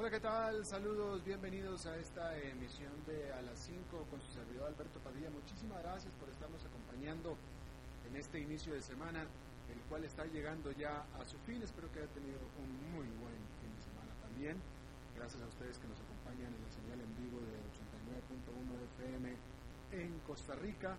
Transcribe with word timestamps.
Hola, 0.00 0.08
¿qué 0.08 0.24
tal? 0.24 0.64
Saludos, 0.64 1.22
bienvenidos 1.28 1.84
a 1.84 1.92
esta 2.00 2.32
emisión 2.40 2.88
de 3.04 3.36
A 3.36 3.44
las 3.44 3.68
5 3.68 4.08
con 4.08 4.16
su 4.24 4.32
servidor 4.32 4.72
Alberto 4.72 4.96
Padilla. 5.04 5.28
Muchísimas 5.28 5.76
gracias 5.84 6.08
por 6.16 6.24
estarnos 6.32 6.64
acompañando 6.64 7.36
en 8.08 8.16
este 8.16 8.40
inicio 8.40 8.72
de 8.72 8.80
semana, 8.80 9.28
el 9.68 9.80
cual 9.92 10.00
está 10.08 10.24
llegando 10.24 10.72
ya 10.72 11.04
a 11.20 11.22
su 11.28 11.36
fin. 11.44 11.60
Espero 11.60 11.92
que 11.92 12.00
haya 12.00 12.08
tenido 12.16 12.40
un 12.64 12.96
muy 12.96 13.12
buen 13.20 13.36
fin 13.60 13.68
de 13.76 13.82
semana 13.84 14.08
también. 14.24 14.56
Gracias 15.20 15.44
a 15.44 15.46
ustedes 15.52 15.76
que 15.76 15.92
nos 15.92 16.00
acompañan 16.00 16.48
en 16.48 16.62
la 16.64 16.72
señal 16.72 16.96
en 16.96 17.12
vivo 17.20 17.36
de 17.44 17.60
89.1 17.60 18.80
FM 19.04 19.36
en 20.00 20.16
Costa 20.24 20.56
Rica. 20.64 20.96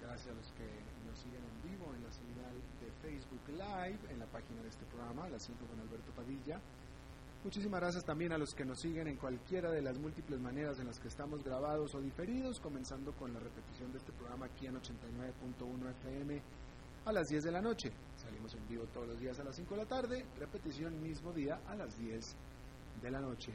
Gracias 0.00 0.32
a 0.32 0.36
los 0.40 0.48
que 0.56 0.64
nos 1.04 1.20
siguen 1.20 1.44
en 1.44 1.56
vivo 1.68 1.92
en 1.92 2.00
la 2.00 2.12
señal 2.16 2.56
de 2.80 2.88
Facebook 3.04 3.44
Live, 3.52 4.08
en 4.08 4.16
la 4.16 4.28
página 4.32 4.64
de 4.64 4.72
este 4.72 4.88
programa, 4.88 5.28
A 5.28 5.36
las 5.36 5.44
5 5.44 5.68
con 5.68 5.76
Alberto 5.84 6.16
Padilla 6.16 6.56
Muchísimas 7.44 7.80
gracias 7.80 8.04
también 8.04 8.32
a 8.32 8.38
los 8.38 8.52
que 8.52 8.64
nos 8.64 8.80
siguen 8.80 9.06
en 9.06 9.16
cualquiera 9.16 9.70
de 9.70 9.80
las 9.80 9.96
múltiples 9.96 10.40
maneras 10.40 10.80
en 10.80 10.86
las 10.86 10.98
que 10.98 11.06
estamos 11.06 11.44
grabados 11.44 11.94
o 11.94 12.00
diferidos, 12.00 12.58
comenzando 12.58 13.12
con 13.12 13.32
la 13.32 13.38
repetición 13.38 13.92
de 13.92 13.98
este 13.98 14.12
programa 14.12 14.46
aquí 14.46 14.66
en 14.66 14.74
89.1 14.74 15.90
FM 16.00 16.42
a 17.04 17.12
las 17.12 17.28
10 17.28 17.44
de 17.44 17.52
la 17.52 17.62
noche. 17.62 17.92
Salimos 18.16 18.54
en 18.54 18.66
vivo 18.66 18.84
todos 18.92 19.06
los 19.06 19.20
días 19.20 19.38
a 19.38 19.44
las 19.44 19.54
5 19.54 19.70
de 19.70 19.80
la 19.80 19.88
tarde, 19.88 20.26
repetición 20.36 21.00
mismo 21.00 21.32
día 21.32 21.60
a 21.68 21.76
las 21.76 21.96
10 21.96 22.36
de 23.02 23.10
la 23.10 23.20
noche. 23.20 23.52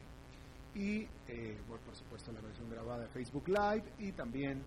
Y, 0.74 1.02
eh, 1.28 1.60
por 1.68 1.96
supuesto, 1.96 2.32
la 2.32 2.40
versión 2.40 2.70
grabada 2.70 3.04
de 3.04 3.10
Facebook 3.10 3.50
Live 3.50 3.84
y 4.00 4.14
también 4.14 4.64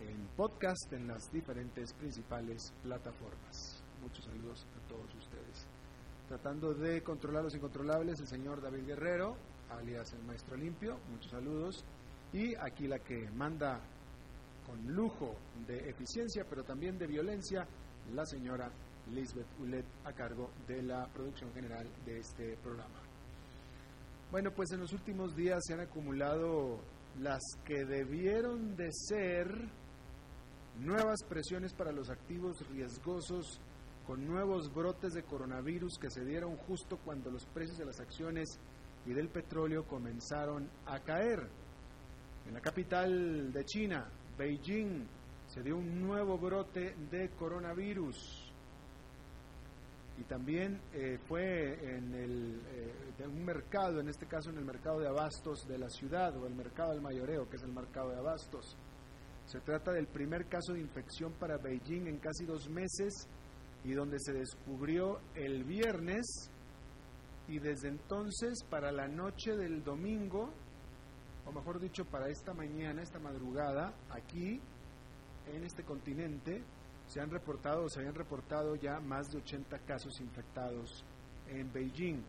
en 0.00 0.28
podcast 0.36 0.92
en 0.92 1.08
las 1.08 1.30
diferentes 1.32 1.92
principales 1.92 2.72
plataformas. 2.84 3.82
Muchos 4.00 4.24
saludos 4.24 4.64
a 4.76 4.88
todos 4.88 5.12
ustedes 5.16 5.23
tratando 6.28 6.74
de 6.74 7.02
controlar 7.02 7.44
los 7.44 7.54
incontrolables, 7.54 8.20
el 8.20 8.26
señor 8.26 8.62
David 8.62 8.86
Guerrero, 8.86 9.36
alias 9.70 10.12
el 10.12 10.24
Maestro 10.24 10.56
Limpio, 10.56 10.98
muchos 11.10 11.30
saludos. 11.30 11.84
Y 12.32 12.54
aquí 12.56 12.88
la 12.88 12.98
que 12.98 13.30
manda 13.30 13.80
con 14.66 14.94
lujo 14.94 15.36
de 15.66 15.88
eficiencia, 15.90 16.44
pero 16.48 16.64
también 16.64 16.98
de 16.98 17.06
violencia, 17.06 17.66
la 18.14 18.24
señora 18.26 18.70
Lisbeth 19.12 19.46
Ulet, 19.60 19.84
a 20.04 20.12
cargo 20.12 20.50
de 20.66 20.82
la 20.82 21.06
producción 21.08 21.52
general 21.52 21.86
de 22.04 22.18
este 22.18 22.56
programa. 22.56 23.00
Bueno, 24.30 24.50
pues 24.50 24.72
en 24.72 24.80
los 24.80 24.92
últimos 24.92 25.36
días 25.36 25.60
se 25.64 25.74
han 25.74 25.80
acumulado 25.80 26.80
las 27.20 27.42
que 27.64 27.84
debieron 27.84 28.74
de 28.74 28.90
ser 28.90 29.46
nuevas 30.80 31.22
presiones 31.28 31.72
para 31.72 31.92
los 31.92 32.10
activos 32.10 32.66
riesgosos 32.70 33.60
con 34.06 34.26
nuevos 34.26 34.72
brotes 34.72 35.14
de 35.14 35.22
coronavirus 35.22 35.98
que 35.98 36.10
se 36.10 36.24
dieron 36.24 36.56
justo 36.56 36.98
cuando 37.04 37.30
los 37.30 37.46
precios 37.46 37.78
de 37.78 37.86
las 37.86 38.00
acciones 38.00 38.58
y 39.06 39.12
del 39.12 39.28
petróleo 39.28 39.84
comenzaron 39.84 40.68
a 40.86 41.00
caer. 41.00 41.48
En 42.46 42.54
la 42.54 42.60
capital 42.60 43.52
de 43.52 43.64
China, 43.64 44.06
Beijing, 44.36 45.06
se 45.46 45.62
dio 45.62 45.76
un 45.78 46.00
nuevo 46.00 46.38
brote 46.38 46.94
de 47.10 47.30
coronavirus. 47.30 48.52
Y 50.18 50.22
también 50.24 50.80
eh, 50.92 51.18
fue 51.26 51.96
en 51.96 52.14
el, 52.14 52.60
eh, 52.72 53.26
un 53.26 53.44
mercado, 53.44 54.00
en 54.00 54.08
este 54.08 54.26
caso 54.26 54.50
en 54.50 54.58
el 54.58 54.64
mercado 54.64 55.00
de 55.00 55.08
abastos 55.08 55.66
de 55.66 55.78
la 55.78 55.88
ciudad, 55.88 56.36
o 56.36 56.46
el 56.46 56.54
mercado 56.54 56.92
del 56.92 57.00
mayoreo, 57.00 57.48
que 57.48 57.56
es 57.56 57.62
el 57.62 57.72
mercado 57.72 58.10
de 58.10 58.18
abastos. 58.18 58.76
Se 59.46 59.60
trata 59.60 59.92
del 59.92 60.06
primer 60.06 60.46
caso 60.46 60.72
de 60.72 60.80
infección 60.80 61.32
para 61.32 61.58
Beijing 61.58 62.06
en 62.06 62.18
casi 62.18 62.44
dos 62.44 62.68
meses 62.68 63.28
y 63.84 63.92
donde 63.92 64.18
se 64.18 64.32
descubrió 64.32 65.20
el 65.34 65.64
viernes 65.64 66.50
y 67.46 67.58
desde 67.58 67.88
entonces 67.88 68.64
para 68.70 68.90
la 68.90 69.06
noche 69.06 69.54
del 69.56 69.84
domingo, 69.84 70.50
o 71.44 71.52
mejor 71.52 71.78
dicho, 71.78 72.04
para 72.06 72.28
esta 72.28 72.54
mañana, 72.54 73.02
esta 73.02 73.18
madrugada, 73.18 73.92
aquí 74.10 74.60
en 75.52 75.64
este 75.64 75.84
continente, 75.84 76.62
se 77.06 77.20
han 77.20 77.30
reportado, 77.30 77.86
se 77.90 78.00
habían 78.00 78.14
reportado 78.14 78.76
ya 78.76 78.98
más 79.00 79.28
de 79.28 79.38
80 79.38 79.78
casos 79.80 80.18
infectados 80.20 81.04
en 81.48 81.70
Beijing, 81.70 82.22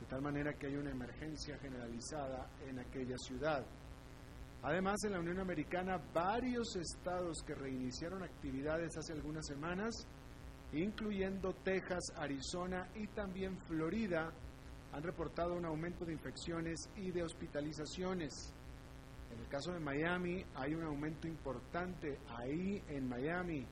de 0.00 0.06
tal 0.08 0.20
manera 0.20 0.54
que 0.54 0.66
hay 0.66 0.74
una 0.74 0.90
emergencia 0.90 1.56
generalizada 1.58 2.50
en 2.68 2.80
aquella 2.80 3.16
ciudad. 3.18 3.64
Además, 4.62 4.96
en 5.04 5.12
la 5.12 5.20
Unión 5.20 5.38
Americana, 5.38 5.98
varios 6.12 6.74
estados 6.74 7.38
que 7.46 7.54
reiniciaron 7.54 8.24
actividades 8.24 8.96
hace 8.96 9.12
algunas 9.12 9.46
semanas 9.46 10.06
incluyendo 10.72 11.52
Texas, 11.64 12.12
Arizona 12.16 12.88
y 12.94 13.06
también 13.08 13.56
Florida, 13.66 14.32
han 14.92 15.02
reportado 15.02 15.54
un 15.54 15.64
aumento 15.64 16.04
de 16.04 16.12
infecciones 16.12 16.88
y 16.96 17.10
de 17.10 17.22
hospitalizaciones. 17.22 18.52
En 19.32 19.38
el 19.38 19.48
caso 19.48 19.72
de 19.72 19.80
Miami 19.80 20.44
hay 20.56 20.74
un 20.74 20.84
aumento 20.84 21.28
importante 21.28 22.18
ahí 22.36 22.82
en 22.88 23.08
Miami 23.08 23.64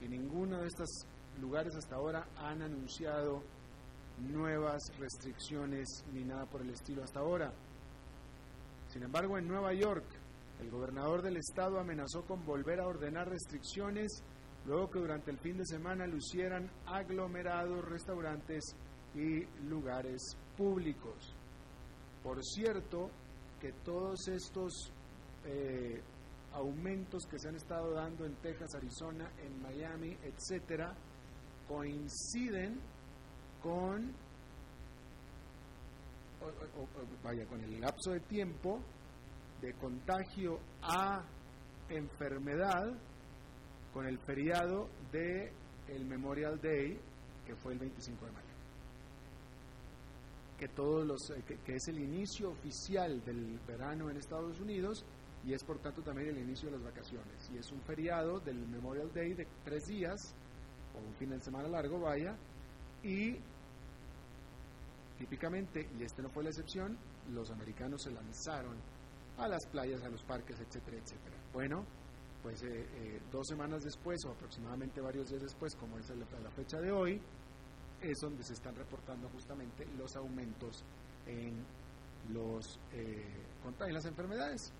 y 0.00 0.08
ninguno 0.08 0.60
de 0.60 0.68
estos 0.68 1.06
lugares 1.40 1.74
hasta 1.74 1.96
ahora 1.96 2.26
han 2.36 2.62
anunciado 2.62 3.42
nuevas 4.20 4.80
restricciones 4.98 6.04
ni 6.12 6.24
nada 6.24 6.46
por 6.46 6.62
el 6.62 6.70
estilo 6.70 7.02
hasta 7.02 7.20
ahora. 7.20 7.52
Sin 8.88 9.02
embargo, 9.02 9.38
en 9.38 9.48
Nueva 9.48 9.72
York, 9.72 10.04
el 10.60 10.70
gobernador 10.70 11.22
del 11.22 11.36
estado 11.36 11.78
amenazó 11.78 12.22
con 12.22 12.44
volver 12.44 12.80
a 12.80 12.86
ordenar 12.86 13.28
restricciones 13.28 14.22
luego 14.66 14.90
que 14.90 14.98
durante 14.98 15.30
el 15.30 15.38
fin 15.38 15.56
de 15.56 15.64
semana 15.64 16.06
lucieran 16.06 16.70
aglomerados 16.86 17.84
restaurantes 17.84 18.76
y 19.14 19.44
lugares 19.68 20.36
públicos. 20.56 21.34
Por 22.22 22.44
cierto, 22.44 23.10
que 23.60 23.72
todos 23.84 24.28
estos 24.28 24.92
eh, 25.44 26.00
aumentos 26.52 27.24
que 27.26 27.38
se 27.38 27.48
han 27.48 27.56
estado 27.56 27.92
dando 27.92 28.24
en 28.24 28.34
Texas, 28.36 28.74
Arizona, 28.74 29.30
en 29.42 29.60
Miami, 29.62 30.16
etcétera, 30.22 30.94
coinciden 31.68 32.80
con 33.62 34.12
vaya 37.22 37.44
con 37.46 37.60
el 37.60 37.80
lapso 37.80 38.12
de 38.12 38.20
tiempo 38.20 38.80
de 39.60 39.74
contagio 39.74 40.58
a 40.82 41.22
enfermedad 41.90 42.94
con 43.92 44.06
el 44.06 44.18
feriado 44.18 44.88
de 45.12 45.52
el 45.88 46.04
Memorial 46.04 46.60
Day, 46.60 46.98
que 47.46 47.54
fue 47.56 47.72
el 47.72 47.78
25 47.78 48.24
de 48.26 48.32
mayo. 48.32 48.46
Que, 50.58 50.68
todos 50.68 51.06
los, 51.06 51.30
eh, 51.30 51.42
que, 51.64 51.74
es 51.74 51.88
el 51.88 51.98
inicio 51.98 52.50
oficial 52.50 53.24
del 53.24 53.58
verano 53.66 54.10
en 54.10 54.18
Estados 54.18 54.60
Unidos 54.60 55.04
y 55.44 55.54
es 55.54 55.64
por 55.64 55.78
tanto 55.78 56.02
también 56.02 56.28
el 56.28 56.38
inicio 56.38 56.70
de 56.70 56.76
las 56.76 56.84
vacaciones. 56.84 57.50
Y 57.52 57.58
es 57.58 57.70
un 57.72 57.80
feriado 57.82 58.40
del 58.40 58.58
Memorial 58.68 59.10
Day 59.12 59.32
de 59.32 59.46
tres 59.64 59.86
días, 59.86 60.34
o 60.94 60.98
un 60.98 61.14
fin 61.14 61.30
de 61.30 61.40
semana 61.40 61.66
largo, 61.68 61.98
vaya, 61.98 62.36
y 63.02 63.36
típicamente, 65.18 65.88
y 65.98 66.02
este 66.02 66.22
no 66.22 66.28
fue 66.28 66.44
la 66.44 66.50
excepción, 66.50 66.96
los 67.32 67.50
americanos 67.50 68.02
se 68.02 68.10
lanzaron 68.10 68.76
a 69.38 69.48
las 69.48 69.66
playas, 69.66 70.02
a 70.02 70.08
los 70.08 70.22
parques, 70.24 70.60
etcétera, 70.60 70.98
etcétera. 70.98 71.36
Bueno, 71.52 71.86
pues 72.42 72.62
eh, 72.62 73.20
dos 73.30 73.46
semanas 73.46 73.84
después 73.84 74.18
o 74.26 74.32
aproximadamente 74.32 75.00
varios 75.00 75.28
días 75.28 75.42
después, 75.42 75.74
como 75.76 75.98
es 75.98 76.10
la, 76.10 76.50
fecha 76.50 76.80
de 76.80 76.90
hoy, 76.90 77.20
es 78.00 78.18
donde 78.20 78.42
se 78.42 78.54
están 78.54 78.74
reportando 78.74 79.28
justamente 79.28 79.86
los 79.98 80.16
aumentos 80.16 80.82
en 81.26 81.64
los 82.32 82.78
eh, 82.92 83.46
en 83.86 83.94
las 83.94 84.04
enfermedades, 84.06 84.72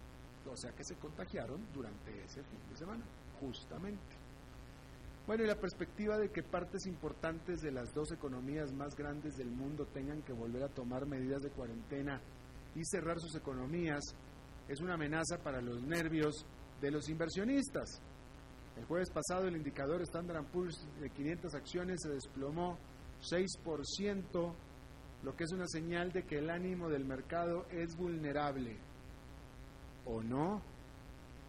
o 0.51 0.57
sea 0.57 0.73
que 0.73 0.85
se 0.85 0.95
contagiaron 0.97 1.61
durante 1.73 2.25
ese 2.25 2.43
fin 2.45 2.61
de 2.71 2.77
semana, 2.77 3.05
justamente. 3.41 4.17
Bueno, 5.27 5.45
y 5.45 5.47
la 5.47 5.57
perspectiva 5.57 6.19
de 6.19 6.31
que 6.31 6.43
partes 6.43 6.87
importantes 6.87 7.61
de 7.61 7.71
las 7.71 7.93
dos 7.95 8.11
economías 8.11 8.73
más 8.73 8.97
grandes 8.97 9.37
del 9.37 9.51
mundo 9.51 9.87
tengan 9.93 10.23
que 10.23 10.33
volver 10.33 10.62
a 10.62 10.69
tomar 10.69 11.07
medidas 11.07 11.43
de 11.43 11.51
cuarentena 11.51 12.21
y 12.75 12.85
cerrar 12.85 13.21
sus 13.21 13.35
economías 13.37 14.01
es 14.69 14.81
una 14.81 14.95
amenaza 14.95 15.39
para 15.39 15.61
los 15.61 15.83
nervios 15.83 16.47
de 16.81 16.91
los 16.91 17.09
inversionistas. 17.09 18.00
El 18.77 18.85
jueves 18.87 19.11
pasado 19.11 19.47
el 19.47 19.56
indicador 19.56 20.00
Standard 20.03 20.44
Poor's 20.47 20.87
de 21.00 21.11
500 21.11 21.55
acciones 21.55 22.00
se 22.03 22.11
desplomó 22.11 22.79
6%, 23.23 24.55
lo 25.23 25.37
que 25.37 25.44
es 25.44 25.53
una 25.53 25.67
señal 25.67 26.12
de 26.12 26.25
que 26.25 26.38
el 26.38 26.49
ánimo 26.49 26.88
del 26.88 27.05
mercado 27.05 27.67
es 27.71 27.94
vulnerable. 27.97 28.79
¿O 30.06 30.23
no? 30.23 30.62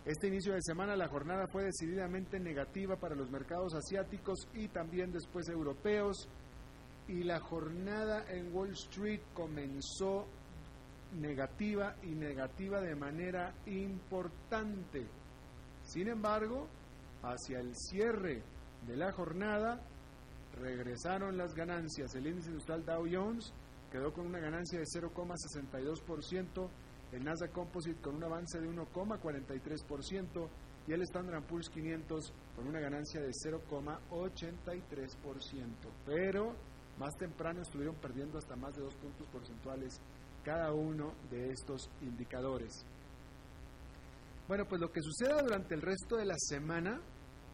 Este 0.04 0.28
inicio 0.28 0.54
de 0.54 0.62
semana 0.62 0.96
la 0.96 1.08
jornada 1.08 1.48
fue 1.48 1.64
decididamente 1.64 2.40
negativa 2.40 2.96
para 2.96 3.16
los 3.16 3.30
mercados 3.30 3.74
asiáticos 3.76 4.48
y 4.54 4.68
también 4.68 5.12
después 5.12 5.48
europeos 5.48 6.28
y 7.08 7.24
la 7.24 7.40
jornada 7.40 8.26
en 8.30 8.54
Wall 8.54 8.72
Street 8.72 9.22
comenzó 9.34 10.26
negativa 11.14 11.96
y 12.04 12.16
negativa 12.16 12.82
de 12.82 12.96
manera 12.96 13.54
importante. 13.66 15.21
Sin 15.92 16.08
embargo, 16.08 16.68
hacia 17.22 17.60
el 17.60 17.76
cierre 17.76 18.42
de 18.88 18.96
la 18.96 19.12
jornada 19.12 19.82
regresaron 20.58 21.36
las 21.38 21.54
ganancias. 21.54 22.16
El 22.16 22.28
índice 22.28 22.48
industrial 22.48 22.86
Dow 22.86 23.06
Jones 23.12 23.52
quedó 23.92 24.14
con 24.14 24.26
una 24.26 24.40
ganancia 24.40 24.80
de 24.80 24.86
0,62%, 24.86 26.70
el 27.12 27.26
Nasdaq 27.26 27.52
Composite 27.52 28.00
con 28.00 28.16
un 28.16 28.24
avance 28.24 28.62
de 28.62 28.70
1,43% 28.70 30.48
y 30.88 30.94
el 30.94 31.02
Standard 31.02 31.44
Poor's 31.44 31.68
500 31.68 32.32
con 32.56 32.70
una 32.70 32.80
ganancia 32.80 33.20
de 33.20 33.32
0,83%. 33.32 34.80
Pero 36.06 36.56
más 37.00 37.18
temprano 37.18 37.64
estuvieron 37.64 37.96
perdiendo 37.96 38.38
hasta 38.38 38.56
más 38.56 38.74
de 38.78 38.84
dos 38.84 38.96
puntos 38.96 39.28
porcentuales 39.28 40.00
cada 40.46 40.72
uno 40.72 41.12
de 41.30 41.52
estos 41.52 41.90
indicadores. 42.02 42.86
Bueno, 44.52 44.66
pues 44.68 44.82
lo 44.82 44.92
que 44.92 45.02
suceda 45.02 45.42
durante 45.42 45.76
el 45.76 45.82
resto 45.82 46.18
de 46.18 46.26
la 46.26 46.36
semana 46.38 47.00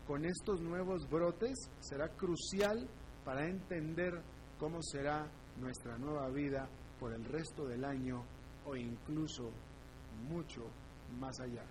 con 0.08 0.26
estos 0.26 0.62
nuevos 0.62 1.08
brotes 1.08 1.70
será 1.80 2.10
crucial 2.10 2.90
para 3.24 3.46
entender 3.48 4.20
cómo 4.58 4.82
será 4.82 5.30
nuestra 5.60 5.96
nueva 6.00 6.28
vida 6.30 6.68
por 7.00 7.14
el 7.14 7.24
resto 7.24 7.68
del 7.68 7.86
año 7.86 8.24
o 8.66 8.76
incluso 8.76 9.52
mucho 10.28 10.64
más 11.20 11.40
allá. 11.40 11.64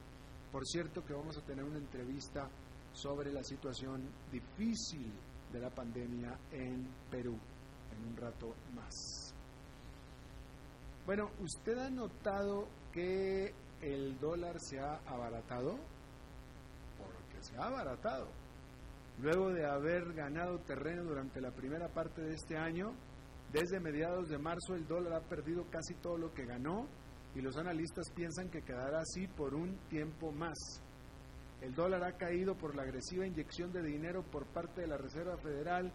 Por 0.52 0.64
cierto 0.64 1.04
que 1.04 1.14
vamos 1.14 1.36
a 1.36 1.44
tener 1.44 1.64
una 1.64 1.78
entrevista 1.78 2.48
sobre 2.92 3.32
la 3.32 3.42
situación 3.42 4.08
difícil 4.30 5.12
de 5.52 5.58
la 5.58 5.70
pandemia 5.70 6.38
en 6.52 6.86
Perú 7.10 7.36
en 7.90 8.10
un 8.12 8.16
rato 8.16 8.54
más. 8.76 9.34
Bueno, 11.04 11.32
¿usted 11.40 11.78
ha 11.78 11.90
notado 11.90 12.68
que 12.92 13.65
el 13.82 14.18
dólar 14.18 14.58
se 14.60 14.78
ha 14.78 14.96
abaratado? 15.06 15.78
Porque 16.98 17.42
se 17.42 17.56
ha 17.56 17.66
abaratado. 17.66 18.28
Luego 19.20 19.50
de 19.50 19.64
haber 19.66 20.12
ganado 20.12 20.58
terreno 20.60 21.04
durante 21.04 21.40
la 21.40 21.50
primera 21.50 21.88
parte 21.88 22.22
de 22.22 22.34
este 22.34 22.56
año, 22.56 22.92
desde 23.52 23.80
mediados 23.80 24.28
de 24.28 24.38
marzo 24.38 24.74
el 24.74 24.86
dólar 24.86 25.14
ha 25.14 25.28
perdido 25.28 25.64
casi 25.70 25.94
todo 25.94 26.18
lo 26.18 26.32
que 26.34 26.44
ganó 26.44 26.86
y 27.34 27.40
los 27.40 27.56
analistas 27.56 28.10
piensan 28.14 28.50
que 28.50 28.62
quedará 28.62 29.00
así 29.00 29.26
por 29.28 29.54
un 29.54 29.76
tiempo 29.88 30.32
más. 30.32 30.56
El 31.60 31.74
dólar 31.74 32.04
ha 32.04 32.16
caído 32.16 32.54
por 32.56 32.74
la 32.74 32.82
agresiva 32.82 33.26
inyección 33.26 33.72
de 33.72 33.82
dinero 33.82 34.22
por 34.22 34.46
parte 34.46 34.82
de 34.82 34.86
la 34.88 34.98
Reserva 34.98 35.36
Federal 35.38 35.92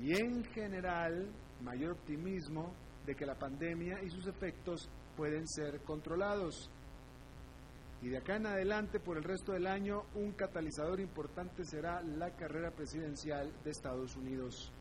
y 0.00 0.14
en 0.14 0.44
general 0.44 1.30
mayor 1.62 1.92
optimismo 1.92 2.74
de 3.06 3.14
que 3.14 3.24
la 3.24 3.38
pandemia 3.38 4.02
y 4.02 4.10
sus 4.10 4.26
efectos 4.26 4.88
pueden 5.16 5.46
ser 5.48 5.80
controlados. 5.82 6.70
Y 8.00 8.08
de 8.08 8.18
acá 8.18 8.36
en 8.36 8.46
adelante, 8.46 9.00
por 9.00 9.16
el 9.16 9.24
resto 9.24 9.52
del 9.52 9.66
año, 9.66 10.04
un 10.14 10.32
catalizador 10.32 11.00
importante 11.00 11.64
será 11.64 12.00
la 12.02 12.30
carrera 12.36 12.70
presidencial 12.70 13.52
de 13.64 13.70
Estados 13.70 14.16
Unidos. 14.16 14.72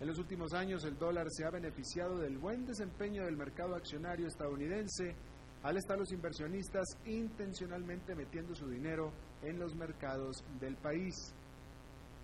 En 0.00 0.08
los 0.08 0.18
últimos 0.18 0.52
años 0.52 0.84
el 0.84 0.98
dólar 0.98 1.28
se 1.30 1.44
ha 1.44 1.50
beneficiado 1.50 2.18
del 2.18 2.36
buen 2.36 2.66
desempeño 2.66 3.24
del 3.24 3.36
mercado 3.36 3.74
accionario 3.74 4.26
estadounidense 4.26 5.14
al 5.62 5.78
estar 5.78 5.98
los 5.98 6.12
inversionistas 6.12 6.84
intencionalmente 7.06 8.14
metiendo 8.14 8.54
su 8.54 8.68
dinero 8.68 9.12
en 9.42 9.58
los 9.58 9.74
mercados 9.74 10.44
del 10.60 10.76
país. 10.76 11.14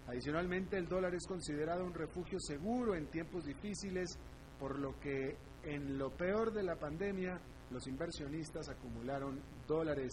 Adicionalmente, 0.06 0.76
el 0.76 0.88
dólar 0.88 1.14
es 1.14 1.26
considerado 1.26 1.84
un 1.84 1.94
refugio 1.94 2.38
seguro 2.40 2.94
en 2.94 3.06
tiempos 3.06 3.44
difíciles, 3.44 4.18
por 4.58 4.78
lo 4.78 4.98
que 5.00 5.36
en 5.64 5.96
lo 5.96 6.10
peor 6.10 6.52
de 6.52 6.64
la 6.64 6.76
pandemia 6.76 7.40
los 7.72 7.86
inversionistas 7.86 8.68
acumularon 8.68 9.40
dólares. 9.66 10.12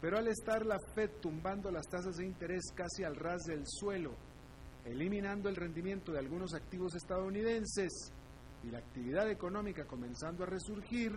Pero 0.00 0.18
al 0.18 0.28
estar 0.28 0.66
la 0.66 0.78
Fed 0.94 1.10
tumbando 1.20 1.70
las 1.70 1.86
tasas 1.88 2.16
de 2.16 2.26
interés 2.26 2.62
casi 2.74 3.04
al 3.04 3.16
ras 3.16 3.42
del 3.44 3.62
suelo, 3.66 4.14
eliminando 4.84 5.48
el 5.48 5.56
rendimiento 5.56 6.12
de 6.12 6.18
algunos 6.18 6.54
activos 6.54 6.94
estadounidenses 6.94 8.12
y 8.62 8.70
la 8.70 8.78
actividad 8.78 9.30
económica 9.30 9.86
comenzando 9.86 10.44
a 10.44 10.46
resurgir, 10.46 11.12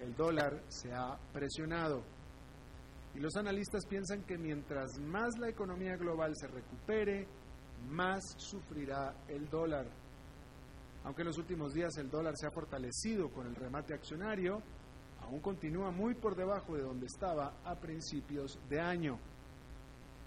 el 0.00 0.14
dólar 0.14 0.62
se 0.68 0.92
ha 0.92 1.16
presionado. 1.32 2.02
Y 3.14 3.20
los 3.20 3.36
analistas 3.36 3.86
piensan 3.86 4.24
que 4.24 4.38
mientras 4.38 4.98
más 4.98 5.38
la 5.38 5.48
economía 5.48 5.96
global 5.96 6.32
se 6.36 6.46
recupere, 6.46 7.26
más 7.88 8.22
sufrirá 8.36 9.14
el 9.28 9.48
dólar. 9.48 9.86
Aunque 11.04 11.22
en 11.22 11.28
los 11.28 11.38
últimos 11.38 11.72
días 11.72 11.96
el 11.96 12.10
dólar 12.10 12.34
se 12.36 12.46
ha 12.46 12.50
fortalecido 12.50 13.30
con 13.30 13.46
el 13.46 13.54
remate 13.54 13.94
accionario, 13.94 14.62
aún 15.22 15.40
continúa 15.40 15.90
muy 15.90 16.14
por 16.14 16.36
debajo 16.36 16.76
de 16.76 16.82
donde 16.82 17.06
estaba 17.06 17.54
a 17.64 17.74
principios 17.76 18.58
de 18.68 18.80
año. 18.80 19.18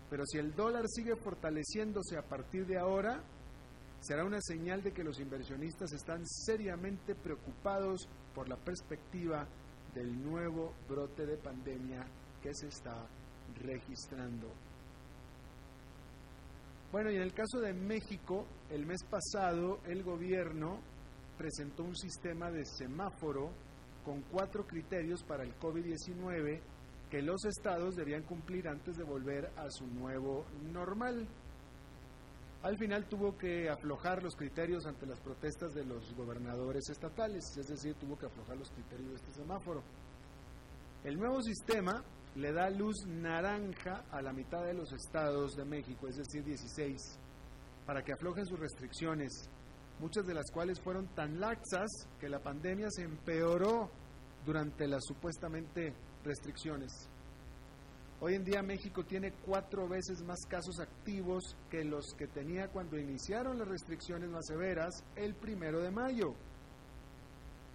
Pero 0.09 0.25
si 0.25 0.37
el 0.37 0.55
dólar 0.55 0.85
sigue 0.87 1.15
fortaleciéndose 1.15 2.17
a 2.17 2.23
partir 2.23 2.65
de 2.65 2.77
ahora, 2.77 3.23
será 3.99 4.25
una 4.25 4.41
señal 4.41 4.83
de 4.83 4.91
que 4.91 5.03
los 5.03 5.19
inversionistas 5.19 5.91
están 5.93 6.25
seriamente 6.25 7.15
preocupados 7.15 8.07
por 8.35 8.49
la 8.49 8.57
perspectiva 8.57 9.47
del 9.93 10.21
nuevo 10.23 10.73
brote 10.89 11.25
de 11.25 11.37
pandemia 11.37 12.05
que 12.41 12.53
se 12.53 12.67
está 12.67 13.07
registrando. 13.61 14.49
Bueno, 16.93 17.09
y 17.09 17.15
en 17.15 17.23
el 17.23 17.33
caso 17.33 17.59
de 17.59 17.73
México, 17.73 18.45
el 18.69 18.85
mes 18.85 19.03
pasado 19.03 19.79
el 19.87 20.03
gobierno 20.03 20.77
presentó 21.39 21.81
un 21.81 21.95
sistema 21.95 22.51
de 22.51 22.65
semáforo 22.65 23.49
con 24.05 24.21
cuatro 24.31 24.67
criterios 24.67 25.23
para 25.23 25.43
el 25.43 25.57
COVID-19 25.57 26.59
que 27.09 27.23
los 27.23 27.45
estados 27.45 27.95
debían 27.95 28.21
cumplir 28.21 28.67
antes 28.67 28.95
de 28.95 29.03
volver 29.03 29.49
a 29.57 29.71
su 29.71 29.87
nuevo 29.87 30.45
normal. 30.71 31.27
Al 32.61 32.77
final 32.77 33.05
tuvo 33.05 33.35
que 33.39 33.71
aflojar 33.71 34.21
los 34.21 34.35
criterios 34.35 34.85
ante 34.85 35.07
las 35.07 35.19
protestas 35.19 35.73
de 35.73 35.85
los 35.85 36.13
gobernadores 36.13 36.87
estatales, 36.91 37.57
es 37.57 37.69
decir, 37.69 37.95
tuvo 37.95 38.19
que 38.19 38.27
aflojar 38.27 38.55
los 38.55 38.69
criterios 38.69 39.09
de 39.09 39.15
este 39.15 39.31
semáforo. 39.31 39.81
El 41.03 41.17
nuevo 41.17 41.41
sistema 41.41 42.03
le 42.35 42.51
da 42.51 42.69
luz 42.69 43.05
naranja 43.05 44.05
a 44.11 44.21
la 44.21 44.33
mitad 44.33 44.63
de 44.65 44.73
los 44.73 44.91
estados 44.91 45.55
de 45.55 45.65
México, 45.65 46.07
es 46.07 46.17
decir, 46.17 46.43
16, 46.43 46.99
para 47.85 48.03
que 48.03 48.13
aflojen 48.13 48.45
sus 48.45 48.59
restricciones, 48.59 49.49
muchas 49.99 50.25
de 50.25 50.33
las 50.33 50.49
cuales 50.51 50.79
fueron 50.79 51.07
tan 51.15 51.39
laxas 51.39 51.89
que 52.19 52.29
la 52.29 52.39
pandemia 52.39 52.87
se 52.89 53.03
empeoró 53.03 53.89
durante 54.45 54.87
las 54.87 55.03
supuestamente 55.05 55.93
restricciones. 56.23 57.07
Hoy 58.19 58.35
en 58.35 58.43
día 58.43 58.63
México 58.63 59.03
tiene 59.03 59.33
cuatro 59.45 59.87
veces 59.87 60.23
más 60.23 60.39
casos 60.47 60.79
activos 60.79 61.57
que 61.69 61.83
los 61.83 62.13
que 62.17 62.27
tenía 62.27 62.69
cuando 62.69 62.97
iniciaron 62.97 63.59
las 63.59 63.67
restricciones 63.67 64.29
más 64.29 64.45
severas 64.47 65.03
el 65.15 65.35
primero 65.35 65.81
de 65.81 65.91
mayo. 65.91 66.33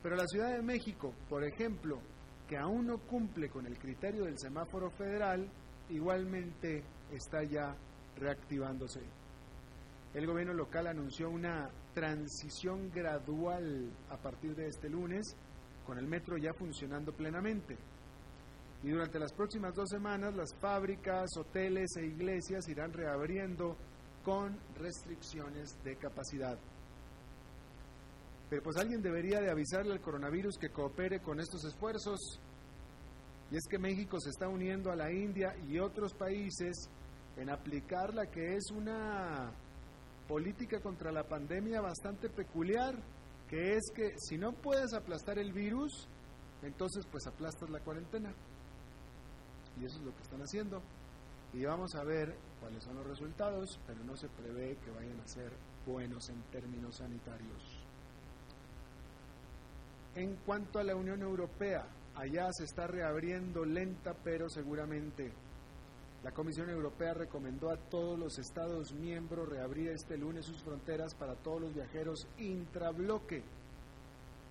Pero 0.03 0.17
la 0.17 0.27
Ciudad 0.27 0.53
de 0.53 0.63
México, 0.63 1.13
por 1.29 1.45
ejemplo, 1.45 2.01
que 2.49 2.57
aún 2.57 2.87
no 2.87 2.99
cumple 2.99 3.51
con 3.51 3.67
el 3.67 3.79
criterio 3.79 4.25
del 4.25 4.39
semáforo 4.39 4.91
federal, 4.91 5.47
igualmente 5.91 6.83
está 7.13 7.45
ya 7.45 7.77
reactivándose. 8.17 9.01
El 10.15 10.27
gobierno 10.27 10.55
local 10.55 10.87
anunció 10.87 11.29
una 11.29 11.69
transición 11.93 12.91
gradual 12.91 13.91
a 14.09 14.17
partir 14.17 14.55
de 14.57 14.69
este 14.69 14.89
lunes, 14.89 15.37
con 15.87 15.99
el 15.99 16.07
metro 16.07 16.39
ya 16.39 16.55
funcionando 16.55 17.13
plenamente. 17.13 17.77
Y 18.83 18.91
durante 18.91 19.19
las 19.19 19.33
próximas 19.33 19.75
dos 19.75 19.89
semanas 19.91 20.35
las 20.35 20.55
fábricas, 20.55 21.29
hoteles 21.37 21.97
e 21.97 22.07
iglesias 22.07 22.67
irán 22.69 22.93
reabriendo 22.93 23.77
con 24.25 24.57
restricciones 24.77 25.77
de 25.85 25.97
capacidad. 25.97 26.59
Pero 28.51 28.63
pues 28.63 28.77
alguien 28.77 29.03
debería 29.03 29.41
de 29.41 29.51
avisarle 29.51 29.93
al 29.93 30.01
coronavirus 30.01 30.57
que 30.59 30.71
coopere 30.71 31.21
con 31.21 31.39
estos 31.41 31.65
esfuerzos. 31.65 32.19
Y 33.51 33.57
es 33.57 33.67
que 33.69 33.79
México 33.79 34.19
se 34.21 34.31
está 34.31 34.49
uniendo 34.49 34.91
a 34.91 34.97
la 34.97 35.13
India 35.13 35.55
y 35.69 35.79
otros 35.79 36.15
países 36.15 36.89
en 37.37 37.51
aplicar 37.51 38.15
la 38.15 38.27
que 38.27 38.55
es 38.55 38.71
una 38.71 39.53
política 40.27 40.81
contra 40.81 41.13
la 41.13 41.25
pandemia 41.25 41.81
bastante 41.81 42.29
peculiar, 42.29 42.95
que 43.49 43.77
es 43.77 43.91
que 43.95 44.13
si 44.19 44.37
no 44.37 44.53
puedes 44.53 44.93
aplastar 44.93 45.39
el 45.39 45.53
virus, 45.53 46.07
entonces 46.63 47.07
pues 47.11 47.27
aplastas 47.27 47.71
la 47.71 47.81
cuarentena. 47.81 48.33
Y 49.81 49.85
eso 49.85 49.99
es 49.99 50.05
lo 50.05 50.15
que 50.15 50.23
están 50.23 50.41
haciendo. 50.41 50.83
Y 51.53 51.65
vamos 51.65 51.95
a 51.95 52.05
ver 52.05 52.37
cuáles 52.61 52.85
son 52.85 52.97
los 52.97 53.07
resultados, 53.07 53.81
pero 53.87 54.03
no 54.05 54.17
se 54.17 54.29
prevé 54.29 54.77
que 54.85 54.91
vayan 54.91 55.19
a 55.21 55.27
ser 55.27 55.51
buenos 55.87 56.29
en 56.29 56.43
términos 56.51 56.97
sanitarios. 56.97 57.68
En 60.15 60.37
cuanto 60.37 60.79
a 60.79 60.85
la 60.85 60.97
Unión 60.97 61.23
Europea, 61.23 61.87
allá 62.15 62.49
se 62.53 62.65
está 62.65 62.87
reabriendo 62.87 63.65
lenta 63.65 64.15
pero 64.25 64.49
seguramente. 64.49 65.33
La 66.25 66.33
Comisión 66.33 66.69
Europea 66.69 67.15
recomendó 67.15 67.71
a 67.71 67.77
todos 67.77 68.19
los 68.19 68.39
Estados 68.39 68.93
miembros 68.93 69.49
reabrir 69.49 69.91
este 69.91 70.17
lunes 70.17 70.47
sus 70.47 70.63
fronteras 70.63 71.15
para 71.15 71.37
todos 71.37 71.61
los 71.61 71.75
viajeros 71.75 72.27
intrabloque. 72.39 73.45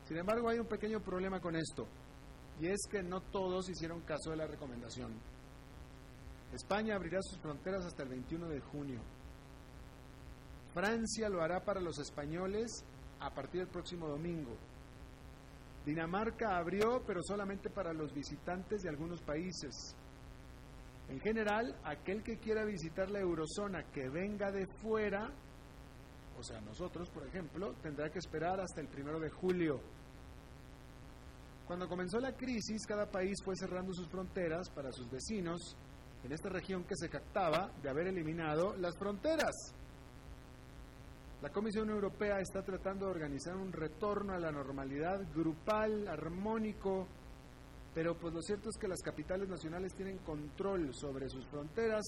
Sin 0.08 0.18
embargo, 0.18 0.48
hay 0.48 0.60
un 0.60 0.68
pequeño 0.68 1.02
problema 1.02 1.42
con 1.42 1.58
esto, 1.58 1.86
y 2.62 2.68
es 2.68 2.80
que 2.90 3.04
no 3.04 3.20
todos 3.20 3.68
hicieron 3.68 4.00
caso 4.02 4.30
de 4.32 4.38
la 4.38 4.48
recomendación. 4.48 5.12
España 6.54 6.96
abrirá 6.96 7.22
sus 7.22 7.38
fronteras 7.40 7.86
hasta 7.86 8.04
el 8.04 8.10
21 8.10 8.48
de 8.48 8.62
junio. 8.62 9.02
Francia 10.74 11.28
lo 11.28 11.42
hará 11.42 11.66
para 11.66 11.82
los 11.82 12.00
españoles 12.00 12.86
a 13.20 13.30
partir 13.34 13.62
del 13.62 13.70
próximo 13.70 14.08
domingo. 14.08 14.56
Dinamarca 15.88 16.58
abrió, 16.58 17.02
pero 17.08 17.22
solamente 17.24 17.70
para 17.70 17.94
los 17.94 18.14
visitantes 18.14 18.82
de 18.82 18.90
algunos 18.90 19.22
países. 19.22 19.96
En 21.08 21.18
general, 21.22 21.80
aquel 21.86 22.22
que 22.24 22.40
quiera 22.40 22.66
visitar 22.66 23.10
la 23.10 23.22
eurozona 23.22 23.84
que 23.94 24.10
venga 24.10 24.52
de 24.52 24.68
fuera, 24.68 25.30
o 26.38 26.44
sea, 26.44 26.60
nosotros, 26.60 27.10
por 27.10 27.26
ejemplo, 27.26 27.74
tendrá 27.82 28.10
que 28.10 28.20
esperar 28.20 28.60
hasta 28.60 28.82
el 28.82 28.90
primero 28.90 29.18
de 29.18 29.30
julio. 29.30 29.80
Cuando 31.66 31.88
comenzó 31.88 32.20
la 32.20 32.36
crisis, 32.36 32.86
cada 32.86 33.10
país 33.10 33.38
fue 33.46 33.56
cerrando 33.56 33.94
sus 33.94 34.10
fronteras 34.10 34.70
para 34.70 34.92
sus 34.92 35.10
vecinos 35.10 35.78
en 36.26 36.34
esta 36.34 36.50
región 36.50 36.84
que 36.84 36.98
se 36.98 37.08
captaba 37.08 37.72
de 37.82 37.90
haber 37.90 38.08
eliminado 38.08 38.76
las 38.76 38.98
fronteras. 38.98 39.56
La 41.42 41.50
Comisión 41.52 41.88
Europea 41.92 42.40
está 42.40 42.64
tratando 42.64 43.06
de 43.06 43.12
organizar 43.12 43.56
un 43.56 43.72
retorno 43.72 44.34
a 44.34 44.40
la 44.40 44.52
normalidad 44.52 45.22
grupal, 45.36 46.08
armónico, 46.08 47.08
pero 47.94 48.18
pues 48.18 48.34
lo 48.34 48.42
cierto 48.42 48.70
es 48.70 48.78
que 48.78 48.88
las 48.88 49.04
capitales 49.04 49.48
nacionales 49.48 49.94
tienen 49.94 50.18
control 50.20 50.96
sobre 50.96 51.30
sus 51.30 51.46
fronteras, 51.46 52.04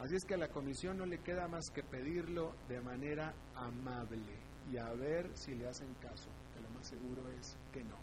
así 0.00 0.16
es 0.16 0.24
que 0.24 0.34
a 0.34 0.38
la 0.38 0.48
Comisión 0.48 0.98
no 0.98 1.06
le 1.06 1.20
queda 1.20 1.46
más 1.46 1.70
que 1.72 1.84
pedirlo 1.84 2.52
de 2.68 2.80
manera 2.80 3.32
amable 3.54 4.34
y 4.72 4.76
a 4.76 4.92
ver 4.92 5.30
si 5.34 5.54
le 5.54 5.68
hacen 5.68 5.94
caso, 6.00 6.28
que 6.52 6.60
lo 6.60 6.70
más 6.70 6.88
seguro 6.88 7.22
es 7.38 7.56
que 7.72 7.84
no. 7.84 7.96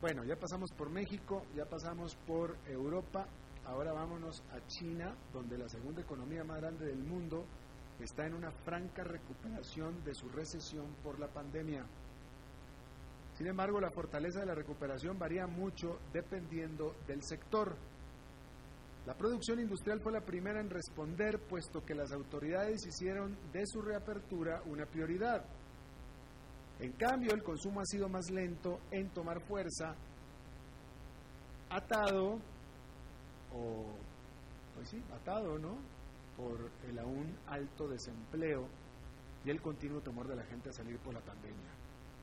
Bueno, 0.00 0.24
ya 0.24 0.34
pasamos 0.34 0.72
por 0.76 0.90
México, 0.90 1.44
ya 1.54 1.64
pasamos 1.64 2.16
por 2.26 2.56
Europa, 2.66 3.24
ahora 3.66 3.92
vámonos 3.92 4.42
a 4.50 4.66
China, 4.66 5.14
donde 5.32 5.58
la 5.58 5.68
segunda 5.68 6.02
economía 6.02 6.42
más 6.42 6.60
grande 6.60 6.86
del 6.86 7.04
mundo 7.04 7.44
está 8.04 8.26
en 8.26 8.34
una 8.34 8.50
franca 8.50 9.04
recuperación 9.04 10.02
de 10.04 10.14
su 10.14 10.28
recesión 10.28 10.86
por 11.02 11.18
la 11.18 11.28
pandemia. 11.28 11.84
Sin 13.34 13.46
embargo, 13.46 13.80
la 13.80 13.90
fortaleza 13.90 14.40
de 14.40 14.46
la 14.46 14.54
recuperación 14.54 15.18
varía 15.18 15.46
mucho 15.46 15.98
dependiendo 16.12 16.94
del 17.06 17.22
sector. 17.22 17.74
La 19.06 19.14
producción 19.14 19.60
industrial 19.60 20.00
fue 20.00 20.12
la 20.12 20.20
primera 20.20 20.60
en 20.60 20.68
responder, 20.68 21.40
puesto 21.48 21.82
que 21.84 21.94
las 21.94 22.12
autoridades 22.12 22.84
hicieron 22.86 23.36
de 23.52 23.66
su 23.66 23.80
reapertura 23.80 24.62
una 24.66 24.84
prioridad. 24.84 25.44
En 26.80 26.92
cambio, 26.92 27.32
el 27.32 27.42
consumo 27.42 27.80
ha 27.80 27.86
sido 27.86 28.08
más 28.08 28.30
lento 28.30 28.80
en 28.90 29.08
tomar 29.10 29.40
fuerza, 29.40 29.94
atado, 31.70 32.38
o, 33.54 33.86
pues 34.74 34.88
sí, 34.88 35.02
atado, 35.14 35.58
¿no? 35.58 35.99
Por 36.40 36.70
el 36.88 36.98
aún 36.98 37.36
alto 37.46 37.88
desempleo 37.88 38.66
y 39.44 39.50
el 39.50 39.60
continuo 39.60 40.00
temor 40.00 40.26
de 40.28 40.36
la 40.36 40.44
gente 40.44 40.70
a 40.70 40.72
salir 40.72 40.98
por 40.98 41.12
la 41.12 41.20
pandemia. 41.20 41.70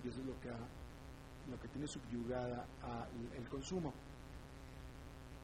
Y 0.04 0.10
eso 0.10 0.20
es 0.22 0.26
lo 0.26 0.40
que, 0.40 0.50
lo 0.50 1.60
que 1.60 1.68
tiene 1.68 1.88
subyugada 1.88 2.66
al 2.82 3.50
consumo. 3.50 3.94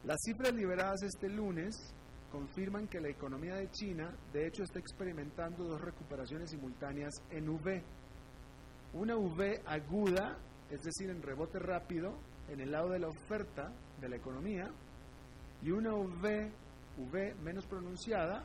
Las 0.04 0.18
cifras 0.24 0.52
liberadas 0.52 1.02
este 1.02 1.28
lunes 1.28 1.94
confirman 2.30 2.88
que 2.88 3.00
la 3.00 3.08
economía 3.08 3.54
de 3.54 3.70
China, 3.70 4.12
de 4.32 4.46
hecho, 4.46 4.64
está 4.64 4.78
experimentando 4.80 5.64
dos 5.64 5.80
recuperaciones 5.80 6.50
simultáneas 6.50 7.12
en 7.30 7.48
V 7.48 7.82
una 8.94 9.16
V 9.16 9.60
aguda, 9.66 10.38
es 10.70 10.82
decir, 10.82 11.10
en 11.10 11.20
rebote 11.20 11.58
rápido, 11.58 12.16
en 12.48 12.60
el 12.60 12.70
lado 12.70 12.90
de 12.90 13.00
la 13.00 13.08
oferta 13.08 13.72
de 14.00 14.08
la 14.08 14.16
economía, 14.16 14.70
y 15.62 15.70
una 15.70 15.94
V, 15.94 16.52
v 16.96 17.34
menos 17.42 17.66
pronunciada, 17.66 18.44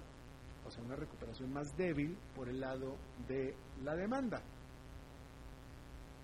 o 0.69 0.71
sea, 0.71 0.83
una 0.83 0.95
recuperación 0.95 1.51
más 1.51 1.75
débil 1.75 2.15
por 2.35 2.47
el 2.47 2.59
lado 2.59 2.95
de 3.27 3.55
la 3.83 3.95
demanda. 3.95 4.39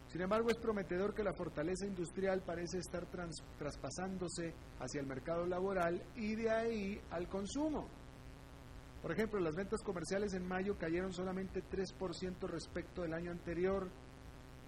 Sin 0.08 0.22
embargo, 0.22 0.50
es 0.50 0.58
prometedor 0.58 1.16
que 1.16 1.24
la 1.24 1.34
fortaleza 1.34 1.86
industrial 1.86 2.44
parece 2.46 2.78
estar 2.78 3.08
traspasándose 3.58 4.54
hacia 4.80 5.02
el 5.02 5.08
mercado 5.08 5.46
laboral 5.46 6.02
y 6.16 6.36
de 6.36 6.50
ahí 6.50 7.02
al 7.10 7.28
consumo. 7.28 7.88
Por 9.02 9.12
ejemplo, 9.12 9.40
las 9.40 9.56
ventas 9.56 9.82
comerciales 9.82 10.34
en 10.34 10.48
mayo 10.48 10.78
cayeron 10.78 11.12
solamente 11.12 11.64
3% 11.64 12.48
respecto 12.48 13.02
del 13.02 13.14
año 13.14 13.32
anterior, 13.32 13.90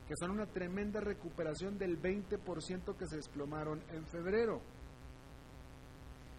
que 0.07 0.15
son 0.19 0.31
una 0.31 0.47
tremenda 0.47 0.99
recuperación 0.99 1.77
del 1.77 2.01
20% 2.01 2.97
que 2.97 3.07
se 3.07 3.17
desplomaron 3.17 3.81
en 3.91 4.05
febrero. 4.07 4.59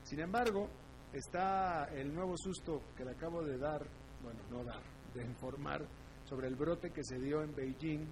Sin 0.03 0.21
embargo, 0.21 0.69
está 1.13 1.85
el 1.95 2.15
nuevo 2.15 2.37
susto 2.37 2.83
que 2.97 3.05
le 3.05 3.13
acabo 3.13 3.43
de 3.43 3.59
dar, 3.59 3.87
bueno, 4.23 4.41
no 4.51 4.65
dar, 4.65 4.83
de 5.15 5.25
informar 5.25 5.87
sobre 6.25 6.49
el 6.49 6.57
brote 6.57 6.91
que 6.91 7.03
se 7.03 7.19
dio 7.19 7.43
en 7.43 7.55
Beijing 7.55 8.07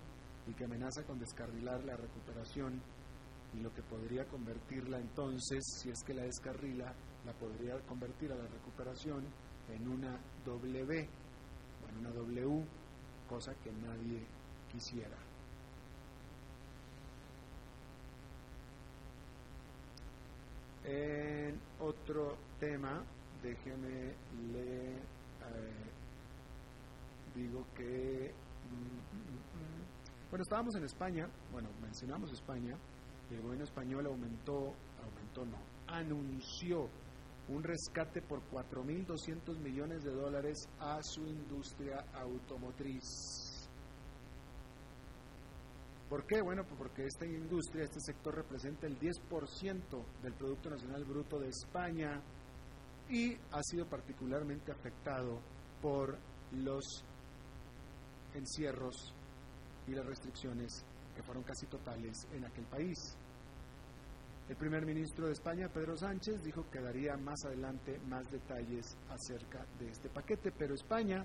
y 0.47 0.55
que 0.55 0.65
amenaza 0.65 1.05
con 1.05 1.19
descarrilar 1.19 1.85
la 1.85 1.97
recuperación 1.97 2.81
y 3.55 3.61
lo 3.61 3.73
que 3.73 3.83
podría 3.83 4.26
convertirla 4.26 4.99
entonces, 4.99 5.62
si 5.83 5.91
es 5.91 6.03
que 6.05 6.15
la 6.15 6.23
descarrila, 6.23 6.95
la 7.25 7.33
podría 7.33 7.79
convertir 7.87 8.33
a 8.33 8.37
la 8.37 8.47
recuperación 8.47 9.25
en 9.69 9.88
una 9.88 10.19
W, 10.45 11.09
en 11.88 11.99
una 11.99 12.11
W, 12.11 12.65
cosa 13.29 13.55
que 13.62 13.73
nadie 13.73 14.25
quisiera. 14.71 15.17
En 20.85 21.59
otro 21.81 22.37
tema, 22.58 23.04
déjeme 23.42 24.14
le 24.52 24.94
eh, 24.94 25.00
digo 27.34 27.64
que 27.75 28.32
mm, 28.70 28.75
mm, 28.75 29.36
mm, 29.36 30.30
bueno 30.30 30.42
estábamos 30.42 30.75
en 30.76 30.84
España, 30.84 31.28
bueno 31.52 31.68
mencionamos 31.80 32.32
España, 32.32 32.76
y 33.30 33.34
el 33.34 33.42
gobierno 33.42 33.64
español 33.64 34.06
aumentó, 34.06 34.75
aumentó 35.02 35.44
no, 35.44 35.58
anunció 35.86 36.88
un 37.48 37.62
rescate 37.62 38.22
por 38.22 38.40
4.200 38.50 39.58
millones 39.58 40.02
de 40.02 40.12
dólares 40.12 40.68
a 40.80 40.98
su 41.02 41.22
industria 41.26 42.04
automotriz. 42.14 43.04
¿Por 46.08 46.25
qué? 46.26 46.40
Bueno, 46.40 46.64
pues 46.64 46.78
porque 46.78 47.04
esta 47.04 47.26
industria, 47.26 47.84
este 47.84 48.00
sector 48.00 48.34
representa 48.34 48.86
el 48.86 48.98
10% 48.98 50.04
del 50.22 50.34
Producto 50.34 50.70
Nacional 50.70 51.04
Bruto 51.04 51.38
de 51.38 51.48
España 51.48 52.20
y 53.08 53.36
ha 53.52 53.62
sido 53.62 53.86
particularmente 53.86 54.72
afectado 54.72 55.40
por 55.80 56.18
los 56.52 57.04
encierros 58.34 59.14
y 59.86 59.92
las 59.92 60.06
restricciones 60.06 60.84
que 61.14 61.22
fueron 61.22 61.44
casi 61.44 61.66
totales 61.66 62.26
en 62.32 62.44
aquel 62.44 62.64
país. 62.66 63.16
El 64.48 64.56
primer 64.56 64.86
ministro 64.86 65.26
de 65.26 65.32
España, 65.32 65.68
Pedro 65.68 65.96
Sánchez, 65.96 66.42
dijo 66.42 66.68
que 66.70 66.80
daría 66.80 67.16
más 67.16 67.44
adelante 67.44 67.98
más 68.06 68.30
detalles 68.30 68.96
acerca 69.08 69.64
de 69.78 69.88
este 69.88 70.08
paquete, 70.08 70.52
pero 70.52 70.75
España, 70.75 71.25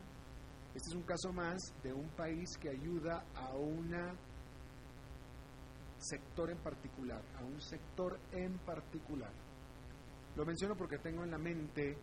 este 0.73 0.89
es 0.89 0.95
un 0.95 1.03
caso 1.03 1.31
más 1.31 1.61
de 1.83 1.93
un 1.93 2.09
país 2.09 2.57
que 2.57 2.69
ayuda 2.69 3.23
a 3.35 3.53
una 3.53 4.15
sector 6.00 6.50
en 6.50 6.57
particular, 6.57 7.21
a 7.39 7.43
un 7.43 7.61
sector 7.61 8.19
en 8.31 8.57
particular. 8.59 9.31
Lo 10.35 10.45
menciono 10.45 10.75
porque 10.75 10.97
tengo 10.97 11.23
en 11.23 11.31
la 11.31 11.38
mente 11.38 11.97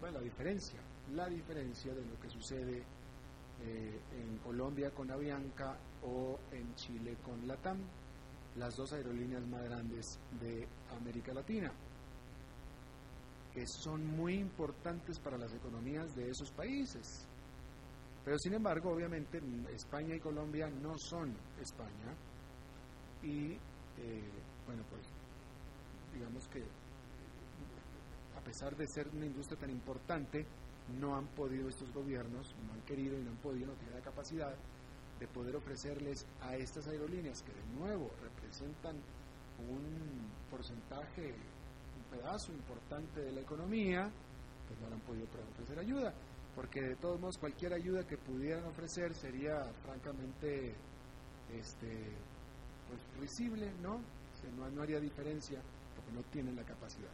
bueno, 0.00 0.18
la 0.18 0.20
diferencia, 0.20 0.80
la 1.14 1.28
diferencia 1.28 1.92
de 1.92 2.04
lo 2.04 2.18
que 2.20 2.28
sucede 2.28 2.82
eh, 3.60 4.00
en 4.12 4.38
Colombia 4.38 4.90
con 4.90 5.10
Avianca 5.10 5.76
o 6.02 6.38
en 6.52 6.74
Chile 6.76 7.16
con 7.24 7.46
Latam, 7.48 7.78
las 8.56 8.76
dos 8.76 8.92
aerolíneas 8.92 9.44
más 9.46 9.62
grandes 9.64 10.18
de 10.40 10.66
América 10.96 11.32
Latina, 11.32 11.72
que 13.52 13.66
son 13.66 14.06
muy 14.06 14.34
importantes 14.34 15.18
para 15.18 15.36
las 15.38 15.52
economías 15.52 16.14
de 16.14 16.30
esos 16.30 16.50
países. 16.52 17.26
Pero 18.24 18.38
sin 18.38 18.54
embargo, 18.54 18.92
obviamente, 18.92 19.40
España 19.74 20.14
y 20.14 20.20
Colombia 20.20 20.68
no 20.68 20.96
son 20.98 21.34
España. 21.60 22.14
Y 23.22 23.52
eh, 23.52 24.30
bueno, 24.66 24.84
pues 24.90 25.17
digamos 26.12 26.46
que 26.48 26.62
a 28.36 28.40
pesar 28.40 28.76
de 28.76 28.86
ser 28.86 29.08
una 29.08 29.26
industria 29.26 29.58
tan 29.58 29.70
importante, 29.70 30.46
no 31.00 31.16
han 31.16 31.26
podido 31.28 31.68
estos 31.68 31.92
gobiernos, 31.92 32.54
no 32.66 32.72
han 32.72 32.80
querido 32.82 33.18
y 33.18 33.22
no 33.22 33.30
han 33.30 33.36
podido, 33.38 33.66
no 33.66 33.74
tienen 33.74 33.96
la 33.96 34.04
capacidad 34.04 34.54
de 35.18 35.26
poder 35.28 35.56
ofrecerles 35.56 36.24
a 36.40 36.56
estas 36.56 36.86
aerolíneas 36.86 37.42
que 37.42 37.52
de 37.52 37.78
nuevo 37.78 38.10
representan 38.22 38.96
un 39.68 40.30
porcentaje, 40.50 41.34
un 41.34 42.18
pedazo 42.18 42.52
importante 42.52 43.20
de 43.20 43.32
la 43.32 43.40
economía, 43.40 44.10
pues 44.66 44.80
no 44.80 44.94
han 44.94 45.00
podido 45.00 45.26
ofrecer 45.52 45.78
ayuda, 45.78 46.14
porque 46.54 46.80
de 46.80 46.96
todos 46.96 47.20
modos 47.20 47.38
cualquier 47.38 47.74
ayuda 47.74 48.06
que 48.06 48.16
pudieran 48.16 48.64
ofrecer 48.64 49.12
sería 49.14 49.64
francamente 49.84 50.74
este, 51.52 52.16
pues, 52.88 53.00
risible, 53.20 53.72
¿no? 53.82 54.00
no, 54.56 54.70
no 54.70 54.82
haría 54.82 55.00
diferencia 55.00 55.60
porque 55.98 56.12
no 56.12 56.22
tienen 56.30 56.54
la 56.54 56.62
capacidad. 56.62 57.10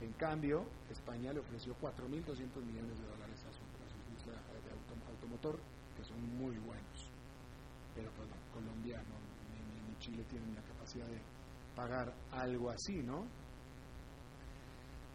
En 0.00 0.12
cambio, 0.12 0.64
España 0.88 1.32
le 1.32 1.40
ofreció 1.40 1.74
4.200 1.74 2.62
millones 2.62 2.98
de 2.98 3.06
dólares 3.06 3.44
a 3.44 3.52
su, 3.52 3.60
industria 4.08 4.38
de 4.38 5.10
automotor, 5.10 5.58
que 5.96 6.04
son 6.04 6.22
muy 6.38 6.56
buenos. 6.58 7.10
Pero 7.94 8.10
pues 8.12 8.28
Colombia 8.54 9.02
ni, 9.02 9.96
Chile 9.98 10.24
tienen 10.30 10.54
la 10.54 10.62
capacidad 10.62 11.06
de 11.06 11.20
pagar 11.74 12.14
algo 12.30 12.70
así, 12.70 13.02
¿no? 13.02 13.26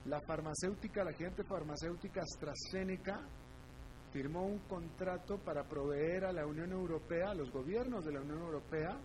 La 0.06 0.22
farmacéutica, 0.22 1.04
la 1.04 1.14
gente 1.14 1.44
farmacéutica 1.44 2.22
AstraZeneca 2.22 3.20
firmó 4.12 4.46
un 4.46 4.60
contrato 4.60 5.40
para 5.40 5.64
proveer 5.64 6.26
a 6.26 6.32
la 6.32 6.46
Unión 6.46 6.72
Europea, 6.72 7.32
a 7.32 7.36
los 7.36 7.52
gobiernos 7.52 8.06
de 8.06 8.14
la 8.14 8.22
Unión 8.22 8.40
Europea, 8.40 9.00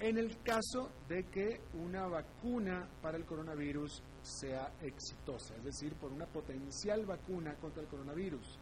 en 0.00 0.16
el 0.16 0.42
caso 0.42 0.90
de 1.08 1.24
que 1.24 1.60
una 1.74 2.06
vacuna 2.06 2.88
para 3.02 3.18
el 3.18 3.26
coronavirus 3.26 4.02
sea 4.22 4.72
exitosa, 4.82 5.54
es 5.56 5.64
decir, 5.64 5.94
por 5.94 6.10
una 6.10 6.26
potencial 6.26 7.04
vacuna 7.04 7.54
contra 7.56 7.82
el 7.82 7.88
coronavirus. 7.88 8.58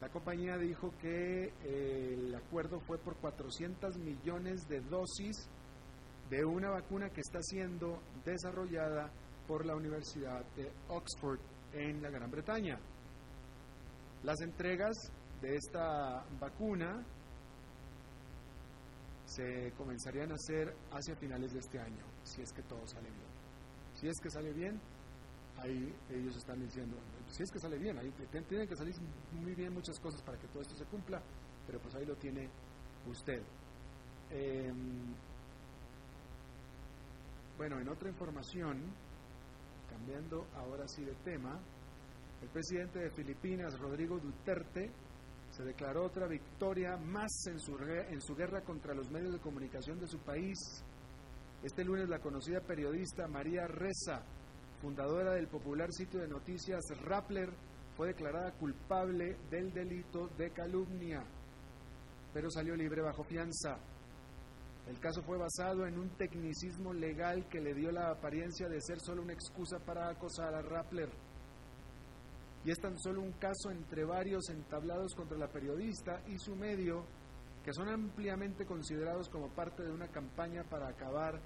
La 0.00 0.08
compañía 0.08 0.58
dijo 0.58 0.92
que 1.00 1.52
eh, 1.64 2.14
el 2.14 2.34
acuerdo 2.34 2.80
fue 2.80 2.98
por 2.98 3.16
400 3.16 3.96
millones 3.98 4.68
de 4.68 4.80
dosis 4.80 5.48
de 6.28 6.44
una 6.44 6.70
vacuna 6.70 7.10
que 7.10 7.20
está 7.20 7.40
siendo 7.40 8.02
desarrollada 8.24 9.10
por 9.46 9.64
la 9.64 9.76
Universidad 9.76 10.44
de 10.56 10.70
Oxford 10.88 11.38
en 11.72 12.02
la 12.02 12.10
Gran 12.10 12.30
Bretaña. 12.30 12.78
Las 14.24 14.40
entregas 14.40 14.96
de 15.40 15.54
esta 15.54 16.24
vacuna 16.40 17.04
se 19.36 19.70
comenzarían 19.76 20.32
a 20.32 20.34
hacer 20.34 20.74
hacia 20.90 21.14
finales 21.16 21.52
de 21.52 21.58
este 21.58 21.78
año, 21.78 22.04
si 22.24 22.40
es 22.40 22.52
que 22.52 22.62
todo 22.62 22.86
sale 22.86 23.10
bien. 23.10 23.28
Si 23.94 24.08
es 24.08 24.18
que 24.20 24.30
sale 24.30 24.52
bien, 24.52 24.80
ahí 25.58 25.94
ellos 26.10 26.36
están 26.36 26.58
diciendo, 26.60 26.96
si 27.28 27.42
es 27.42 27.50
que 27.50 27.58
sale 27.58 27.78
bien, 27.78 27.98
ahí 27.98 28.10
tienen 28.48 28.66
que 28.66 28.76
salir 28.76 28.94
muy 29.32 29.54
bien 29.54 29.74
muchas 29.74 29.98
cosas 30.00 30.22
para 30.22 30.38
que 30.38 30.46
todo 30.48 30.62
esto 30.62 30.74
se 30.74 30.84
cumpla, 30.86 31.20
pero 31.66 31.78
pues 31.80 31.94
ahí 31.94 32.06
lo 32.06 32.16
tiene 32.16 32.48
usted. 33.06 33.42
Em, 34.30 35.14
bueno, 37.58 37.78
en 37.78 37.88
otra 37.88 38.08
información, 38.08 38.82
cambiando 39.90 40.46
ahora 40.54 40.88
sí 40.88 41.04
de 41.04 41.14
tema, 41.24 41.60
el 42.42 42.48
presidente 42.48 43.00
de 43.00 43.10
Filipinas, 43.10 43.78
Rodrigo 43.78 44.18
Duterte, 44.18 44.90
se 45.56 45.64
declaró 45.64 46.04
otra 46.04 46.26
victoria 46.26 46.98
más 46.98 47.46
en 47.46 47.58
su, 47.58 48.34
guerra 48.36 48.60
contra 48.60 48.92
los 48.92 49.10
medios 49.10 49.32
de 49.32 49.38
comunicación 49.38 49.98
de 49.98 50.06
su 50.06 50.18
país. 50.18 50.58
Este 51.62 51.82
lunes 51.82 52.10
la 52.10 52.18
conocida 52.18 52.60
periodista 52.60 53.26
María 53.26 53.66
Reza, 53.66 54.20
fundadora 54.82 55.32
del 55.32 55.48
popular 55.48 55.90
sitio 55.92 56.20
de 56.20 56.28
noticias 56.28 56.84
Rappler, 57.02 57.48
fue 57.96 58.08
declarada 58.08 58.52
culpable 58.52 59.38
del 59.50 59.72
delito 59.72 60.28
de 60.36 60.50
calumnia, 60.50 61.24
pero 62.34 62.50
salió 62.50 62.76
libre 62.76 63.00
bajo 63.00 63.24
fianza. 63.24 63.78
El 64.86 65.00
caso 65.00 65.22
fue 65.22 65.38
basado 65.38 65.86
en 65.86 65.98
un 65.98 66.10
tecnicismo 66.18 66.92
legal 66.92 67.48
que 67.48 67.62
le 67.62 67.72
dio 67.72 67.90
la 67.90 68.10
apariencia 68.10 68.68
de 68.68 68.82
ser 68.82 69.00
solo 69.00 69.22
una 69.22 69.32
excusa 69.32 69.78
para 69.78 70.10
acosar 70.10 70.54
a 70.54 70.60
Rappler 70.60 71.08
y 72.66 72.72
es 72.72 72.80
tan 72.80 72.98
solo 72.98 73.22
un 73.22 73.30
caso 73.34 73.70
entre 73.70 74.04
varios 74.04 74.50
entablados 74.50 75.14
contra 75.14 75.38
la 75.38 75.46
periodista 75.46 76.20
y 76.26 76.36
su 76.36 76.56
medio 76.56 77.04
que 77.64 77.72
son 77.72 77.88
ampliamente 77.88 78.66
considerados 78.66 79.28
como 79.28 79.48
parte 79.50 79.84
de 79.84 79.92
una 79.92 80.08
campaña 80.08 80.64
para 80.64 80.88
acabar 80.88 81.40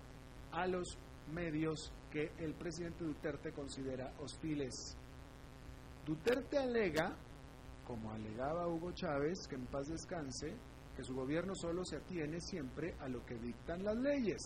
a 0.50 0.66
los 0.66 0.96
medios 1.30 1.92
que 2.10 2.32
el 2.38 2.54
presidente 2.54 3.04
Duterte 3.04 3.52
considera 3.52 4.14
hostiles. 4.18 4.96
Duterte 6.06 6.58
alega, 6.58 7.14
como 7.86 8.12
alegaba 8.12 8.66
Hugo 8.66 8.92
Chávez, 8.92 9.46
que 9.46 9.56
en 9.56 9.66
paz 9.66 9.88
descanse, 9.88 10.56
que 10.96 11.04
su 11.04 11.14
gobierno 11.14 11.54
solo 11.54 11.84
se 11.84 11.96
atiene 11.96 12.40
siempre 12.40 12.94
a 12.98 13.08
lo 13.08 13.24
que 13.26 13.34
dictan 13.34 13.84
las 13.84 13.96
leyes. 13.96 14.40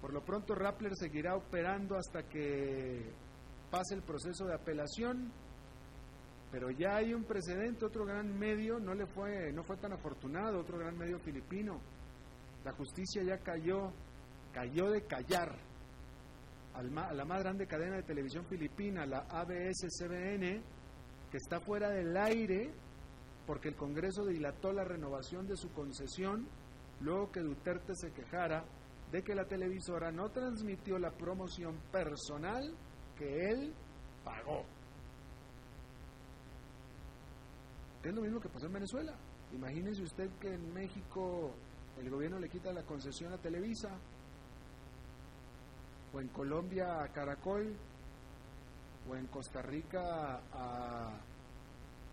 Por 0.00 0.12
lo 0.12 0.24
pronto, 0.24 0.56
Rappler 0.56 0.96
seguirá 0.96 1.36
operando 1.36 1.96
hasta 1.96 2.24
que 2.24 3.29
pase 3.70 3.94
el 3.94 4.02
proceso 4.02 4.46
de 4.46 4.54
apelación, 4.54 5.30
pero 6.50 6.70
ya 6.70 6.96
hay 6.96 7.14
un 7.14 7.24
precedente, 7.24 7.84
otro 7.84 8.04
gran 8.04 8.36
medio 8.38 8.78
no 8.80 8.94
le 8.94 9.06
fue, 9.06 9.52
no 9.52 9.62
fue 9.62 9.76
tan 9.76 9.92
afortunado, 9.92 10.60
otro 10.60 10.78
gran 10.78 10.96
medio 10.98 11.18
filipino. 11.20 11.80
La 12.64 12.72
justicia 12.72 13.22
ya 13.22 13.38
cayó, 13.38 13.92
cayó 14.52 14.90
de 14.90 15.02
callar 15.02 15.54
a 16.74 16.82
la 16.82 17.24
más 17.24 17.42
grande 17.42 17.66
cadena 17.66 17.96
de 17.96 18.02
televisión 18.02 18.44
filipina, 18.46 19.06
la 19.06 19.26
ABS-CBN, 19.28 20.62
que 21.30 21.36
está 21.36 21.60
fuera 21.60 21.90
del 21.90 22.16
aire 22.16 22.70
porque 23.46 23.68
el 23.68 23.76
Congreso 23.76 24.24
dilató 24.26 24.72
la 24.72 24.84
renovación 24.84 25.46
de 25.46 25.56
su 25.56 25.72
concesión 25.72 26.46
luego 27.00 27.32
que 27.32 27.40
Duterte 27.40 27.94
se 27.94 28.12
quejara 28.12 28.64
de 29.10 29.22
que 29.22 29.34
la 29.34 29.46
televisora 29.46 30.12
no 30.12 30.30
transmitió 30.30 30.98
la 30.98 31.10
promoción 31.10 31.76
personal 31.90 32.72
que 33.20 33.50
él 33.50 33.74
pagó. 34.24 34.64
Es 38.02 38.14
lo 38.14 38.22
mismo 38.22 38.40
que 38.40 38.48
pasó 38.48 38.64
en 38.66 38.72
Venezuela. 38.72 39.14
Imagínese 39.52 40.02
usted 40.02 40.30
que 40.40 40.54
en 40.54 40.72
México 40.72 41.52
el 42.00 42.08
gobierno 42.08 42.38
le 42.38 42.48
quita 42.48 42.72
la 42.72 42.82
concesión 42.82 43.30
a 43.34 43.36
Televisa, 43.36 43.90
o 46.14 46.20
en 46.20 46.28
Colombia 46.28 47.02
a 47.02 47.08
Caracol, 47.08 47.76
o 49.08 49.14
en 49.14 49.26
Costa 49.26 49.60
Rica 49.60 50.40
a, 50.52 51.20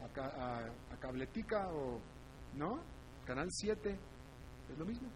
a, 0.01 0.97
Cabletica, 0.99 1.69
o 1.69 2.01
no, 2.55 2.81
Canal 3.25 3.47
7, 3.49 3.97
es 4.71 4.77
lo 4.77 4.85
mismo. 4.85 5.07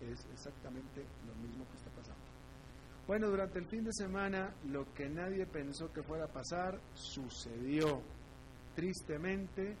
Es 0.00 0.24
exactamente 0.32 1.04
lo 1.26 1.34
mismo 1.42 1.64
que. 1.64 1.85
Bueno, 3.06 3.28
durante 3.28 3.60
el 3.60 3.66
fin 3.66 3.84
de 3.84 3.92
semana 3.92 4.52
lo 4.68 4.92
que 4.92 5.08
nadie 5.08 5.46
pensó 5.46 5.92
que 5.92 6.02
fuera 6.02 6.24
a 6.24 6.32
pasar 6.32 6.80
sucedió 6.92 8.02
tristemente 8.74 9.76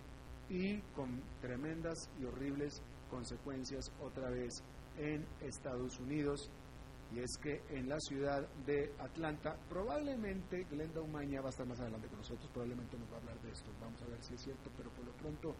y 0.48 0.78
con 0.94 1.20
tremendas 1.40 2.08
y 2.20 2.24
horribles 2.24 2.80
consecuencias 3.10 3.90
otra 4.00 4.30
vez 4.30 4.62
en 4.98 5.26
Estados 5.40 5.98
Unidos. 5.98 6.48
Y 7.14 7.18
es 7.18 7.36
que 7.42 7.62
en 7.70 7.88
la 7.88 7.98
ciudad 7.98 8.46
de 8.64 8.92
Atlanta, 9.00 9.56
probablemente 9.68 10.64
Glenda 10.70 11.00
Umaña 11.00 11.40
va 11.40 11.48
a 11.48 11.50
estar 11.50 11.66
más 11.66 11.80
adelante 11.80 12.06
con 12.06 12.18
nosotros, 12.18 12.48
probablemente 12.52 12.96
nos 12.96 13.10
va 13.10 13.14
a 13.14 13.18
hablar 13.18 13.40
de 13.42 13.50
esto. 13.50 13.70
Vamos 13.80 14.00
a 14.02 14.06
ver 14.06 14.22
si 14.22 14.34
es 14.34 14.40
cierto, 14.40 14.70
pero 14.76 14.90
por 14.90 15.04
lo 15.04 15.12
pronto, 15.12 15.54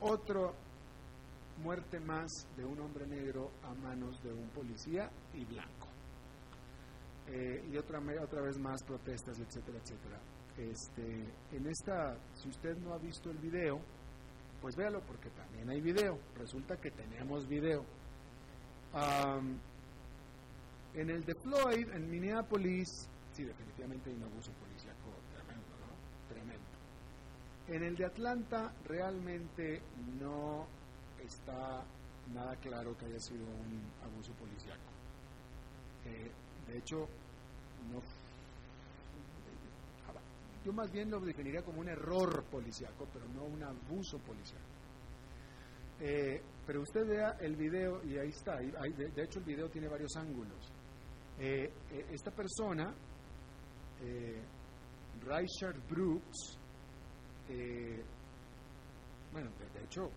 otra 0.00 0.52
muerte 1.62 1.98
más 1.98 2.30
de 2.56 2.64
un 2.64 2.78
hombre 2.80 3.06
negro 3.06 3.50
a 3.64 3.74
manos 3.74 4.22
de 4.22 4.32
un 4.32 4.48
policía 4.50 5.10
y 5.34 5.44
blanco. 5.44 5.81
Eh, 7.34 7.64
y 7.72 7.78
otra, 7.78 7.98
otra 8.22 8.42
vez 8.42 8.58
más 8.58 8.82
protestas, 8.82 9.40
etcétera, 9.40 9.78
etcétera. 9.78 10.20
Este, 10.58 11.24
en 11.50 11.66
esta, 11.66 12.14
si 12.34 12.50
usted 12.50 12.76
no 12.76 12.92
ha 12.92 12.98
visto 12.98 13.30
el 13.30 13.38
video, 13.38 13.80
pues 14.60 14.76
véalo 14.76 15.00
porque 15.00 15.30
también 15.30 15.70
hay 15.70 15.80
video. 15.80 16.18
Resulta 16.36 16.76
que 16.76 16.90
tenemos 16.90 17.48
video. 17.48 17.84
en 20.94 21.08
el 21.08 21.24
de 21.24 21.34
Floyd, 21.36 21.88
en 21.94 22.10
Minneapolis, 22.10 23.08
sí, 23.32 23.44
definitivamente 23.44 24.10
hay 24.10 24.16
un 24.16 24.24
abuso 24.24 24.52
policíaco 24.52 25.08
tremendo, 25.32 25.68
¿no? 25.80 26.34
Tremendo. 26.34 26.68
En 27.68 27.82
el 27.82 27.96
de 27.96 28.04
Atlanta, 28.04 28.74
realmente 28.84 29.80
no 30.20 30.66
está 31.18 31.82
nada 32.34 32.54
claro 32.56 32.94
que 32.98 33.06
haya 33.06 33.20
sido 33.20 33.46
un 33.46 33.80
abuso 34.04 34.32
policíaco. 34.34 34.92
Eh, 36.04 36.30
de 36.68 36.78
hecho, 36.78 37.08
no, 37.90 38.00
yo 40.64 40.72
más 40.72 40.90
bien 40.92 41.10
lo 41.10 41.20
definiría 41.20 41.62
como 41.62 41.80
un 41.80 41.88
error 41.88 42.44
policiaco, 42.44 43.08
pero 43.12 43.26
no 43.28 43.44
un 43.44 43.62
abuso 43.62 44.18
policiaco. 44.18 44.62
Eh, 46.00 46.40
pero 46.66 46.82
usted 46.82 47.06
vea 47.06 47.36
el 47.40 47.56
video 47.56 48.02
y 48.04 48.18
ahí 48.18 48.28
está, 48.28 48.56
de, 48.56 49.22
hecho 49.22 49.40
el 49.40 49.44
video 49.44 49.68
tiene 49.68 49.88
varios 49.88 50.14
ángulos. 50.16 50.72
Eh, 51.38 51.72
eh, 51.90 52.06
esta 52.10 52.30
persona, 52.30 52.94
Richard 55.24 55.80
Brooks, 55.88 56.58
bueno, 59.32 59.50
de, 59.74 59.84
hecho 59.84 60.10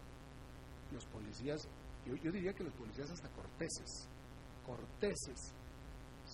los 0.91 1.05
policías, 1.05 1.67
yo, 2.05 2.15
yo 2.15 2.31
diría 2.31 2.53
que 2.53 2.63
los 2.63 2.73
policías 2.73 3.09
hasta 3.11 3.29
corteses, 3.29 4.09
corteses, 4.65 5.53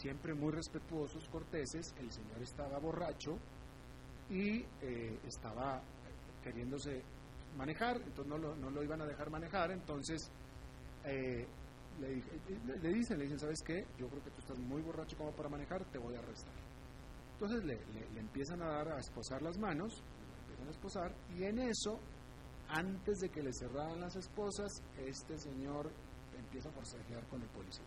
siempre 0.01 0.33
muy 0.33 0.51
respetuosos, 0.51 1.27
corteses, 1.29 1.93
el 1.99 2.11
señor 2.11 2.41
estaba 2.41 2.79
borracho 2.79 3.37
y 4.29 4.65
eh, 4.81 5.19
estaba 5.27 5.81
queriéndose 6.43 7.03
manejar, 7.55 7.97
entonces 7.97 8.27
no 8.27 8.37
lo, 8.37 8.55
no 8.55 8.71
lo 8.71 8.83
iban 8.83 9.01
a 9.01 9.05
dejar 9.05 9.29
manejar, 9.29 9.71
entonces 9.71 10.31
eh, 11.05 11.45
le, 11.99 12.23
le, 12.81 12.89
dicen, 12.89 13.17
le 13.19 13.25
dicen, 13.25 13.39
¿sabes 13.39 13.61
qué? 13.63 13.85
Yo 13.99 14.07
creo 14.07 14.23
que 14.23 14.31
tú 14.31 14.39
estás 14.39 14.57
muy 14.57 14.81
borracho 14.81 15.15
como 15.17 15.31
para 15.31 15.49
manejar, 15.49 15.85
te 15.91 15.99
voy 15.99 16.15
a 16.15 16.19
arrestar. 16.19 16.53
Entonces 17.33 17.63
le, 17.63 17.79
empiezan 18.19 18.61
a 18.61 18.67
dar 18.67 18.87
a 18.89 18.99
esposar 18.99 19.41
las 19.41 19.57
manos, 19.57 20.03
empiezan 20.41 20.67
a 20.67 20.71
esposar, 20.71 21.15
y 21.35 21.43
en 21.43 21.59
eso, 21.59 21.99
antes 22.69 23.19
de 23.19 23.29
que 23.29 23.43
le 23.43 23.51
cerraran 23.53 23.99
las 23.99 24.15
esposas, 24.15 24.71
este 24.97 25.37
señor 25.37 25.91
empieza 26.37 26.69
a 26.69 26.71
forcejear 26.71 27.27
con 27.27 27.41
el 27.41 27.47
policía. 27.49 27.83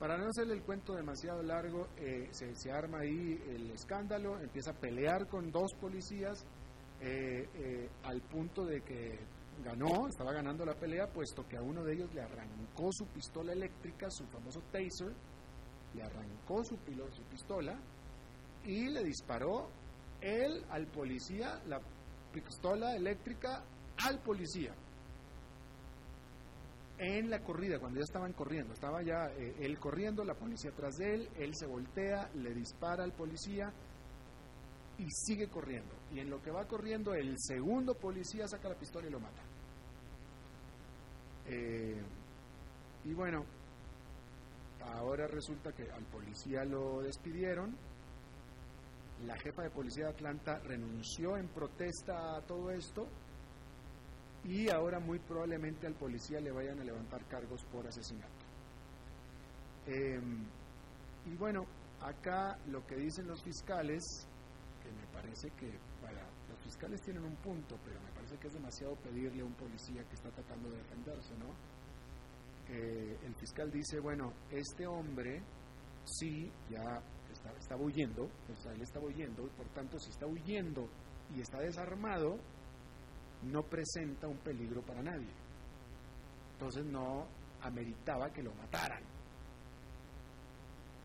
Para 0.00 0.16
no 0.16 0.28
hacerle 0.28 0.54
el 0.54 0.62
cuento 0.62 0.94
demasiado 0.94 1.42
largo, 1.42 1.88
eh, 1.98 2.26
se, 2.30 2.72
arma 2.72 3.00
ahí 3.00 3.38
el 3.50 3.70
escándalo, 3.70 4.40
empieza 4.40 4.70
a 4.70 4.74
pelear 4.74 5.28
con 5.28 5.52
dos 5.52 5.74
policías 5.78 6.42
eh, 7.02 7.46
eh, 7.54 7.90
al 8.04 8.22
punto 8.22 8.64
de 8.64 8.80
que 8.80 9.18
ganó, 9.62 10.08
estaba 10.08 10.32
ganando 10.32 10.64
la 10.64 10.72
pelea, 10.74 11.06
puesto 11.06 11.46
que 11.46 11.58
a 11.58 11.62
uno 11.62 11.84
de 11.84 11.92
ellos 11.92 12.14
le 12.14 12.22
arrancó 12.22 12.90
su 12.92 13.04
pistola 13.08 13.52
eléctrica, 13.52 14.10
su 14.10 14.24
famoso 14.28 14.62
taser, 14.72 15.12
le 15.92 16.02
arrancó 16.02 16.64
su, 16.64 16.78
su 16.78 17.22
pistola 17.24 17.78
y 18.64 18.88
le 18.88 19.04
disparó 19.04 19.68
él 20.22 20.64
al 20.70 20.86
policía, 20.86 21.60
la 21.66 21.78
pistola 22.32 22.96
eléctrica 22.96 23.62
al 23.98 24.18
policía 24.22 24.74
en 27.00 27.30
la 27.30 27.40
corrida, 27.40 27.78
cuando 27.78 27.98
ya 27.98 28.04
estaban 28.04 28.34
corriendo, 28.34 28.74
estaba 28.74 29.02
ya 29.02 29.30
eh, 29.32 29.56
él 29.60 29.78
corriendo, 29.78 30.22
la 30.22 30.34
policía 30.34 30.70
atrás 30.70 30.96
de 30.98 31.14
él, 31.14 31.28
él 31.38 31.54
se 31.54 31.66
voltea, 31.66 32.30
le 32.34 32.52
dispara 32.52 33.02
al 33.04 33.14
policía 33.14 33.72
y 34.98 35.10
sigue 35.10 35.48
corriendo. 35.48 35.94
Y 36.12 36.20
en 36.20 36.28
lo 36.28 36.42
que 36.42 36.50
va 36.50 36.66
corriendo, 36.66 37.14
el 37.14 37.36
segundo 37.38 37.94
policía 37.94 38.46
saca 38.46 38.68
la 38.68 38.74
pistola 38.74 39.08
y 39.08 39.10
lo 39.10 39.18
mata. 39.18 39.42
Eh, 41.46 42.02
y 43.04 43.14
bueno, 43.14 43.46
ahora 44.82 45.26
resulta 45.26 45.72
que 45.72 45.90
al 45.90 46.04
policía 46.04 46.66
lo 46.66 47.00
despidieron, 47.00 47.74
la 49.24 49.38
jefa 49.38 49.62
de 49.62 49.70
policía 49.70 50.04
de 50.04 50.10
Atlanta 50.10 50.58
renunció 50.58 51.38
en 51.38 51.48
protesta 51.48 52.36
a 52.36 52.42
todo 52.42 52.70
esto 52.70 53.06
y 54.44 54.70
ahora 54.70 54.98
muy 54.98 55.18
probablemente 55.18 55.86
al 55.86 55.94
policía 55.94 56.40
le 56.40 56.50
vayan 56.50 56.80
a 56.80 56.84
levantar 56.84 57.24
cargos 57.26 57.64
por 57.66 57.86
asesinato. 57.86 58.44
Em, 59.86 60.44
y 61.26 61.36
bueno, 61.36 61.64
acá 62.00 62.56
lo 62.68 62.84
que 62.86 62.96
dicen 62.96 63.26
los 63.26 63.42
fiscales, 63.42 64.02
que 64.82 64.90
me 64.92 65.06
parece 65.12 65.50
que 65.50 65.78
para 66.00 66.22
los 66.48 66.58
fiscales 66.62 67.00
tienen 67.02 67.24
un 67.24 67.36
punto, 67.36 67.76
pero 67.84 68.00
me 68.00 68.10
parece 68.12 68.38
que 68.38 68.46
es 68.46 68.54
demasiado 68.54 68.94
pedirle 68.96 69.42
a 69.42 69.44
un 69.44 69.54
policía 69.54 70.02
que 70.04 70.14
está 70.14 70.30
tratando 70.30 70.70
de 70.70 70.78
defenderse, 70.78 71.34
¿no? 71.36 71.54
Eh, 72.72 73.18
el 73.24 73.34
fiscal 73.34 73.70
dice, 73.70 73.98
bueno, 73.98 74.32
este 74.50 74.86
hombre 74.86 75.42
sí 76.04 76.50
ya 76.70 77.02
estaba 77.58 77.82
huyendo, 77.82 78.24
o 78.24 78.56
sea, 78.56 78.72
él 78.72 78.82
estaba 78.82 79.06
huyendo, 79.06 79.46
y 79.46 79.50
por 79.50 79.68
tanto 79.70 79.98
si 79.98 80.10
está 80.10 80.26
huyendo 80.26 80.88
y 81.34 81.40
está 81.40 81.58
desarmado, 81.58 82.38
no 83.42 83.62
presenta 83.62 84.28
un 84.28 84.38
peligro 84.38 84.82
para 84.82 85.02
nadie. 85.02 85.32
Entonces 86.52 86.84
no 86.84 87.26
ameritaba 87.62 88.30
que 88.32 88.42
lo 88.42 88.54
mataran. 88.54 89.02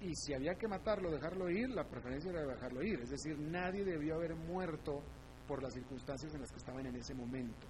Y 0.01 0.13
si 0.15 0.33
había 0.33 0.55
que 0.55 0.67
matarlo, 0.67 1.09
dejarlo 1.09 1.49
ir, 1.49 1.69
la 1.69 1.87
preferencia 1.87 2.31
era 2.31 2.45
dejarlo 2.45 2.83
ir. 2.83 2.99
Es 3.01 3.09
decir, 3.09 3.39
nadie 3.39 3.83
debió 3.83 4.15
haber 4.15 4.35
muerto 4.35 5.01
por 5.47 5.63
las 5.63 5.73
circunstancias 5.73 6.33
en 6.33 6.41
las 6.41 6.51
que 6.51 6.57
estaban 6.57 6.85
en 6.85 6.95
ese 6.95 7.13
momento. 7.13 7.67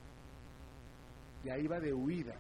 Ya 1.44 1.58
iba 1.58 1.80
de 1.80 1.94
huida. 1.94 2.36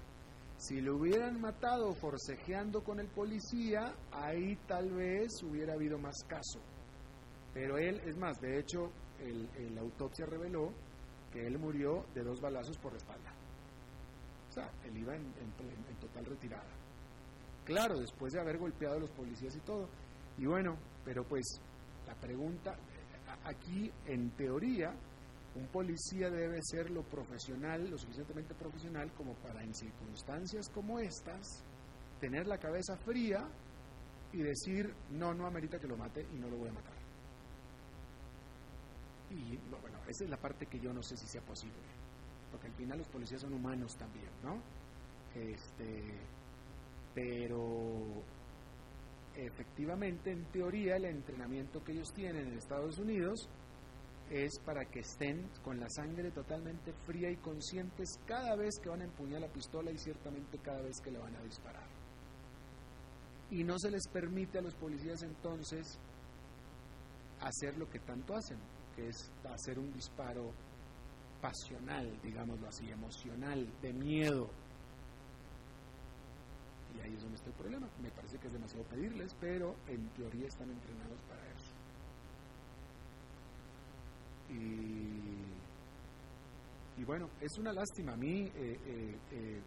Si 0.57 0.81
lo 0.81 0.97
hubieran 0.97 1.39
matado 1.39 1.93
forcejeando 1.93 2.83
con 2.83 2.99
el 2.99 3.07
policía, 3.07 3.93
ahí 4.11 4.55
tal 4.67 4.89
vez 4.91 5.43
hubiera 5.43 5.73
habido 5.73 5.99
más 5.99 6.15
caso. 6.27 6.59
Pero 7.53 7.77
él, 7.77 8.01
es 8.05 8.17
más, 8.17 8.39
de 8.39 8.59
hecho, 8.59 8.91
la 9.73 9.81
autopsia 9.81 10.25
reveló 10.25 10.73
que 11.35 11.45
él 11.45 11.59
murió 11.59 12.05
de 12.13 12.23
dos 12.23 12.39
balazos 12.39 12.77
por 12.77 12.93
la 12.93 12.97
espalda. 12.97 13.33
O 14.49 14.53
sea, 14.53 14.71
él 14.85 14.97
iba 14.97 15.13
en, 15.13 15.25
total 15.99 16.25
retirada. 16.25 16.71
Claro, 17.65 17.99
después 17.99 18.31
de 18.31 18.39
haber 18.39 18.57
golpeado 18.57 18.95
a 18.95 18.99
los 18.99 19.09
policías 19.11 19.53
y 19.53 19.59
todo. 19.59 19.89
Y 20.37 20.45
bueno, 20.45 20.77
pero 21.03 21.25
pues 21.25 21.43
la 22.07 22.15
pregunta, 22.15 22.77
aquí 23.43 23.91
en 24.05 24.29
teoría, 24.31 24.93
un 25.55 25.67
policía 25.67 26.29
debe 26.29 26.61
ser 26.63 26.89
lo 26.89 27.03
profesional, 27.03 27.89
lo 27.89 27.97
suficientemente 27.97 28.53
profesional 28.53 29.11
como 29.11 29.33
para 29.35 29.61
en 29.61 29.73
circunstancias 29.73 30.69
como 30.69 30.99
estas, 30.99 31.65
tener 32.21 32.47
la 32.47 32.57
cabeza 32.57 32.95
fría 32.95 33.45
y 34.31 34.41
decir, 34.41 34.93
no, 35.11 35.33
no 35.33 35.47
amerita 35.47 35.79
que 35.79 35.87
lo 35.87 35.97
mate 35.97 36.25
y 36.33 36.37
no 36.37 36.47
lo 36.49 36.57
voy 36.57 36.69
a 36.69 36.73
matar. 36.73 36.94
Y 39.29 39.57
bueno, 39.69 39.99
esa 40.07 40.23
es 40.23 40.29
la 40.29 40.37
parte 40.37 40.65
que 40.67 40.79
yo 40.79 40.93
no 40.93 41.01
sé 41.01 41.17
si 41.17 41.25
sea 41.27 41.41
posible, 41.41 41.81
porque 42.51 42.67
al 42.67 42.73
final 42.73 42.97
los 42.99 43.07
policías 43.07 43.41
son 43.41 43.53
humanos 43.53 43.95
también, 43.97 44.29
¿no? 44.43 44.61
Este, 45.35 46.17
pero 47.13 48.23
efectivamente, 49.35 50.31
en 50.31 50.45
teoría, 50.51 50.95
el 50.95 51.05
entrenamiento 51.05 51.83
que 51.83 51.93
ellos 51.93 52.13
tienen 52.13 52.47
en 52.47 52.57
Estados 52.57 52.97
Unidos 52.99 53.49
es 54.29 54.59
para 54.59 54.85
que 54.85 54.99
estén 54.99 55.47
con 55.63 55.79
la 55.79 55.89
sangre 55.89 56.31
totalmente 56.31 56.93
fría 57.05 57.29
y 57.29 57.37
conscientes 57.37 58.19
cada 58.25 58.55
vez 58.55 58.79
que 58.81 58.89
van 58.89 59.01
a 59.01 59.05
empuñar 59.05 59.41
la 59.41 59.51
pistola 59.51 59.91
y 59.91 59.97
ciertamente 59.97 60.57
cada 60.59 60.81
vez 60.81 60.99
que 60.99 61.11
le 61.11 61.19
van 61.19 61.35
a 61.35 61.43
disparar. 61.43 61.85
Y 63.51 63.63
no 63.63 63.77
se 63.77 63.91
les 63.91 64.07
permite 64.07 64.57
a 64.57 64.61
los 64.61 64.73
policías 64.75 65.21
entonces 65.21 65.99
hacer 67.41 67.77
lo 67.77 67.87
que 67.89 67.99
tanto 67.99 68.35
hacen, 68.35 68.57
que 68.95 69.09
es 69.09 69.31
hacer 69.51 69.77
un 69.77 69.91
disparo 69.91 70.51
pasional, 71.41 72.19
digámoslo 72.21 72.67
así, 72.67 72.89
emocional, 72.89 73.67
de 73.81 73.93
miedo. 73.93 74.49
Y 76.95 77.01
ahí 77.01 77.13
es 77.13 77.21
donde 77.21 77.35
está 77.35 77.49
el 77.49 77.55
problema. 77.55 77.89
Me 78.01 78.09
parece 78.11 78.37
que 78.39 78.47
es 78.47 78.53
demasiado 78.53 78.85
pedirles, 78.85 79.35
pero 79.39 79.75
en 79.87 80.09
teoría 80.13 80.47
están 80.47 80.69
entrenados 80.69 81.21
para 81.23 81.45
eso. 81.51 81.73
Y, 86.97 87.03
bueno, 87.03 87.29
es 87.41 87.57
una 87.59 87.73
lástima. 87.73 88.13
A 88.13 88.17
mí, 88.17 88.43
eh, 88.55 88.79
eh, 88.85 89.19
eh, 89.31 89.61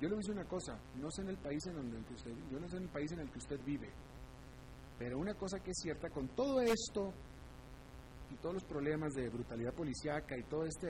yo 0.00 0.08
le 0.08 0.16
decir 0.16 0.32
una 0.32 0.46
cosa, 0.46 0.78
no 0.96 1.10
sé 1.10 1.22
en 1.22 1.28
el 1.28 1.38
país 1.38 1.64
en 1.66 2.04
que 2.04 2.14
usted, 2.14 2.32
yo 2.50 2.58
no 2.58 2.66
sé 2.68 2.78
en 2.78 2.82
el 2.84 2.88
país 2.88 3.12
en 3.12 3.20
el 3.20 3.30
que 3.30 3.38
usted 3.38 3.60
vive, 3.64 3.90
pero 4.98 5.18
una 5.18 5.34
cosa 5.34 5.60
que 5.60 5.70
es 5.70 5.78
cierta, 5.78 6.08
con 6.10 6.28
todo 6.28 6.60
esto 6.60 7.12
y 8.30 8.36
todos 8.36 8.54
los 8.54 8.64
problemas 8.64 9.14
de 9.14 9.28
brutalidad 9.28 9.74
policíaca 9.74 10.36
y 10.36 10.42
toda 10.44 10.66
esta 10.68 10.88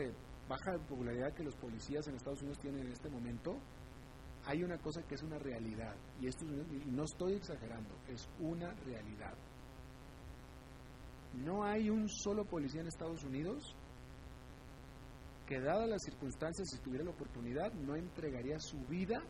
baja 0.49 0.79
popularidad 0.89 1.33
que 1.33 1.45
los 1.45 1.57
policías 1.57 2.07
en 2.09 2.17
Estados 2.17 2.41
Unidos 2.41 2.59
tienen 2.59 2.87
en 2.87 2.93
este 2.93 3.09
momento, 3.09 3.57
hay 4.47 4.63
una 4.63 4.79
cosa 4.79 5.03
que 5.03 5.15
es 5.15 5.23
una 5.23 5.39
realidad, 5.39 5.95
y 6.21 6.27
esto 6.27 6.45
no 6.45 7.05
estoy 7.05 7.35
exagerando, 7.35 7.95
es 8.09 8.29
una 8.41 8.73
realidad. 8.85 9.35
No 11.35 11.63
hay 11.63 11.89
un 11.91 12.09
solo 12.09 12.45
policía 12.45 12.81
en 12.81 12.89
Estados 12.89 13.23
Unidos 13.23 13.77
que 15.47 15.61
dadas 15.61 15.89
las 15.89 16.03
circunstancias, 16.03 16.69
si 16.71 16.79
tuviera 16.79 17.05
la 17.05 17.11
oportunidad, 17.11 17.73
no 17.73 17.97
entregaría 17.97 18.59
su 18.59 18.79
vida 18.87 19.21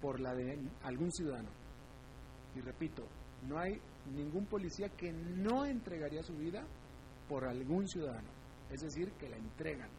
por 0.00 0.20
la 0.20 0.34
de 0.34 0.58
algún 0.82 1.10
ciudadano. 1.12 1.50
Y 2.54 2.60
repito, 2.60 3.04
no 3.46 3.58
hay 3.58 3.80
ningún 4.14 4.46
policía 4.46 4.88
que 4.90 5.12
no 5.12 5.64
entregaría 5.64 6.22
su 6.22 6.34
vida 6.34 6.64
por 7.28 7.44
algún 7.44 7.86
ciudadano, 7.86 8.28
es 8.70 8.80
decir, 8.80 9.12
que 9.12 9.28
la 9.28 9.36
entregan. 9.36 9.90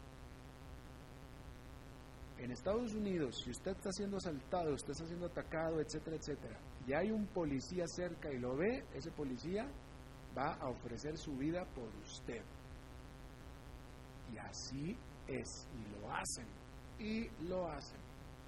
En 2.38 2.50
Estados 2.50 2.92
Unidos, 2.94 3.40
si 3.44 3.50
usted 3.50 3.70
está 3.72 3.92
siendo 3.92 4.16
asaltado, 4.16 4.74
usted 4.74 4.90
está 4.90 5.06
siendo 5.06 5.26
atacado, 5.26 5.80
etcétera, 5.80 6.16
etcétera, 6.16 6.58
y 6.86 6.92
hay 6.92 7.10
un 7.10 7.26
policía 7.26 7.86
cerca 7.86 8.32
y 8.32 8.38
lo 8.38 8.56
ve, 8.56 8.84
ese 8.94 9.10
policía 9.12 9.66
va 10.36 10.54
a 10.54 10.68
ofrecer 10.68 11.16
su 11.16 11.36
vida 11.36 11.64
por 11.74 11.88
usted. 12.04 12.42
Y 14.32 14.38
así 14.38 14.96
es, 15.28 15.68
y 15.74 16.00
lo 16.00 16.12
hacen, 16.12 16.46
y 16.98 17.28
lo 17.48 17.68
hacen, 17.70 18.00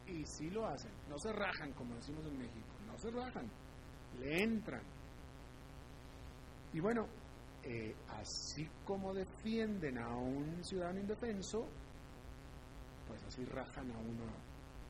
y 0.08 0.24
sí 0.26 0.50
lo 0.50 0.66
hacen. 0.66 0.90
No 1.08 1.18
se 1.18 1.32
rajan, 1.32 1.72
como 1.74 1.94
decimos 1.94 2.26
en 2.26 2.38
México, 2.38 2.66
no 2.86 2.98
se 2.98 3.10
rajan, 3.10 3.48
le 4.18 4.42
entran. 4.42 4.82
Y 6.74 6.80
bueno, 6.80 7.06
eh, 7.62 7.94
así 8.20 8.68
como 8.84 9.14
defienden 9.14 9.96
a 9.96 10.08
un 10.08 10.62
ciudadano 10.64 11.00
indefenso, 11.00 11.64
pues 13.06 13.22
así 13.24 13.44
rajan 13.44 13.90
a 13.92 13.98
uno 13.98 14.26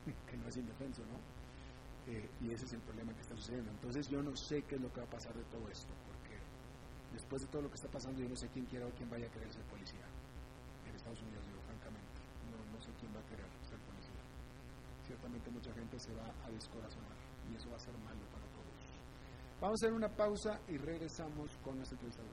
que 0.29 0.35
no 0.35 0.49
es 0.49 0.57
indefenso, 0.57 1.03
¿no? 1.05 2.11
Eh, 2.11 2.27
y 2.41 2.51
ese 2.51 2.65
es 2.65 2.73
el 2.73 2.81
problema 2.81 3.13
que 3.13 3.21
está 3.21 3.35
sucediendo. 3.35 3.69
Entonces 3.69 4.09
yo 4.09 4.21
no 4.21 4.35
sé 4.35 4.63
qué 4.63 4.75
es 4.75 4.81
lo 4.81 4.91
que 4.91 4.99
va 4.99 5.05
a 5.05 5.09
pasar 5.11 5.33
de 5.35 5.43
todo 5.45 5.69
esto, 5.69 5.93
porque 6.09 6.35
después 7.13 7.43
de 7.43 7.47
todo 7.49 7.61
lo 7.61 7.69
que 7.69 7.75
está 7.75 7.87
pasando 7.87 8.19
yo 8.19 8.29
no 8.29 8.35
sé 8.35 8.49
quién 8.49 8.65
quiera 8.65 8.87
o 8.87 8.91
quién 8.97 9.09
vaya 9.09 9.27
a 9.27 9.31
querer 9.31 9.53
ser 9.53 9.63
policía 9.69 10.05
en 10.89 10.95
Estados 10.95 11.21
Unidos, 11.21 11.45
digo, 11.45 11.61
francamente. 11.69 12.17
No, 12.49 12.81
sé 12.81 12.89
quién 12.99 13.13
va 13.13 13.21
a 13.21 13.29
querer 13.29 13.45
ser 13.61 13.77
policía. 13.85 14.21
Ciertamente 15.05 15.51
mucha 15.51 15.71
gente 15.73 15.99
se 15.99 16.13
va 16.17 16.33
a 16.45 16.49
descorazonar 16.49 17.17
y 17.45 17.55
eso 17.55 17.69
va 17.69 17.77
a 17.77 17.79
ser 17.79 17.93
malo. 18.01 18.24
Vamos 19.61 19.81
a 19.81 19.85
hacer 19.85 19.93
una 19.93 20.09
pausa 20.09 20.59
y 20.67 20.77
regresamos 20.77 21.49
con 21.63 21.77
nuestra 21.77 21.97
entrevista. 21.97 22.23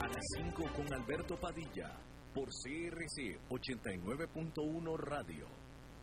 A 0.00 0.06
las 0.06 0.24
5 0.36 0.62
con 0.76 0.94
Alberto 0.94 1.36
Padilla 1.36 1.90
por 2.34 2.48
CRC 2.48 3.38
89.1 3.50 4.96
Radio. 4.98 5.46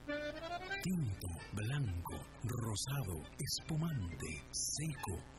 Tinto, 0.05 1.27
blanco, 1.53 2.15
rosado, 2.43 3.29
espumante, 3.37 4.43
seco 4.51 5.38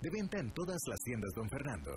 De 0.00 0.10
venta 0.10 0.38
en 0.38 0.52
todas 0.52 0.80
las 0.86 0.98
tiendas, 1.00 1.30
don 1.34 1.48
Fernando. 1.48 1.90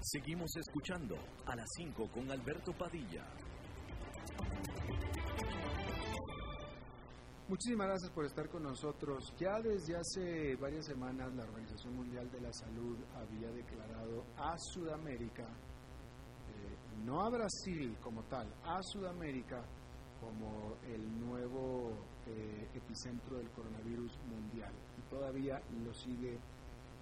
Seguimos 0.00 0.54
escuchando 0.56 1.16
a 1.46 1.56
las 1.56 1.68
5 1.76 2.08
con 2.12 2.30
Alberto 2.30 2.72
Padilla. 2.72 3.24
Muchísimas 7.48 7.88
gracias 7.88 8.10
por 8.10 8.24
estar 8.24 8.48
con 8.48 8.62
nosotros. 8.62 9.34
Ya 9.38 9.60
desde 9.60 9.96
hace 9.96 10.56
varias 10.56 10.86
semanas 10.86 11.34
la 11.34 11.44
Organización 11.44 11.94
Mundial 11.96 12.30
de 12.30 12.40
la 12.40 12.52
Salud 12.52 12.98
había 13.14 13.50
declarado 13.50 14.24
a 14.36 14.56
Sudamérica, 14.58 15.44
eh, 15.44 16.76
no 17.04 17.20
a 17.22 17.30
Brasil 17.30 17.96
como 18.00 18.22
tal, 18.24 18.46
a 18.64 18.82
Sudamérica 18.82 19.62
como 20.24 20.76
el 20.86 21.20
nuevo 21.20 21.92
eh, 22.26 22.68
epicentro 22.74 23.36
del 23.36 23.50
coronavirus 23.50 24.18
mundial 24.26 24.72
y 24.98 25.10
todavía 25.10 25.60
lo 25.84 25.92
sigue 25.92 26.38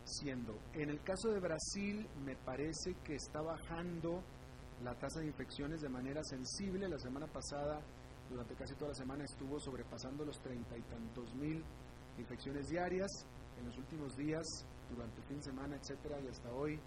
siendo. 0.05 0.59
En 0.75 0.91
el 0.91 1.01
caso 1.03 1.31
de 1.31 1.41
Brasil 1.41 2.07
me 2.25 2.35
parece 2.37 2.95
que 3.05 3.15
está 3.15 3.41
bajando 3.41 4.23
la 4.83 4.95
tasa 4.95 5.21
de 5.21 5.27
infecciones 5.27 5.81
de 5.81 5.89
manera 5.89 6.23
sensible. 6.25 6.89
La 6.89 6.99
semana 6.99 7.27
pasada, 7.27 7.81
durante 8.29 8.55
casi 8.55 8.75
toda 8.75 8.89
la 8.89 8.97
semana, 8.97 9.25
estuvo 9.25 9.61
sobrepasando 9.61 10.25
los 10.25 10.41
treinta 10.41 10.77
y 10.77 10.83
tantos 10.83 11.33
mil 11.35 11.63
infecciones 12.19 12.69
diarias. 12.69 13.11
En 13.61 13.67
los 13.67 13.79
últimos 13.79 14.17
días, 14.17 14.45
durante 14.91 15.21
el 15.21 15.27
fin 15.29 15.37
de 15.37 15.43
semana, 15.45 15.77
etcétera, 15.77 16.19
y 16.21 16.27
hasta 16.27 16.51
hoy, 16.53 16.81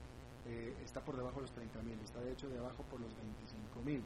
eh, 0.46 0.76
está 0.84 1.04
por 1.04 1.16
debajo 1.16 1.38
de 1.38 1.42
los 1.42 1.52
30 1.54 1.82
mil, 1.82 2.00
está 2.02 2.20
de 2.20 2.32
hecho 2.32 2.48
debajo 2.50 2.84
por 2.84 3.00
los 3.00 3.16
25 3.16 3.82
mil. 3.82 4.04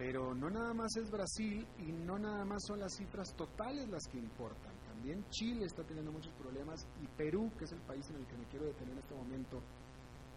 Pero 0.00 0.34
no 0.34 0.48
nada 0.48 0.72
más 0.72 0.96
es 0.96 1.10
Brasil 1.10 1.66
y 1.78 1.92
no 1.92 2.18
nada 2.18 2.42
más 2.46 2.64
son 2.66 2.80
las 2.80 2.96
cifras 2.96 3.34
totales 3.36 3.86
las 3.90 4.06
que 4.06 4.16
importan. 4.16 4.72
También 4.88 5.22
Chile 5.28 5.66
está 5.66 5.84
teniendo 5.84 6.10
muchos 6.10 6.32
problemas 6.32 6.86
y 7.02 7.06
Perú, 7.18 7.52
que 7.58 7.66
es 7.66 7.72
el 7.72 7.80
país 7.80 8.08
en 8.08 8.16
el 8.16 8.26
que 8.26 8.34
me 8.38 8.46
quiero 8.46 8.64
detener 8.64 8.94
en 8.94 8.98
este 8.98 9.14
momento, 9.14 9.58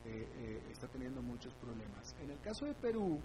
eh, 0.04 0.28
eh, 0.36 0.62
está 0.69 0.89
teniendo 0.89 1.21
muchos 1.21 1.54
problemas. 1.54 2.13
En 2.21 2.32
el 2.32 2.41
caso 2.41 2.65
de 2.65 2.73
Perú, 2.73 3.21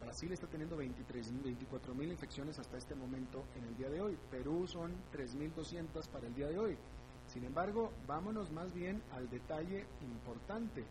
Brasil 0.00 0.30
está 0.30 0.46
teniendo 0.46 0.76
23, 0.76 1.42
24 1.42 1.96
mil 1.96 2.12
infecciones 2.12 2.56
hasta 2.60 2.76
este 2.76 2.94
momento 2.94 3.42
en 3.56 3.64
el 3.64 3.76
día 3.76 3.90
de 3.90 4.02
hoy. 4.02 4.16
Perú 4.30 4.68
son 4.68 4.92
3.200 5.12 6.10
para 6.10 6.28
el 6.28 6.34
día 6.36 6.46
de 6.46 6.58
hoy. 6.60 6.78
Sin 7.26 7.42
embargo, 7.42 7.90
vámonos 8.06 8.52
más 8.52 8.72
bien 8.72 9.02
al 9.10 9.28
detalle 9.28 9.84
importante. 10.00 10.84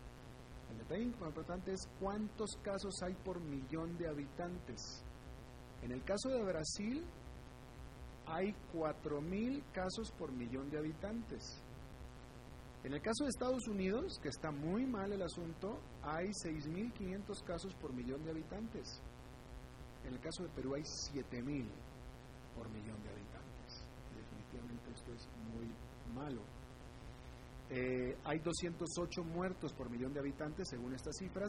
El 0.74 0.80
detalle 0.80 1.04
importante 1.04 1.72
es 1.72 1.88
cuántos 2.00 2.50
casos 2.62 2.94
hay 3.02 3.14
por 3.14 3.40
millón 3.40 3.96
de 3.96 4.08
habitantes. 4.08 5.04
En 5.82 5.92
el 5.92 6.02
caso 6.02 6.30
de 6.30 6.42
Brasil, 6.42 7.04
hay 8.26 8.54
4.000 8.72 9.62
casos 9.72 10.10
por 10.18 10.32
millón 10.32 10.70
de 10.70 10.78
habitantes. 10.78 11.62
En 12.82 12.92
el 12.92 13.00
caso 13.00 13.24
de 13.24 13.30
Estados 13.30 13.66
Unidos, 13.68 14.18
que 14.20 14.28
está 14.28 14.50
muy 14.50 14.84
mal 14.84 15.12
el 15.12 15.22
asunto, 15.22 15.80
hay 16.02 16.26
6.500 16.44 17.44
casos 17.44 17.74
por 17.76 17.92
millón 17.92 18.22
de 18.24 18.30
habitantes. 18.30 19.00
En 20.04 20.12
el 20.12 20.20
caso 20.20 20.42
de 20.42 20.50
Perú 20.50 20.74
hay 20.74 20.82
7.000 20.82 21.66
por 22.56 22.68
millón 22.70 23.02
de 23.02 23.10
habitantes. 23.10 23.86
Definitivamente 24.14 24.90
esto 24.90 25.12
es 25.12 25.28
muy 25.54 25.70
malo. 26.14 26.42
Eh, 27.70 28.16
hay 28.24 28.38
208 28.38 29.24
muertos 29.24 29.72
por 29.72 29.90
millón 29.90 30.12
de 30.12 30.20
habitantes, 30.20 30.68
según 30.68 30.94
estas 30.94 31.16
cifras, 31.16 31.48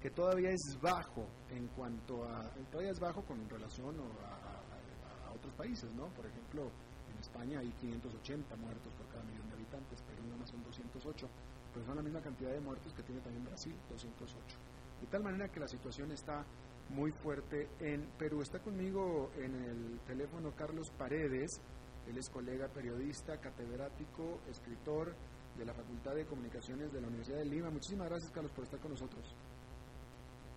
que 0.00 0.10
todavía 0.10 0.50
es 0.50 0.78
bajo 0.80 1.26
en 1.50 1.66
cuanto 1.68 2.24
a, 2.24 2.42
todavía 2.70 2.92
es 2.92 3.00
bajo 3.00 3.22
con 3.22 3.48
relación 3.48 3.96
a, 3.98 5.28
a, 5.28 5.32
otros 5.32 5.54
países, 5.54 5.90
¿no? 5.94 6.08
Por 6.08 6.26
ejemplo, 6.26 6.70
en 7.10 7.18
España 7.18 7.60
hay 7.60 7.70
580 7.80 8.56
muertos 8.56 8.92
por 8.94 9.06
cada 9.08 9.24
millón 9.24 9.48
de 9.48 9.54
habitantes, 9.54 10.02
pero 10.06 10.22
nada 10.24 10.36
más 10.36 10.50
son 10.50 10.62
208, 10.62 11.28
pero 11.72 11.86
son 11.86 11.96
la 11.96 12.02
misma 12.02 12.20
cantidad 12.20 12.52
de 12.52 12.60
muertos 12.60 12.92
que 12.92 13.02
tiene 13.02 13.20
también 13.22 13.44
Brasil, 13.44 13.74
208. 13.90 14.56
De 15.00 15.06
tal 15.08 15.22
manera 15.22 15.48
que 15.48 15.60
la 15.60 15.68
situación 15.68 16.12
está 16.12 16.44
muy 16.90 17.10
fuerte 17.12 17.68
en 17.80 18.06
Perú. 18.18 18.42
Está 18.42 18.60
conmigo 18.60 19.30
en 19.36 19.54
el 19.54 20.00
teléfono 20.06 20.52
Carlos 20.56 20.90
Paredes, 20.96 21.60
él 22.06 22.18
es 22.18 22.30
colega 22.30 22.68
periodista, 22.68 23.38
catedrático, 23.38 24.38
escritor, 24.48 25.14
de 25.56 25.64
la 25.64 25.74
Facultad 25.74 26.14
de 26.14 26.26
Comunicaciones 26.26 26.92
de 26.92 27.00
la 27.00 27.08
Universidad 27.08 27.38
de 27.38 27.46
Lima. 27.46 27.70
Muchísimas 27.70 28.08
gracias, 28.08 28.30
Carlos, 28.32 28.52
por 28.52 28.64
estar 28.64 28.80
con 28.80 28.90
nosotros. 28.90 29.34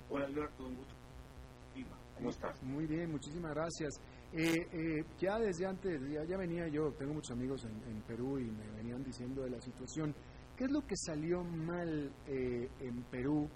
Hola, 0.09 0.25
Alberto, 0.25 0.65
un 0.65 0.75
gusto. 0.75 0.93
Lima, 1.75 1.97
¿cómo 2.15 2.29
estás? 2.29 2.63
Muy 2.63 2.85
bien, 2.85 3.12
muchísimas 3.12 3.53
gracias. 3.53 4.01
Eh, 4.31 4.67
eh, 4.73 5.03
ya 5.19 5.39
desde 5.39 5.65
antes, 5.65 5.99
ya, 6.27 6.38
venía 6.38 6.67
yo, 6.67 6.91
tengo 6.93 7.13
muchos 7.13 7.31
amigos 7.31 7.65
en, 7.65 8.01
Perú 8.03 8.39
y 8.39 8.45
me 8.45 8.69
venían 8.71 9.03
diciendo 9.03 9.43
de 9.43 9.51
la 9.51 9.62
situación. 9.62 10.13
¿Qué 10.55 10.65
es 10.65 10.71
lo 10.71 10.85
que 10.85 10.95
salió 10.97 11.43
mal 11.43 12.12
eh, 12.27 12.69
en 12.79 13.03
Perú, 13.03 13.47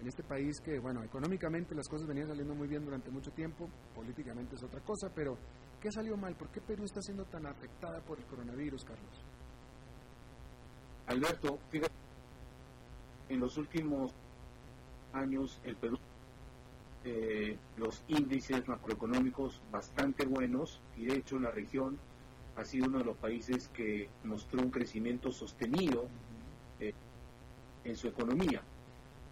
en 0.00 0.06
este 0.06 0.22
país 0.22 0.60
que, 0.60 0.78
bueno, 0.78 1.02
económicamente 1.02 1.74
las 1.74 1.88
cosas 1.88 2.06
venían 2.06 2.28
saliendo 2.28 2.54
muy 2.54 2.68
bien 2.68 2.84
durante 2.84 3.10
mucho 3.10 3.30
tiempo, 3.30 3.68
políticamente 3.94 4.56
es 4.56 4.62
otra 4.62 4.80
cosa, 4.80 5.08
pero 5.14 5.36
¿qué 5.80 5.90
salió 5.90 6.16
mal? 6.16 6.36
¿Por 6.36 6.50
qué 6.50 6.60
Perú 6.60 6.84
está 6.84 7.00
siendo 7.00 7.24
tan 7.24 7.46
afectada 7.46 8.00
por 8.02 8.18
el 8.18 8.26
coronavirus, 8.26 8.84
Carlos? 8.84 9.24
Alberto, 11.10 11.58
fíjate, 11.70 11.92
en 13.30 13.40
los 13.40 13.58
últimos 13.58 14.12
años 15.12 15.58
el 15.64 15.74
Perú 15.74 15.98
eh, 17.04 17.58
los 17.78 18.04
índices 18.06 18.68
macroeconómicos 18.68 19.60
bastante 19.72 20.24
buenos 20.24 20.80
y 20.96 21.06
de 21.06 21.16
hecho 21.16 21.40
la 21.40 21.50
región 21.50 21.98
ha 22.56 22.64
sido 22.64 22.86
uno 22.86 22.98
de 22.98 23.06
los 23.06 23.16
países 23.16 23.66
que 23.74 24.08
mostró 24.22 24.62
un 24.62 24.70
crecimiento 24.70 25.32
sostenido 25.32 26.06
eh, 26.78 26.94
en 27.82 27.96
su 27.96 28.06
economía. 28.06 28.62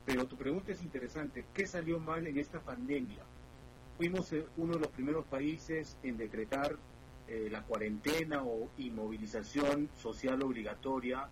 Pero 0.05 0.27
tu 0.27 0.37
pregunta 0.37 0.73
es 0.73 0.83
interesante, 0.83 1.45
¿qué 1.55 1.65
salió 1.65 2.01
mal 2.01 2.27
en 2.27 2.39
esta 2.39 2.59
pandemia? 2.59 3.23
Fuimos 3.99 4.33
eh, 4.33 4.45
uno 4.57 4.75
de 4.75 4.81
los 4.81 4.89
primeros 4.89 5.25
países 5.27 5.97
en 6.03 6.17
decretar 6.17 6.77
eh, 7.29 7.49
la 7.53 7.63
cuarentena 7.63 8.43
o 8.43 8.69
inmovilización 8.79 9.89
social 9.97 10.43
obligatoria 10.43 11.29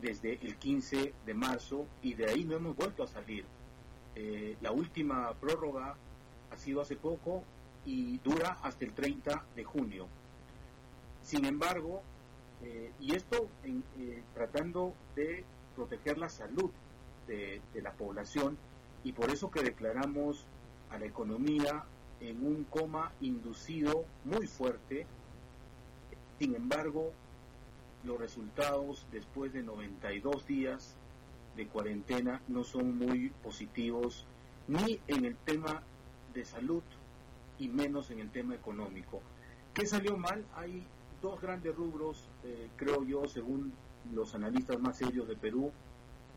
desde 0.00 0.34
el 0.34 0.56
15 0.56 1.14
de 1.24 1.34
marzo 1.34 1.86
y 2.02 2.14
de 2.14 2.30
ahí 2.30 2.44
no 2.44 2.56
hemos 2.56 2.76
vuelto 2.76 3.02
a 3.02 3.06
salir. 3.06 3.44
Eh, 4.14 4.56
la 4.60 4.72
última 4.72 5.32
prórroga 5.34 5.96
ha 6.50 6.56
sido 6.56 6.80
hace 6.80 6.96
poco 6.96 7.44
y 7.84 8.18
dura 8.18 8.58
hasta 8.62 8.84
el 8.84 8.92
30 8.92 9.44
de 9.54 9.64
junio. 9.64 10.06
Sin 11.22 11.44
embargo, 11.44 12.02
eh, 12.62 12.92
y 13.00 13.14
esto 13.14 13.48
eh, 13.64 14.22
tratando 14.34 14.94
de 15.14 15.44
proteger 15.74 16.18
la 16.18 16.28
salud 16.28 16.70
de, 17.26 17.60
la 17.74 17.92
población 17.92 18.56
y 19.04 19.12
por 19.12 19.30
eso 19.30 19.50
que 19.50 19.62
declaramos 19.62 20.46
a 20.90 20.98
la 20.98 21.06
economía 21.06 21.84
en 22.20 22.44
un 22.46 22.64
coma 22.64 23.12
inducido 23.20 24.04
muy 24.24 24.46
fuerte. 24.46 25.06
Sin 26.38 26.54
embargo, 26.54 27.12
los 28.06 28.18
resultados 28.18 29.04
después 29.10 29.52
de 29.52 29.62
92 29.62 30.46
días 30.46 30.94
de 31.56 31.66
cuarentena 31.66 32.40
no 32.48 32.62
son 32.62 32.96
muy 32.96 33.30
positivos 33.42 34.24
ni 34.68 35.00
en 35.08 35.24
el 35.24 35.36
tema 35.36 35.82
de 36.32 36.44
salud 36.44 36.82
y 37.58 37.68
menos 37.68 38.10
en 38.10 38.20
el 38.20 38.30
tema 38.30 38.54
económico. 38.54 39.20
¿Qué 39.74 39.86
salió 39.86 40.16
mal? 40.16 40.44
Hay 40.54 40.86
dos 41.20 41.40
grandes 41.40 41.74
rubros, 41.74 42.28
eh, 42.44 42.68
creo 42.76 43.04
yo, 43.04 43.26
según 43.26 43.72
los 44.14 44.34
analistas 44.34 44.78
más 44.78 44.98
serios 44.98 45.26
de 45.26 45.36
Perú. 45.36 45.72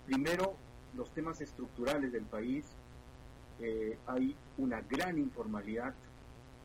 Primero, 0.05 0.55
los 0.95 1.11
temas 1.11 1.39
estructurales 1.41 2.11
del 2.11 2.23
país. 2.23 2.65
Eh, 3.61 3.97
hay 4.07 4.35
una 4.57 4.81
gran 4.81 5.17
informalidad, 5.17 5.93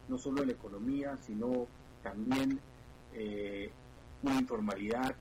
no 0.08 0.16
solo 0.16 0.42
en 0.42 0.48
la 0.48 0.54
economía, 0.54 1.18
sino 1.20 1.66
también 2.02 2.60
eh, 3.14 3.70
una 4.24 4.40
informalidad 4.40 5.14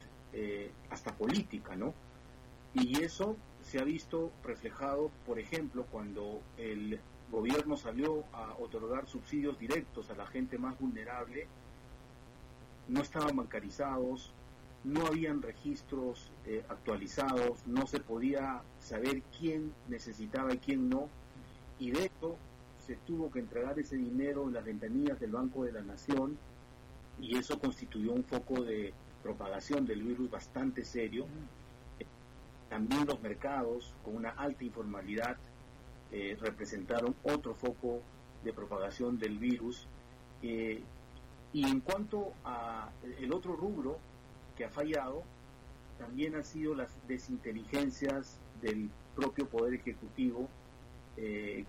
hasta 0.89 1.15
política, 1.15 1.75
¿no? 1.75 1.93
Y 2.73 3.03
eso 3.03 3.35
se 3.61 3.79
ha 3.79 3.83
visto 3.83 4.31
reflejado, 4.43 5.11
por 5.25 5.37
ejemplo, 5.39 5.85
cuando 5.91 6.41
el 6.57 6.99
gobierno 7.31 7.77
salió 7.77 8.23
a 8.33 8.55
otorgar 8.59 9.07
subsidios 9.07 9.57
directos 9.57 10.09
a 10.09 10.15
la 10.15 10.25
gente 10.27 10.57
más 10.57 10.79
vulnerable, 10.79 11.47
no 12.87 13.01
estaban 13.01 13.35
bancarizados, 13.35 14.33
no 14.83 15.07
habían 15.07 15.41
registros 15.41 16.31
eh, 16.45 16.63
actualizados, 16.67 17.65
no 17.65 17.87
se 17.87 17.99
podía 17.99 18.61
saber 18.79 19.21
quién 19.39 19.73
necesitaba 19.87 20.53
y 20.53 20.57
quién 20.57 20.89
no, 20.89 21.07
y 21.79 21.91
de 21.91 22.05
hecho 22.05 22.35
se 22.85 22.97
tuvo 22.97 23.31
que 23.31 23.39
entregar 23.39 23.79
ese 23.79 23.95
dinero 23.95 24.43
en 24.43 24.53
las 24.53 24.65
ventanillas 24.65 25.19
del 25.19 25.31
Banco 25.31 25.63
de 25.63 25.71
la 25.71 25.81
Nación, 25.81 26.37
y 27.19 27.38
eso 27.38 27.60
constituyó 27.60 28.13
un 28.13 28.23
foco 28.23 28.62
de 28.62 28.93
propagación 29.21 29.86
del 29.86 30.04
virus 30.04 30.30
bastante 30.30 30.84
serio. 30.84 31.26
También 32.69 33.06
los 33.06 33.21
mercados, 33.21 33.93
con 34.04 34.15
una 34.15 34.32
alta 34.32 34.63
informalidad, 34.63 35.38
eh, 36.12 36.38
representaron 36.41 37.15
otro 37.23 37.56
foco 37.56 38.02
de 38.43 38.52
propagación 38.54 39.17
del 39.17 39.38
virus. 39.38 39.88
Eh, 40.41 40.82
y 41.54 41.69
en 41.69 41.80
cuanto 41.80 42.34
a 42.43 42.89
el 43.19 43.32
otro 43.32 43.56
rubro 43.56 43.99
que 44.58 44.65
ha 44.65 44.69
fallado, 44.69 45.23
también 45.99 46.36
han 46.36 46.43
sido 46.43 46.76
las 46.76 46.89
desinteligencias 47.08 48.39
del 48.62 48.89
propio 49.15 49.47
Poder 49.47 49.76
Ejecutivo, 49.76 50.49
eh, 51.17 51.65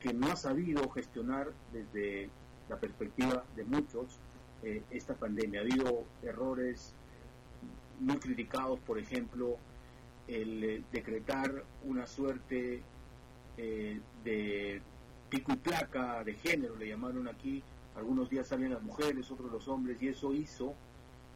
que 0.00 0.12
no 0.14 0.28
ha 0.28 0.36
sabido 0.36 0.88
gestionar 0.90 1.52
desde 1.72 2.30
la 2.68 2.78
perspectiva 2.78 3.44
de 3.54 3.64
muchos 3.64 4.18
esta 4.90 5.14
pandemia. 5.14 5.60
Ha 5.60 5.62
habido 5.62 6.04
errores 6.22 6.94
muy 8.00 8.16
criticados, 8.16 8.78
por 8.80 8.98
ejemplo, 8.98 9.56
el 10.28 10.84
decretar 10.92 11.64
una 11.84 12.06
suerte 12.06 12.82
eh, 13.56 14.00
de 14.24 14.82
pico 15.28 15.52
y 15.52 15.56
placa 15.56 16.22
de 16.24 16.34
género, 16.34 16.76
le 16.76 16.88
llamaron 16.88 17.28
aquí, 17.28 17.62
algunos 17.96 18.28
días 18.28 18.48
salen 18.48 18.72
las 18.72 18.82
mujeres, 18.82 19.30
otros 19.30 19.50
los 19.50 19.68
hombres, 19.68 20.02
y 20.02 20.08
eso 20.08 20.32
hizo 20.34 20.74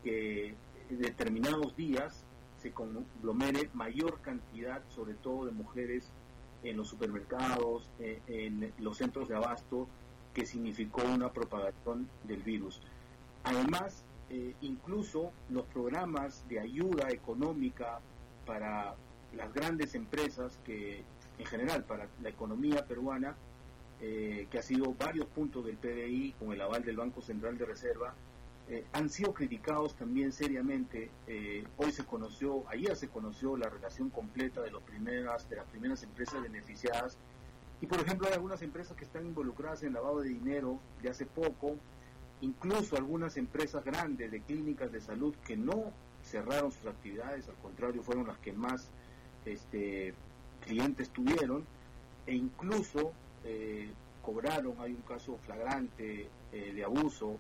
que 0.05 0.55
determinados 0.91 1.77
días 1.77 2.25
se 2.61 2.73
conglomere 2.73 3.71
mayor 3.75 4.21
cantidad, 4.21 4.83
sobre 4.91 5.15
todo 5.15 5.47
de 5.47 5.53
mujeres, 5.53 6.13
en 6.63 6.77
los 6.77 6.89
supermercados, 6.89 7.89
eh, 8.01 8.21
en 8.29 8.73
los 8.79 8.99
centros 8.99 9.29
de 9.29 9.37
abasto, 9.37 9.89
que 10.35 10.45
significó 10.45 11.03
una 11.03 11.33
propagación 11.33 12.09
del 12.25 12.43
virus. 12.43 12.83
Además, 13.45 14.05
eh, 14.29 14.55
incluso 14.61 15.33
los 15.49 15.65
programas 15.67 16.47
de 16.49 16.61
ayuda 16.61 17.11
económica 17.11 17.99
para 18.47 18.95
las 19.35 19.53
grandes 19.53 19.95
empresas 19.97 20.59
que 20.65 21.03
en 21.39 21.47
general 21.47 21.85
para 21.85 22.07
la 22.23 22.29
economía 22.29 22.85
peruana, 22.87 23.35
eh, 24.01 24.47
que 24.51 24.59
ha 24.59 24.63
sido 24.63 24.95
varios 24.95 25.27
puntos 25.27 25.65
del 25.65 25.77
PBI 25.77 26.35
con 26.39 26.53
el 26.53 26.61
aval 26.61 26.85
del 26.85 26.97
Banco 26.97 27.21
Central 27.23 27.59
de 27.59 27.65
Reserva, 27.65 28.15
eh, 28.69 28.85
han 28.93 29.11
sido 29.11 29.35
criticados 29.35 29.97
también 29.97 30.33
seriamente. 30.33 31.11
Hoy 31.77 31.91
se 31.91 32.05
conoció, 32.05 32.63
ayer 32.69 32.95
se 32.95 33.09
conoció 33.09 33.57
la 33.57 33.69
relación 33.69 34.11
completa 34.11 34.61
de, 34.61 34.71
los 34.71 34.83
primeras, 34.83 35.49
de 35.51 35.57
las 35.57 35.67
primeras 35.67 36.05
empresas 36.05 36.41
beneficiadas. 36.41 37.19
Y 37.81 37.87
por 37.87 37.99
ejemplo 37.99 38.29
hay 38.29 38.35
algunas 38.35 38.63
empresas 38.63 38.97
que 38.97 39.05
están 39.05 39.27
involucradas 39.27 39.83
en 39.83 39.95
lavado 39.95 40.21
de 40.21 40.29
dinero 40.29 40.79
de 41.03 41.11
hace 41.11 41.27
poco, 41.27 41.77
incluso 42.41 42.97
algunas 42.97 43.37
empresas 43.37 43.85
grandes 43.85 44.31
de 44.31 44.41
clínicas 44.41 44.91
de 44.93 45.01
salud 45.01 45.35
que 45.47 45.57
no 45.57 45.93
cerraron 46.23 46.73
sus 46.73 46.87
actividades, 46.87 47.49
al 47.49 47.57
contrario 47.57 48.03
fueron 48.03 48.27
las 48.27 48.39
que 48.39 48.53
más 48.53 48.91
este, 49.45 50.15
clientes 50.65 51.11
tuvieron 51.11 51.65
e 52.27 52.35
incluso 52.35 53.13
eh, 53.45 53.91
cobraron, 54.23 54.75
hay 54.81 54.93
un 54.93 55.03
caso 55.03 55.39
flagrante 55.45 56.29
eh, 56.53 56.73
de 56.73 56.85
abuso, 56.85 57.37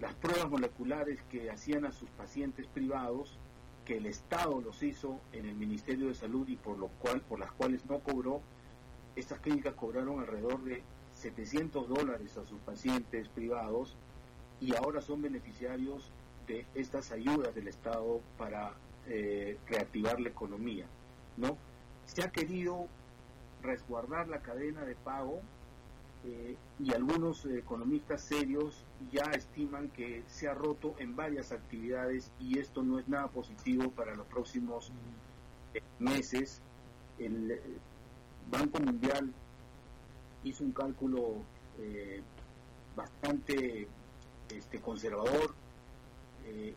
las 0.00 0.14
pruebas 0.14 0.48
moleculares 0.48 1.20
que 1.30 1.50
hacían 1.50 1.84
a 1.84 1.92
sus 1.92 2.08
pacientes 2.10 2.66
privados, 2.66 3.38
que 3.84 3.96
el 3.96 4.06
Estado 4.06 4.60
los 4.60 4.82
hizo 4.82 5.18
en 5.32 5.46
el 5.46 5.54
Ministerio 5.54 6.08
de 6.08 6.14
Salud 6.14 6.46
y 6.48 6.56
por 6.56 6.78
lo 6.78 6.88
cual, 7.00 7.20
por 7.22 7.38
las 7.38 7.50
cuales 7.52 7.86
no 7.86 8.00
cobró, 8.00 8.42
estas 9.16 9.40
clínicas 9.40 9.74
cobraron 9.74 10.20
alrededor 10.20 10.62
de 10.62 10.82
700 11.14 11.88
dólares 11.88 12.36
a 12.36 12.44
sus 12.44 12.60
pacientes 12.60 13.28
privados 13.28 13.96
y 14.60 14.74
ahora 14.74 15.00
son 15.00 15.22
beneficiarios 15.22 16.10
de 16.46 16.66
estas 16.74 17.12
ayudas 17.12 17.54
del 17.54 17.68
Estado 17.68 18.20
para 18.36 18.72
eh, 19.06 19.58
reactivar 19.66 20.20
la 20.20 20.30
economía, 20.30 20.86
¿no? 21.36 21.56
se 22.08 22.22
ha 22.22 22.30
querido 22.30 22.88
resguardar 23.62 24.28
la 24.28 24.40
cadena 24.40 24.84
de 24.84 24.94
pago 24.94 25.40
eh, 26.24 26.56
y 26.80 26.92
algunos 26.92 27.44
economistas 27.46 28.22
serios 28.22 28.84
ya 29.12 29.24
estiman 29.32 29.88
que 29.90 30.24
se 30.26 30.48
ha 30.48 30.54
roto 30.54 30.94
en 30.98 31.14
varias 31.14 31.52
actividades 31.52 32.32
y 32.40 32.58
esto 32.58 32.82
no 32.82 32.98
es 32.98 33.06
nada 33.08 33.28
positivo 33.28 33.90
para 33.90 34.14
los 34.14 34.26
próximos 34.26 34.90
eh, 35.74 35.82
meses. 35.98 36.60
El 37.18 37.50
eh, 37.50 37.62
Banco 38.50 38.80
Mundial 38.80 39.32
hizo 40.44 40.64
un 40.64 40.72
cálculo 40.72 41.42
bastante 42.96 43.86
este, 44.50 44.80
conservador 44.80 45.54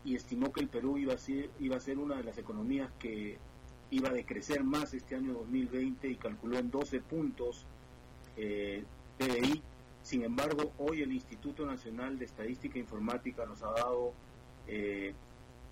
y 0.04 0.16
estimó 0.16 0.52
que 0.52 0.60
el 0.60 0.68
Perú 0.68 0.98
iba 0.98 1.14
a, 1.14 1.18
ser, 1.18 1.50
iba 1.62 1.78
a 1.78 1.80
ser 1.80 1.98
una 1.98 2.18
de 2.18 2.24
las 2.24 2.38
economías 2.38 2.92
que 3.00 3.38
iba 3.92 4.10
a 4.10 4.14
decrecer 4.14 4.64
más 4.64 4.94
este 4.94 5.16
año 5.16 5.34
2020 5.34 6.08
y 6.08 6.16
calculó 6.16 6.58
en 6.58 6.72
12 6.72 7.02
puntos 7.02 7.66
eh, 8.38 8.84
PDI. 9.18 9.62
Sin 10.02 10.24
embargo, 10.24 10.72
hoy 10.80 11.02
el 11.02 11.12
Instituto 11.12 11.66
Nacional 11.66 12.18
de 12.18 12.26
Estadística 12.26 12.78
e 12.78 12.80
Informática 12.80 13.46
nos 13.46 13.62
ha 13.62 13.72
dado 13.72 14.14
eh, 14.68 15.14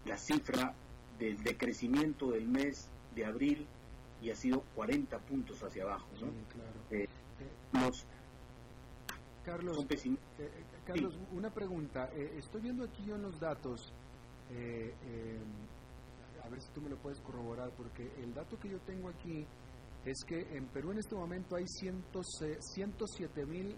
la 0.05 0.17
cifra 0.17 0.75
del 1.17 1.41
decrecimiento 1.43 2.31
del 2.31 2.47
mes 2.47 2.89
de 3.15 3.25
abril 3.25 3.65
y 4.21 4.29
ha 4.29 4.35
sido 4.35 4.61
40 4.75 5.17
puntos 5.19 5.63
hacia 5.63 5.83
abajo. 5.83 6.07
Eh, 6.91 7.07
Carlos, 9.49 9.87
Carlos 10.85 11.19
una 11.31 11.49
pregunta. 11.51 12.05
estoy 12.37 12.61
viendo 12.61 12.83
aquí 12.83 13.03
yo 13.05 13.15
en 13.15 13.23
los 13.23 13.39
datos 13.39 13.93
a 16.43 16.49
ver 16.49 16.61
si 16.61 16.71
tú 16.71 16.81
me 16.81 16.89
lo 16.89 16.97
puedes 16.97 17.19
corroborar, 17.21 17.71
porque 17.75 18.11
el 18.23 18.33
dato 18.33 18.57
que 18.57 18.69
yo 18.69 18.79
tengo 18.81 19.09
aquí 19.09 19.45
es 20.05 20.23
que 20.25 20.39
en 20.55 20.67
Perú 20.67 20.91
en 20.91 20.99
este 20.99 21.15
momento 21.15 21.55
hay 21.55 21.65
107 21.67 23.45
mil 23.45 23.75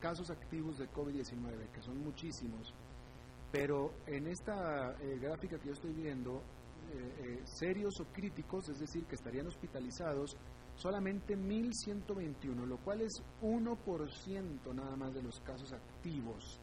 casos 0.00 0.30
activos 0.30 0.78
de 0.78 0.88
COVID-19, 0.90 1.70
que 1.72 1.82
son 1.82 1.98
muchísimos, 2.02 2.72
pero 3.52 3.92
en 4.06 4.28
esta 4.28 4.96
eh, 5.00 5.18
gráfica 5.20 5.58
que 5.58 5.66
yo 5.66 5.72
estoy 5.74 5.92
viendo, 5.92 6.42
eh, 6.92 7.14
eh, 7.18 7.40
serios 7.44 8.00
o 8.00 8.04
críticos, 8.06 8.68
es 8.70 8.78
decir, 8.78 9.04
que 9.04 9.16
estarían 9.16 9.46
hospitalizados, 9.46 10.36
solamente 10.80 11.36
1.121, 11.36 12.66
lo 12.66 12.78
cual 12.78 13.02
es 13.02 13.22
1% 13.42 14.74
nada 14.74 14.96
más 14.96 15.14
de 15.14 15.22
los 15.22 15.38
casos 15.40 15.72
activos. 15.72 16.58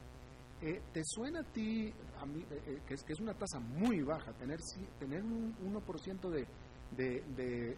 Eh, 0.61 0.81
¿Te 0.91 1.01
suena 1.03 1.41
a 1.41 1.43
ti 1.43 1.93
a 2.19 2.25
eh, 2.25 2.63
eh, 2.65 2.81
que, 2.87 2.95
es, 2.95 3.03
que 3.03 3.13
es 3.13 3.19
una 3.19 3.35
tasa 3.35 3.59
muy 3.59 4.01
baja, 4.01 4.33
tener, 4.33 4.59
tener 4.99 5.23
un 5.23 5.55
1% 5.55 6.29
de, 6.29 6.47
de, 6.95 7.21
de 7.35 7.77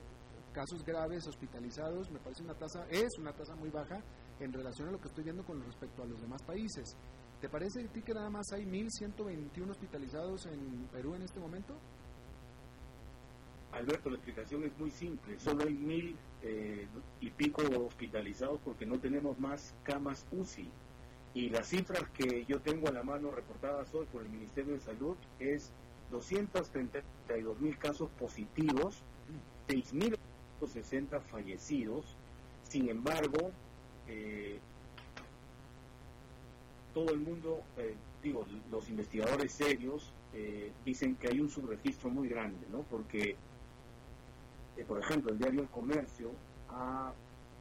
casos 0.53 0.83
graves 0.85 1.27
hospitalizados, 1.27 2.09
me 2.09 2.19
parece 2.19 2.43
una 2.43 2.53
tasa, 2.53 2.87
es 2.89 3.09
una 3.19 3.33
tasa 3.33 3.55
muy 3.55 3.69
baja 3.69 4.01
en 4.39 4.53
relación 4.53 4.87
a 4.87 4.91
lo 4.91 4.99
que 4.99 5.09
estoy 5.09 5.25
viendo 5.25 5.43
con 5.43 5.61
respecto 5.61 6.03
a 6.03 6.05
los 6.05 6.21
demás 6.21 6.41
países. 6.43 6.95
¿Te 7.41 7.49
parece 7.49 7.83
a 7.83 7.91
ti 7.91 8.01
que 8.01 8.13
nada 8.13 8.29
más 8.29 8.45
hay 8.53 8.63
1.121 8.63 9.71
hospitalizados 9.71 10.45
en 10.45 10.87
Perú 10.91 11.15
en 11.15 11.23
este 11.23 11.39
momento? 11.39 11.75
Alberto, 13.71 14.09
la 14.09 14.15
explicación 14.15 14.63
es 14.63 14.77
muy 14.79 14.89
simple. 14.89 15.39
Solo 15.39 15.65
hay 15.65 15.73
mil 15.73 16.15
eh, 16.41 16.87
y 17.21 17.29
pico 17.29 17.61
hospitalizados 17.85 18.59
porque 18.63 18.85
no 18.85 18.99
tenemos 18.99 19.39
más 19.39 19.75
camas 19.83 20.25
UCI. 20.31 20.69
Y 21.35 21.49
las 21.49 21.67
cifras 21.67 22.09
que 22.09 22.45
yo 22.45 22.59
tengo 22.59 22.87
a 22.87 22.91
la 22.91 23.03
mano 23.03 23.31
reportadas 23.31 23.93
hoy 23.93 24.05
por 24.11 24.23
el 24.23 24.29
Ministerio 24.29 24.73
de 24.73 24.79
Salud 24.79 25.15
es 25.39 25.71
232 26.11 27.59
mil 27.61 27.77
casos 27.77 28.09
positivos, 28.19 29.03
6.060 29.67 31.21
fallecidos. 31.21 32.05
Sin 32.63 32.89
embargo, 32.89 33.51
eh, 34.07 34.59
todo 36.95 37.11
el 37.11 37.19
mundo, 37.19 37.61
eh, 37.77 37.95
digo, 38.23 38.45
los 38.71 38.89
investigadores 38.89 39.51
serios 39.51 40.13
dicen 40.85 41.15
que 41.15 41.27
hay 41.27 41.39
un 41.39 41.49
subregistro 41.49 42.11
muy 42.11 42.29
grande, 42.29 42.67
¿no? 42.71 42.83
Porque 42.83 43.35
eh, 44.79 44.85
por 44.87 44.99
ejemplo, 44.99 45.31
el 45.31 45.37
diario 45.37 45.61
El 45.61 45.69
Comercio 45.69 46.31
ha 46.69 47.11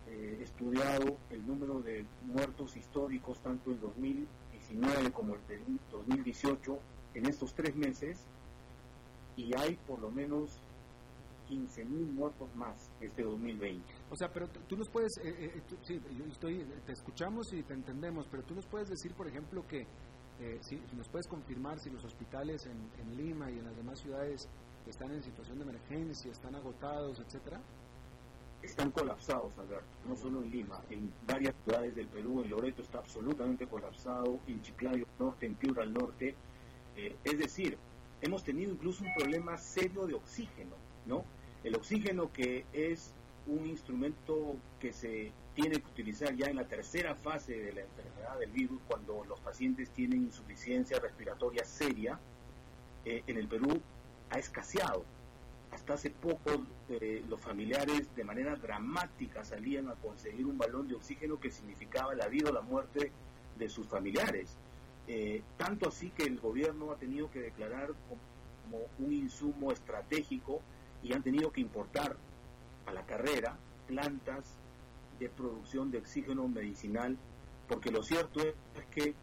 eh, 0.07 0.39
estudiado 0.41 1.17
el 1.31 1.45
número 1.45 1.81
de 1.81 2.05
muertos 2.23 2.77
históricos 2.77 3.41
tanto 3.41 3.73
en 3.73 3.81
2019 3.81 5.11
como 5.11 5.35
en 5.35 5.81
2018 5.91 6.79
en 7.15 7.27
estos 7.27 7.53
tres 7.55 7.75
meses 7.75 8.25
y 9.37 9.51
hay 9.59 9.77
por 9.87 9.99
lo 9.99 10.11
menos 10.11 10.61
15.000 11.51 11.87
muertos 12.13 12.55
más 12.55 12.89
este 13.01 13.25
2020. 13.25 13.83
O 14.11 14.17
sea, 14.17 14.31
pero 14.33 14.47
tú 14.69 14.77
nos 14.77 14.89
puedes, 14.89 15.11
eh, 15.25 15.61
sí, 15.83 16.01
estoy, 16.31 16.65
te 16.87 16.93
escuchamos 16.93 17.53
y 17.53 17.63
te 17.65 17.75
entendemos, 17.75 18.29
pero 18.31 18.45
tú 18.45 18.55
nos 18.55 18.67
puedes 18.67 18.89
decir, 18.89 19.13
por 19.15 19.27
ejemplo, 19.27 19.67
que 19.67 19.87
si 20.61 20.81
nos 20.97 21.09
puedes 21.09 21.27
confirmar 21.27 21.81
si 21.81 21.91
los 21.91 22.05
hospitales 22.05 22.65
en 22.67 23.17
Lima 23.17 23.51
y 23.51 23.59
en 23.59 23.65
las 23.65 23.77
demás 23.77 23.99
ciudades 23.99 24.49
están 24.87 25.13
en 25.13 25.23
situación 25.23 25.59
de 25.59 25.65
emergencia, 25.65 26.31
están 26.31 26.55
agotados, 26.55 27.21
etcétera? 27.21 27.61
Están 28.63 28.91
colapsados, 28.91 29.57
Alberto, 29.59 29.87
no 30.09 30.17
solo 30.17 30.43
en 30.43 30.51
Lima, 30.51 30.81
en 30.91 31.13
varias 31.27 31.55
ciudades 31.65 31.95
del 31.95 32.09
Perú, 32.09 32.43
en 32.43 32.51
Loreto 32.51 32.83
está 32.83 32.99
absolutamente 32.99 33.67
colapsado, 33.67 34.41
en 34.49 34.61
Chiclayo 34.63 35.07
Norte, 35.19 35.47
en 35.47 35.55
Piura 35.55 35.83
al 35.83 35.93
Norte. 35.93 36.35
Eh, 36.97 37.17
es 37.23 37.39
decir, 37.39 37.79
hemos 38.21 38.43
tenido 38.43 38.73
incluso 38.73 39.05
un 39.05 39.15
problema 39.17 39.57
serio 39.57 40.07
de 40.07 40.15
oxígeno, 40.15 40.75
¿no? 41.07 41.25
El 41.63 41.77
oxígeno 41.77 42.33
que 42.33 42.65
es 42.73 43.13
un 43.47 43.67
instrumento 43.67 44.57
que 44.81 44.93
se 44.93 45.33
tiene 45.55 45.81
que 45.81 45.89
utilizar 45.89 46.35
ya 46.37 46.47
en 46.47 46.57
la 46.57 46.69
tercera 46.69 47.15
fase 47.15 47.59
de 47.59 47.73
la 47.73 47.81
enfermedad 47.81 48.39
del 48.39 48.51
virus, 48.51 48.81
cuando 48.87 49.25
los 49.25 49.41
pacientes 49.41 49.91
tienen 49.91 50.23
insuficiencia 50.23 50.99
respiratoria 50.99 51.65
seria, 51.65 52.19
eh, 53.05 53.23
en 53.27 53.39
el 53.39 53.49
Perú 53.49 53.81
ha 54.31 54.39
escaseado. 54.39 55.05
Hasta 55.71 55.95
hace 55.95 56.11
poco 56.11 56.51
eh, 56.89 57.23
los 57.29 57.41
familiares 57.41 58.15
de 58.17 58.25
manera 58.25 58.57
dramática 58.57 59.45
salían 59.45 59.89
a 59.89 59.95
conseguir 59.95 60.47
un 60.47 60.57
balón 60.57 60.89
de 60.89 60.95
oxígeno 60.95 61.39
que 61.39 61.51
significaba 61.51 62.15
la 62.15 62.29
vida 62.29 62.51
o 62.51 62.53
la 62.53 62.63
muerte 62.63 63.13
de 63.59 63.69
sus 63.69 63.87
familiares. 63.87 64.57
Eh, 65.07 65.43
tanto 65.57 65.89
así 65.89 66.11
que 66.11 66.25
el 66.25 66.39
gobierno 66.39 66.93
ha 66.93 66.97
tenido 66.97 67.31
que 67.31 67.41
declarar 67.41 67.93
como 68.09 68.83
un 68.99 69.13
insumo 69.13 69.73
estratégico 69.73 70.61
y 71.03 71.13
han 71.13 71.23
tenido 71.23 71.51
que 71.51 71.61
importar 71.61 72.17
a 72.87 72.93
la 72.93 73.05
carrera 73.07 73.57
plantas 73.87 74.45
de 75.19 75.29
producción 75.29 75.91
de 75.91 75.99
oxígeno 75.99 76.47
medicinal, 76.49 77.17
porque 77.69 77.91
lo 77.91 78.03
cierto 78.03 78.41
es 78.41 78.87
que 78.91 79.15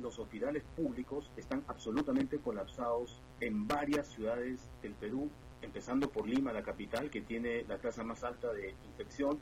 los 0.00 0.18
hospitales 0.18 0.62
públicos 0.76 1.30
están 1.36 1.64
absolutamente 1.68 2.38
colapsados 2.38 3.20
en 3.40 3.66
varias 3.66 4.08
ciudades 4.08 4.68
del 4.82 4.92
Perú, 4.92 5.30
empezando 5.62 6.10
por 6.10 6.28
Lima, 6.28 6.52
la 6.52 6.62
capital, 6.62 7.10
que 7.10 7.22
tiene 7.22 7.64
la 7.64 7.78
tasa 7.78 8.04
más 8.04 8.22
alta 8.24 8.52
de 8.52 8.74
infección, 8.86 9.38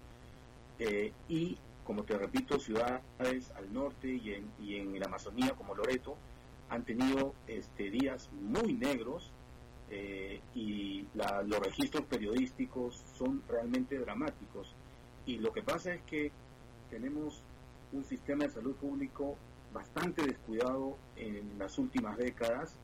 eh, 0.78 1.12
y, 1.28 1.56
como 1.84 2.04
te 2.04 2.16
repito, 2.16 2.58
ciudades 2.58 3.50
al 3.56 3.72
norte 3.72 4.08
y 4.08 4.74
en, 4.74 4.98
la 4.98 5.06
Amazonía, 5.06 5.54
como 5.56 5.74
Loreto, 5.74 6.16
han 6.68 6.84
tenido 6.84 7.34
este, 7.46 7.90
días 7.90 8.30
muy 8.32 8.72
negros 8.72 9.30
eh, 9.90 10.40
y 10.54 11.06
los 11.14 11.60
registros 11.60 12.04
periodísticos 12.06 13.02
son 13.16 13.42
realmente 13.48 13.98
dramáticos. 13.98 14.74
Y 15.26 15.38
lo 15.38 15.52
que 15.52 15.62
pasa 15.62 15.94
es 15.94 16.02
que 16.02 16.32
tenemos 16.90 17.42
un 17.92 18.04
sistema 18.04 18.44
de 18.44 18.50
salud 18.50 18.74
público 18.76 19.36
bastante 19.74 20.22
descuidado 20.22 20.96
en 21.16 21.58
las 21.58 21.78
últimas 21.78 22.16
décadas 22.16 22.78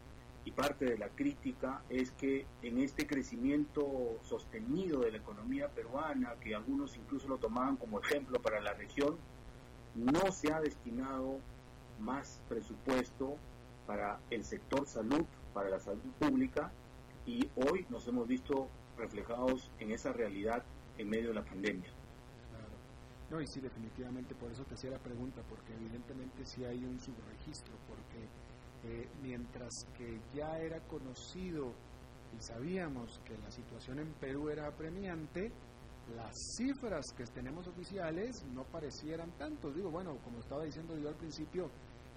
y 0.44 0.50
parte 0.50 0.84
de 0.84 0.98
la 0.98 1.08
crítica 1.08 1.82
es 1.88 2.10
que 2.10 2.46
en 2.62 2.78
este 2.78 3.06
crecimiento 3.06 4.18
sostenido 4.22 5.00
de 5.00 5.12
la 5.12 5.18
economía 5.18 5.68
peruana, 5.68 6.34
que 6.40 6.54
algunos 6.54 6.96
incluso 6.96 7.28
lo 7.28 7.38
tomaban 7.38 7.76
como 7.76 8.00
ejemplo 8.00 8.42
para 8.42 8.60
la 8.60 8.74
región, 8.74 9.16
no 9.94 10.32
se 10.32 10.52
ha 10.52 10.60
destinado 10.60 11.38
más 12.00 12.42
presupuesto 12.48 13.36
para 13.86 14.18
el 14.30 14.44
sector 14.44 14.86
salud, 14.86 15.24
para 15.54 15.68
la 15.68 15.78
salud 15.78 16.10
pública, 16.18 16.72
y 17.26 17.48
hoy 17.54 17.86
nos 17.88 18.08
hemos 18.08 18.26
visto 18.26 18.68
reflejados 18.98 19.70
en 19.78 19.92
esa 19.92 20.12
realidad 20.12 20.64
en 20.98 21.08
medio 21.08 21.28
de 21.28 21.34
la 21.34 21.44
pandemia. 21.44 21.90
No, 23.30 23.40
y 23.40 23.46
sí, 23.46 23.60
definitivamente, 23.60 24.34
por 24.34 24.50
eso 24.50 24.64
te 24.64 24.74
hacía 24.74 24.90
la 24.90 24.98
pregunta, 24.98 25.42
porque 25.48 25.72
evidentemente 25.72 26.44
sí 26.44 26.64
hay 26.64 26.84
un 26.84 26.98
subregistro, 26.98 27.74
porque 27.86 28.28
eh, 28.82 29.08
mientras 29.22 29.86
que 29.96 30.20
ya 30.34 30.58
era 30.58 30.80
conocido 30.88 31.72
y 32.36 32.42
sabíamos 32.42 33.20
que 33.24 33.38
la 33.38 33.50
situación 33.50 34.00
en 34.00 34.12
Perú 34.14 34.50
era 34.50 34.66
apremiante, 34.66 35.52
las 36.16 36.34
cifras 36.56 37.06
que 37.16 37.24
tenemos 37.24 37.68
oficiales 37.68 38.44
no 38.52 38.64
parecieran 38.64 39.30
tanto. 39.38 39.70
Digo, 39.70 39.90
bueno, 39.90 40.16
como 40.24 40.40
estaba 40.40 40.64
diciendo 40.64 40.98
yo 40.98 41.08
al 41.08 41.16
principio, 41.16 41.70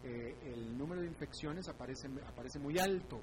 eh, 0.03 0.35
el 0.45 0.75
número 0.77 1.01
de 1.01 1.07
infecciones 1.07 1.67
aparece, 1.69 2.07
aparece 2.27 2.57
muy 2.57 2.79
alto, 2.79 3.21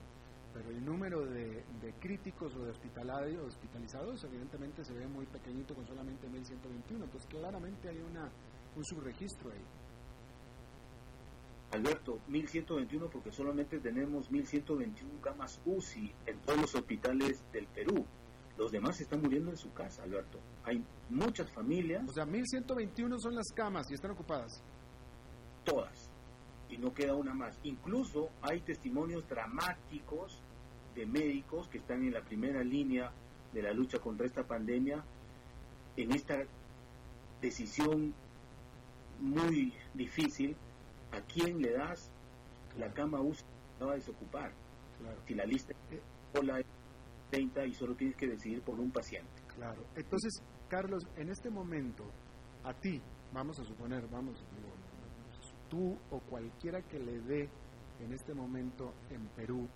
pero 0.52 0.70
el 0.70 0.84
número 0.84 1.24
de, 1.24 1.62
críticos 2.00 2.54
o 2.54 2.64
de 2.64 2.70
hospitalizados 2.70 4.24
evidentemente 4.24 4.84
se 4.84 4.92
ve 4.92 5.06
muy 5.06 5.26
pequeñito 5.26 5.74
con 5.74 5.86
solamente 5.86 6.28
1121, 6.28 7.04
entonces 7.04 7.28
claramente 7.28 7.88
hay 7.88 8.00
una, 8.00 8.30
un 8.76 8.84
subregistro 8.84 9.50
ahí. 9.50 9.64
Alberto, 11.72 12.18
1121 12.26 13.08
porque 13.10 13.30
solamente 13.30 13.78
tenemos 13.78 14.30
1121 14.30 15.20
camas 15.20 15.60
UCI 15.64 16.12
en 16.26 16.38
todos 16.40 16.60
los 16.60 16.74
hospitales 16.74 17.44
del 17.52 17.66
Perú. 17.68 18.04
Los 18.58 18.72
demás 18.72 19.00
están 19.00 19.22
muriendo 19.22 19.50
en 19.50 19.56
su 19.56 19.72
casa, 19.72 20.02
Alberto. 20.02 20.40
Hay 20.64 20.84
muchas 21.08 21.50
familias. 21.52 22.04
O 22.08 22.12
sea, 22.12 22.26
1121 22.26 23.18
son 23.20 23.36
las 23.36 23.46
camas 23.54 23.88
y 23.90 23.94
están 23.94 24.10
ocupadas. 24.10 24.62
Todas 25.64 26.09
y 26.70 26.78
no 26.78 26.94
queda 26.94 27.14
una 27.14 27.34
más. 27.34 27.58
Incluso 27.62 28.30
hay 28.42 28.60
testimonios 28.60 29.28
dramáticos 29.28 30.40
de 30.94 31.06
médicos 31.06 31.68
que 31.68 31.78
están 31.78 32.04
en 32.04 32.12
la 32.12 32.22
primera 32.22 32.62
línea 32.62 33.12
de 33.52 33.62
la 33.62 33.72
lucha 33.72 33.98
contra 33.98 34.26
esta 34.26 34.44
pandemia 34.44 35.04
en 35.96 36.12
esta 36.12 36.36
decisión 37.40 38.14
muy 39.18 39.72
difícil 39.94 40.56
a 41.12 41.20
quién 41.22 41.60
le 41.60 41.72
das 41.72 42.10
la 42.78 42.92
cama 42.92 43.20
UCI 43.20 43.44
va 43.82 43.92
a 43.92 43.96
desocupar 43.96 44.52
si 45.26 45.34
la 45.34 45.44
lista 45.44 45.72
es 45.90 46.00
30 47.30 47.66
y 47.66 47.74
solo 47.74 47.94
tienes 47.94 48.16
que 48.16 48.26
decidir 48.26 48.62
por 48.62 48.78
un 48.78 48.90
paciente. 48.90 49.42
Claro. 49.54 49.84
Entonces 49.96 50.42
Carlos 50.68 51.06
en 51.16 51.30
este 51.30 51.50
momento 51.50 52.04
a 52.64 52.74
ti 52.74 53.00
vamos 53.32 53.58
a 53.58 53.64
suponer 53.64 54.06
vamos 54.08 54.44
tú 55.70 55.96
o 56.10 56.18
cualquiera 56.18 56.82
que 56.82 56.98
le 56.98 57.20
dé 57.20 57.48
en 58.04 58.12
este 58.12 58.34
momento 58.34 58.92
en 59.10 59.26
Perú 59.28 59.68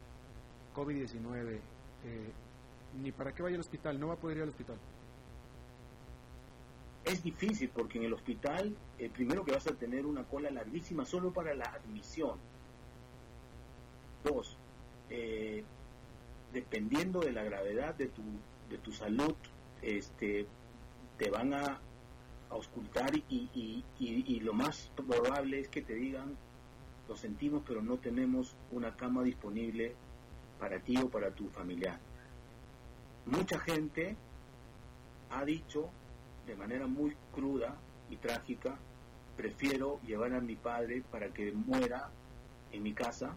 COVID-19, 0.75 1.61
eh, 2.05 2.33
ni 3.01 3.13
para 3.13 3.33
qué 3.33 3.43
vaya 3.43 3.55
al 3.57 3.61
hospital, 3.61 3.99
no 3.99 4.09
va 4.09 4.15
a 4.15 4.19
poder 4.19 4.39
ir 4.39 4.43
al 4.43 4.49
hospital. 4.51 4.77
Es 7.05 7.23
difícil 7.23 7.71
porque 7.71 7.99
en 7.99 8.05
el 8.05 8.15
hospital, 8.15 8.77
eh, 8.99 9.11
primero 9.11 9.45
que 9.45 9.53
vas 9.53 9.67
a 9.67 9.75
tener 9.75 10.07
una 10.07 10.25
cola 10.25 10.51
larguísima 10.51 11.05
solo 11.05 11.33
para 11.33 11.55
la 11.55 11.67
admisión. 11.67 12.39
Dos, 14.25 14.57
eh, 15.11 15.63
dependiendo 16.53 17.21
de 17.21 17.33
la 17.33 17.45
gravedad 17.45 17.95
de 17.95 18.07
tu, 18.07 18.23
de 18.71 18.79
tu 18.79 18.91
salud, 18.91 19.35
este, 19.83 20.47
te 21.19 21.31
van 21.31 21.53
a, 21.53 21.81
auscultar 22.55 23.17
y, 23.17 23.83
y, 23.99 24.41
lo 24.41 24.53
más 24.53 24.91
probable 24.95 25.61
es 25.61 25.69
que 25.69 25.83
te 25.83 25.95
digan, 25.95 26.37
lo 27.09 27.17
sentimos, 27.17 27.63
pero 27.67 27.83
no 27.83 27.97
tenemos 27.97 28.57
una 28.71 28.97
cama 28.97 29.23
disponible 29.25 29.95
para 30.61 30.79
ti 30.79 30.97
o 30.97 31.09
para 31.09 31.33
tu 31.33 31.49
familiar. 31.51 31.99
Mucha 33.27 33.59
gente 33.59 34.17
ha 35.31 35.45
dicho 35.45 35.91
de 36.47 36.55
manera 36.55 36.87
muy 36.87 37.17
cruda 37.35 37.75
y 38.09 38.17
trágica, 38.17 38.79
prefiero 39.37 40.01
llevar 40.07 40.33
a 40.35 40.41
mi 40.41 40.55
padre 40.55 41.03
para 41.11 41.29
que 41.31 41.51
muera 41.53 42.11
en 42.71 42.83
mi 42.83 42.93
casa, 42.93 43.35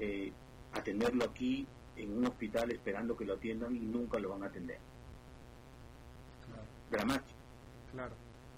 eh, 0.00 0.32
atenderlo 0.72 1.24
aquí 1.24 1.66
en 1.96 2.18
un 2.18 2.26
hospital 2.26 2.72
esperando 2.72 3.16
que 3.16 3.24
lo 3.24 3.34
atiendan 3.34 3.76
y 3.76 3.80
nunca 3.80 4.18
lo 4.18 4.30
van 4.30 4.42
a 4.42 4.46
atender. 4.46 4.78
Dramático. 6.90 7.35
Claro. 7.96 8.14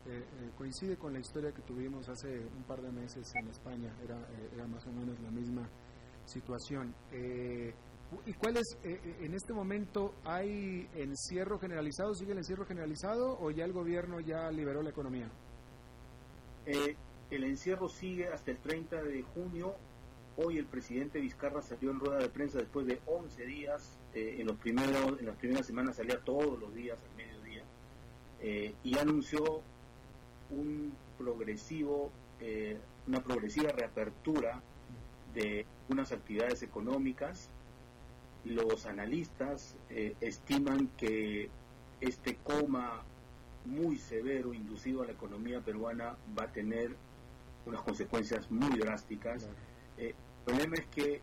Eh, 0.06 0.18
eh, 0.18 0.50
coincide 0.56 0.96
con 0.96 1.12
la 1.12 1.20
historia 1.20 1.52
que 1.52 1.62
tuvimos 1.62 2.08
hace 2.08 2.40
un 2.40 2.64
par 2.64 2.82
de 2.82 2.90
meses 2.90 3.32
en 3.36 3.46
España, 3.48 3.94
era, 4.02 4.16
eh, 4.16 4.66
más 4.66 4.84
o 4.86 4.90
menos 4.90 5.20
la 5.20 5.30
misma 5.30 5.68
situación. 6.24 6.92
¿Y 8.24 8.32
cuál 8.32 8.56
es, 8.56 8.78
en 8.82 9.34
este 9.34 9.52
momento, 9.52 10.14
hay 10.24 10.88
encierro 10.94 11.58
generalizado? 11.58 12.14
¿Sigue 12.14 12.32
el 12.32 12.38
encierro 12.38 12.64
generalizado 12.64 13.38
o 13.38 13.50
ya 13.50 13.64
el 13.64 13.72
gobierno 13.72 14.18
ya 14.20 14.50
liberó 14.50 14.82
la 14.82 14.90
economía? 14.90 15.30
el 17.30 17.44
encierro 17.44 17.88
sigue 17.88 18.28
hasta 18.28 18.50
el 18.50 18.58
30 18.58 19.02
de 19.02 19.22
junio. 19.22 19.74
Hoy 20.36 20.58
el 20.58 20.66
presidente 20.66 21.20
Vizcarra 21.20 21.62
salió 21.62 21.90
en 21.90 22.00
rueda 22.00 22.18
de 22.18 22.28
prensa 22.28 22.58
después 22.58 22.86
de 22.86 23.00
11 23.06 23.44
días. 23.44 23.98
en, 24.14 24.46
los 24.46 24.56
primeros, 24.56 25.20
en 25.20 25.26
las 25.26 25.36
primeras 25.36 25.66
semanas 25.66 25.96
salía 25.96 26.18
todos 26.24 26.58
los 26.58 26.74
días 26.74 26.98
al 26.98 27.16
mediodía. 28.40 28.74
y 28.84 28.98
anunció 28.98 29.62
un 30.50 30.92
progresivo, 31.18 32.10
eh, 32.40 32.78
una 33.06 33.22
progresiva 33.22 33.70
reapertura 33.70 34.62
de 35.34 35.66
unas 35.88 36.12
actividades 36.12 36.62
económicas. 36.62 37.50
Los 38.44 38.86
analistas 38.86 39.76
eh, 39.90 40.14
estiman 40.20 40.88
que 40.96 41.50
este 42.00 42.36
coma 42.36 43.02
muy 43.64 43.96
severo 43.96 44.54
inducido 44.54 45.02
a 45.02 45.06
la 45.06 45.12
economía 45.12 45.60
peruana 45.60 46.16
va 46.38 46.44
a 46.44 46.52
tener 46.52 46.94
unas 47.66 47.82
consecuencias 47.82 48.50
muy 48.50 48.78
drásticas. 48.78 49.48
Eh, 49.98 50.14
el 50.14 50.54
problema 50.54 50.76
es 50.76 50.86
que 50.86 51.20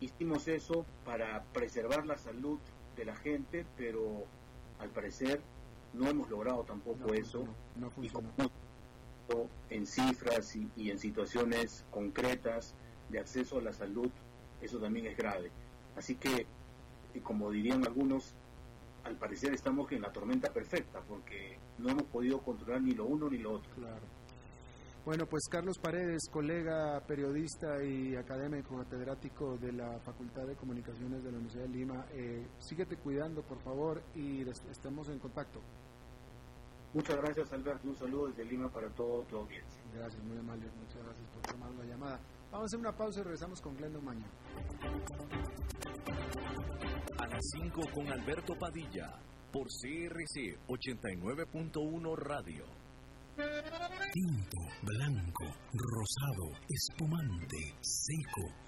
hicimos 0.00 0.48
eso 0.48 0.86
para 1.04 1.44
preservar 1.52 2.06
la 2.06 2.16
salud 2.16 2.58
de 2.96 3.04
la 3.04 3.14
gente, 3.16 3.66
pero 3.76 4.24
al 4.78 4.88
parecer 4.88 5.42
no 5.92 6.08
hemos 6.08 6.28
logrado 6.30 6.62
tampoco 6.64 7.14
eso. 7.14 7.44
No, 7.76 7.90
funciona. 7.90 8.28
en 9.70 9.86
cifras 9.86 10.56
y, 10.56 10.90
en 10.90 10.98
situaciones 10.98 11.84
concretas 11.90 12.74
de 13.08 13.18
acceso 13.18 13.58
a 13.58 13.62
la 13.62 13.72
salud, 13.72 14.10
eso 14.60 14.78
también 14.78 15.06
es 15.06 15.16
grave. 15.16 15.50
Así 15.96 16.16
que, 16.16 16.46
como 17.22 17.50
dirían 17.50 17.84
algunos, 17.86 18.34
al 19.04 19.16
parecer 19.16 19.54
estamos 19.54 19.90
en 19.92 20.02
la 20.02 20.12
tormenta 20.12 20.52
perfecta, 20.52 21.00
porque 21.08 21.58
no 21.78 21.90
hemos 21.90 22.04
podido 22.04 22.40
controlar 22.40 22.82
ni 22.82 22.92
lo 22.92 23.04
uno 23.04 23.28
ni 23.30 23.38
lo 23.38 23.52
otro. 23.52 23.70
Claro. 23.74 24.15
Bueno, 25.06 25.24
pues 25.24 25.44
Carlos 25.48 25.78
Paredes, 25.78 26.28
colega 26.32 27.00
periodista 27.06 27.80
y 27.80 28.16
académico 28.16 28.76
catedrático 28.76 29.56
de 29.56 29.70
la 29.70 30.00
Facultad 30.00 30.48
de 30.48 30.56
Comunicaciones 30.56 31.22
de 31.22 31.30
la 31.30 31.36
Universidad 31.38 31.62
de 31.62 31.68
Lima, 31.68 32.06
eh, 32.12 32.44
síguete 32.58 32.96
cuidando, 32.96 33.40
por 33.44 33.62
favor, 33.62 34.02
y 34.16 34.42
estemos 34.68 35.08
en 35.08 35.20
contacto. 35.20 35.60
Muchas 36.92 37.18
gracias, 37.18 37.52
Alberto. 37.52 37.86
Un 37.86 37.94
saludo 37.94 38.26
desde 38.26 38.46
Lima 38.46 38.68
para 38.68 38.88
todo 38.96 39.22
tu 39.26 39.36
audiencia. 39.36 39.80
Gracias, 39.94 40.20
muy 40.24 40.38
amable. 40.38 40.66
Muchas 40.76 41.00
gracias 41.00 41.28
por 41.30 41.52
tomar 41.52 41.70
la 41.70 41.84
llamada. 41.84 42.20
Vamos 42.50 42.62
a 42.62 42.66
hacer 42.66 42.80
una 42.80 42.96
pausa 42.96 43.20
y 43.20 43.22
regresamos 43.22 43.60
con 43.60 43.76
Glendo 43.76 44.02
Mañana. 44.02 44.32
A 47.20 47.26
las 47.28 47.42
5 47.62 47.80
con 47.94 48.08
Alberto 48.08 48.58
Padilla, 48.58 49.20
por 49.52 49.68
CRC 49.68 50.58
89.1 50.66 52.16
Radio. 52.16 52.85
Tinto, 53.36 54.60
blanco, 54.82 55.44
rosado, 55.74 56.56
espumante, 56.70 57.74
seco 57.82 58.65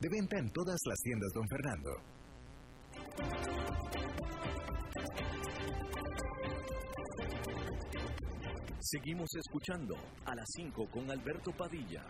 De 0.00 0.08
venta 0.08 0.38
en 0.38 0.50
todas 0.50 0.78
las 0.86 0.98
tiendas, 1.00 1.30
don 1.32 1.46
Fernando. 1.48 1.90
Seguimos 8.80 9.28
escuchando 9.36 9.94
a 10.24 10.34
las 10.34 10.46
5 10.56 10.88
con 10.90 11.10
Alberto 11.10 11.52
Padilla. 11.52 12.02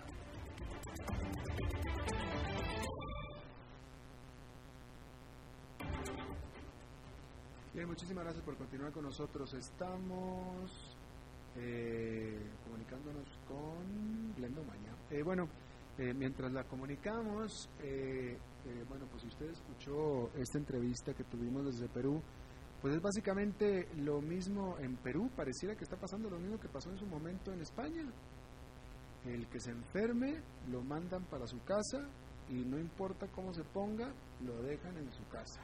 Bien, 7.75 7.87
muchísimas 7.87 8.25
gracias 8.25 8.45
por 8.45 8.57
continuar 8.57 8.93
con 8.93 9.05
nosotros. 9.05 9.53
Estamos 9.55 10.97
eh, 11.57 12.39
comunicándonos 12.65 13.29
con 13.47 14.35
Glendo 14.37 14.63
Maña. 14.65 14.95
Eh, 15.11 15.23
bueno, 15.23 15.49
eh, 16.01 16.15
mientras 16.15 16.51
la 16.51 16.65
comunicamos, 16.65 17.69
eh, 17.83 18.35
eh, 18.65 18.85
bueno, 18.89 19.05
pues 19.11 19.23
usted 19.25 19.51
escuchó 19.51 20.31
esta 20.35 20.57
entrevista 20.57 21.13
que 21.13 21.25
tuvimos 21.25 21.67
desde 21.67 21.91
Perú, 21.91 22.23
pues 22.81 22.95
es 22.95 23.03
básicamente 23.03 23.87
lo 23.97 24.23
mismo 24.23 24.79
en 24.79 24.97
Perú, 24.97 25.29
pareciera 25.37 25.77
que 25.77 25.85
está 25.85 25.99
pasando 25.99 26.31
lo 26.31 26.39
mismo 26.39 26.59
que 26.59 26.71
pasó 26.71 26.89
en 26.89 26.97
su 26.97 27.05
momento 27.05 27.53
en 27.53 27.61
España. 27.61 28.11
El 29.27 29.47
que 29.49 29.61
se 29.61 29.73
enferme 29.73 30.41
lo 30.71 30.81
mandan 30.81 31.25
para 31.25 31.47
su 31.47 31.63
casa 31.65 32.09
y 32.49 32.65
no 32.65 32.79
importa 32.79 33.27
cómo 33.27 33.53
se 33.53 33.65
ponga, 33.65 34.11
lo 34.43 34.63
dejan 34.63 34.97
en 34.97 35.13
su 35.13 35.29
casa. 35.29 35.61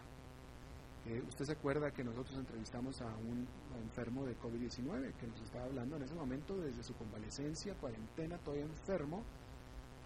usted 1.29 1.47
se 1.47 1.53
acuerda 1.53 1.91
que 1.93 2.05
nosotros 2.05 2.37
entrevistamos 2.37 3.01
a 3.01 3.07
un 3.17 3.49
enfermo 3.83 4.27
de 4.27 4.37
COVID-19 4.37 5.15
que 5.15 5.29
nos 5.29 5.41
estaba 5.41 5.65
hablando 5.65 5.97
en 5.97 6.03
ese 6.03 6.15
momento 6.15 6.59
desde 6.59 6.83
su 6.83 6.95
convalecencia, 6.95 7.73
cuarentena, 7.81 8.37
todavía 8.37 8.67
enfermo, 8.67 9.25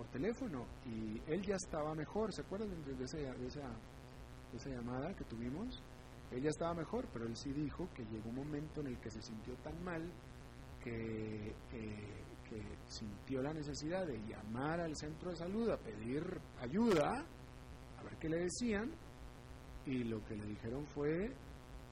por 0.01 0.09
teléfono 0.09 0.64
y 0.86 1.20
él 1.30 1.42
ya 1.42 1.57
estaba 1.57 1.94
mejor, 1.94 2.32
¿se 2.32 2.40
acuerdan 2.40 2.70
de, 2.70 3.05
esa, 3.05 3.18
de, 3.18 3.46
esa, 3.46 4.70
llamada 4.70 5.14
que 5.14 5.24
tuvimos? 5.24 5.82
Él 6.30 6.42
ya 6.42 6.48
estaba 6.48 6.72
mejor, 6.72 7.07
pero 7.12 7.26
él 7.26 7.36
sí 7.36 7.53
dijo 7.53 7.86
que 7.94 8.03
llegó 8.07 8.30
un 8.30 8.36
momento 8.36 8.80
en 8.80 8.86
el 8.86 8.98
que 8.98 9.11
se 9.11 9.20
sintió 9.20 9.55
tan 9.57 9.84
mal 9.84 10.11
que, 10.82 11.55
sintió 12.86 13.42
la 13.42 13.53
necesidad 13.53 14.07
de 14.07 14.18
llamar 14.26 14.80
al 14.80 14.96
centro 14.96 15.30
de 15.30 15.36
salud 15.36 15.68
a 15.68 15.76
pedir 15.76 16.22
ayuda, 16.61 17.22
a 17.98 18.03
ver 18.03 18.16
qué 18.18 18.30
le 18.30 18.44
decían, 18.44 18.90
y 19.84 20.05
lo 20.05 20.24
que 20.24 20.34
le 20.34 20.46
dijeron 20.46 20.86
fue, 20.86 21.26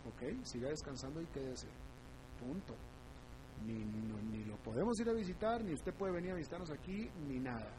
ok, 0.06 0.44
siga 0.44 0.70
descansando 0.70 1.20
y 1.20 1.26
quédese, 1.26 1.68
punto. 2.40 2.74
Ni, 3.66 3.74
ni 3.74 4.44
lo 4.44 4.56
podemos 4.62 4.98
ir 4.98 5.10
a 5.10 5.12
visitar, 5.12 5.62
ni 5.62 5.74
usted 5.74 5.92
puede 5.92 6.14
venir 6.14 6.30
a 6.30 6.36
visitarnos 6.36 6.70
aquí, 6.70 7.10
ni 7.26 7.38
nada. 7.38 7.70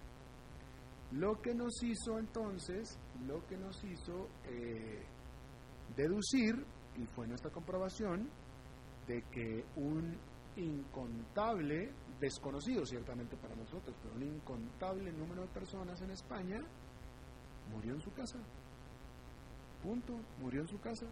Lo 1.11 1.41
que 1.41 1.53
nos 1.53 1.81
hizo 1.83 2.19
entonces, 2.19 2.99
lo 3.25 3.45
que 3.47 3.57
nos 3.57 3.83
hizo 3.83 4.27
eh, 4.45 5.03
deducir, 5.95 6.53
y 6.97 7.05
fue 7.07 7.27
nuestra 7.27 7.51
comprobación, 7.51 8.29
de 9.07 9.23
que 9.31 9.65
un 9.75 10.15
incontable, 10.55 11.91
desconocido 12.19 12.85
ciertamente 12.85 13.37
para 13.37 13.55
nosotros, 13.55 13.95
pero 14.03 14.15
un 14.15 14.23
incontable 14.23 15.11
número 15.11 15.41
de 15.43 15.47
personas 15.47 15.99
en 16.01 16.11
España 16.11 16.59
murió 17.71 17.93
en 17.93 18.01
su 18.01 18.11
casa. 18.11 18.37
Punto, 19.81 20.19
murió 20.39 20.61
en 20.61 20.67
su 20.67 20.79
casa. 20.79 21.07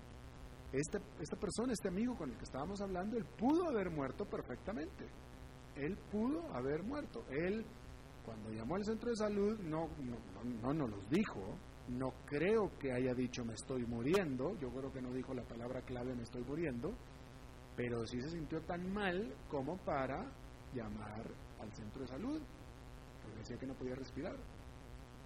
Este, 0.72 1.00
esta 1.22 1.38
persona, 1.38 1.72
este 1.72 1.88
amigo 1.88 2.16
con 2.18 2.30
el 2.30 2.38
que 2.38 2.44
estábamos 2.44 2.82
hablando, 2.82 3.18
él 3.18 3.26
pudo 3.38 3.70
haber 3.70 3.90
muerto 3.90 4.26
perfectamente. 4.26 5.08
Él 5.76 5.98
pudo 6.12 6.54
haber 6.54 6.84
muerto. 6.84 7.24
Él, 7.30 7.66
cuando 8.28 8.52
llamó 8.52 8.76
al 8.76 8.84
centro 8.84 9.10
de 9.10 9.16
salud, 9.16 9.58
no, 9.60 9.88
no, 10.02 10.18
no 10.62 10.74
nos 10.74 10.90
los 10.90 11.10
dijo. 11.10 11.58
No 11.88 12.12
creo 12.26 12.78
que 12.78 12.92
haya 12.92 13.14
dicho 13.14 13.46
me 13.46 13.54
estoy 13.54 13.86
muriendo. 13.86 14.54
Yo 14.60 14.70
creo 14.70 14.92
que 14.92 15.02
no 15.02 15.14
dijo 15.14 15.34
la 15.34 15.44
palabra 15.44 15.82
clave 15.84 16.14
me 16.14 16.24
estoy 16.24 16.44
muriendo. 16.44 16.92
Pero 17.78 18.06
sí 18.06 18.20
se 18.22 18.32
sintió 18.32 18.60
tan 18.64 18.92
mal 18.92 19.34
como 19.48 19.78
para 19.78 20.30
llamar 20.74 21.26
al 21.62 21.74
centro 21.74 22.02
de 22.02 22.08
salud. 22.08 22.42
Porque 23.24 23.40
decía 23.40 23.58
que 23.58 23.68
no 23.68 23.76
podía 23.76 23.96
respirar. 23.96 24.36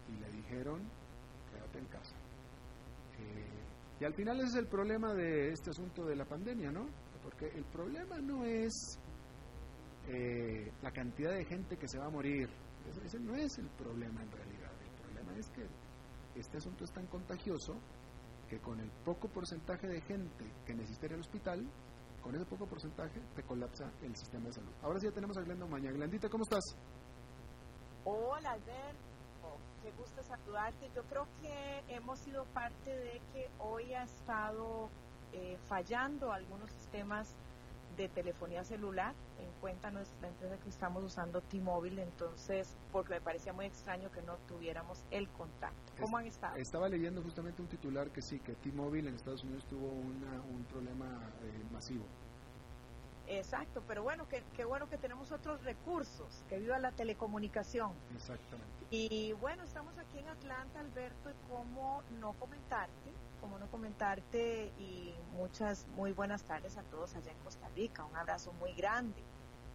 Y 0.07 0.19
le 0.19 0.31
dijeron, 0.37 0.87
quédate 1.51 1.79
en 1.79 1.85
casa. 1.85 2.15
Eh, 3.17 3.61
y 3.99 4.05
al 4.05 4.13
final 4.13 4.37
ese 4.41 4.49
es 4.49 4.55
el 4.57 4.67
problema 4.67 5.15
de 5.15 5.49
este 5.49 5.71
asunto 5.71 6.05
de 6.05 6.15
la 6.15 6.25
pandemia, 6.25 6.71
¿no? 6.71 6.85
Porque 7.23 7.47
el 7.47 7.65
problema 7.65 8.19
no 8.19 8.45
es 8.45 8.99
eh, 10.07 10.71
la 10.83 10.91
cantidad 10.91 11.31
de 11.31 11.45
gente 11.45 11.77
que 11.77 11.87
se 11.87 11.97
va 11.97 12.05
a 12.05 12.11
morir. 12.11 12.47
Ese, 12.87 13.19
no 13.19 13.35
es 13.35 13.57
el 13.57 13.67
problema 13.69 14.21
en 14.21 14.31
realidad. 14.31 14.71
El 14.81 15.01
problema 15.01 15.37
es 15.37 15.49
que 15.51 15.67
este 16.39 16.57
asunto 16.57 16.83
es 16.83 16.91
tan 16.91 17.07
contagioso 17.07 17.73
que 18.49 18.59
con 18.59 18.79
el 18.79 18.89
poco 19.05 19.27
porcentaje 19.29 19.87
de 19.87 20.01
gente 20.01 20.45
que 20.65 20.73
necesita 20.73 21.05
ir 21.07 21.13
al 21.13 21.19
hospital, 21.21 21.65
con 22.21 22.35
ese 22.35 22.45
poco 22.45 22.67
porcentaje 22.67 23.19
te 23.35 23.43
colapsa 23.43 23.91
el 24.01 24.15
sistema 24.15 24.47
de 24.47 24.53
salud. 24.53 24.73
Ahora 24.81 24.99
sí 24.99 25.07
ya 25.07 25.13
tenemos 25.13 25.37
a 25.37 25.41
Glenda 25.41 25.65
Maña. 25.65 25.91
Glandita, 25.91 26.29
¿cómo 26.29 26.43
estás? 26.43 26.63
Hola, 28.03 28.51
Alberto 28.51 29.11
qué 29.81 29.91
gusto 29.97 30.21
saludarte. 30.23 30.89
Yo 30.95 31.03
creo 31.03 31.27
que 31.41 31.83
hemos 31.89 32.19
sido 32.19 32.45
parte 32.45 32.95
de 32.95 33.21
que 33.33 33.49
hoy 33.59 33.93
ha 33.93 34.03
estado 34.03 34.89
eh, 35.33 35.57
fallando 35.67 36.31
algunos 36.31 36.69
sistemas 36.71 37.35
de 38.01 38.09
telefonía 38.09 38.63
celular. 38.63 39.13
En 39.39 39.51
cuenta 39.61 39.91
nuestra 39.91 40.27
empresa 40.27 40.57
que 40.57 40.69
estamos 40.69 41.03
usando 41.03 41.41
T-Mobile, 41.41 42.01
entonces, 42.03 42.75
porque 42.91 43.15
me 43.15 43.21
parecía 43.21 43.53
muy 43.53 43.65
extraño 43.65 44.11
que 44.11 44.21
no 44.21 44.37
tuviéramos 44.47 45.03
el 45.11 45.29
contacto. 45.29 45.93
¿Cómo 45.99 46.17
han 46.17 46.25
estado? 46.25 46.55
Estaba 46.55 46.89
leyendo 46.89 47.21
justamente 47.21 47.61
un 47.61 47.67
titular 47.67 48.09
que 48.09 48.21
sí, 48.21 48.39
que 48.39 48.53
T-Mobile 48.55 49.09
en 49.09 49.15
Estados 49.15 49.43
Unidos 49.43 49.65
tuvo 49.65 49.87
un 49.87 50.65
problema 50.69 51.05
eh, 51.43 51.63
masivo. 51.71 52.05
Exacto, 53.37 53.81
pero 53.87 54.03
bueno, 54.03 54.27
qué 54.27 54.65
bueno 54.65 54.89
que 54.89 54.97
tenemos 54.97 55.31
otros 55.31 55.63
recursos, 55.63 56.43
que 56.49 56.59
viva 56.59 56.77
la 56.79 56.91
telecomunicación. 56.91 57.93
Exactamente. 58.13 58.67
Y 58.89 59.31
bueno, 59.33 59.63
estamos 59.63 59.97
aquí 59.97 60.19
en 60.19 60.27
Atlanta, 60.27 60.81
Alberto, 60.81 61.29
y 61.29 61.49
cómo 61.49 62.03
no 62.19 62.33
comentarte, 62.33 63.09
cómo 63.39 63.57
no 63.57 63.67
comentarte 63.71 64.73
y 64.77 65.13
muchas 65.37 65.87
muy 65.95 66.11
buenas 66.11 66.43
tardes 66.43 66.77
a 66.77 66.83
todos 66.83 67.15
allá 67.15 67.31
en 67.31 67.37
Costa 67.37 67.69
Rica, 67.69 68.03
un 68.03 68.17
abrazo 68.17 68.51
muy 68.59 68.73
grande, 68.73 69.23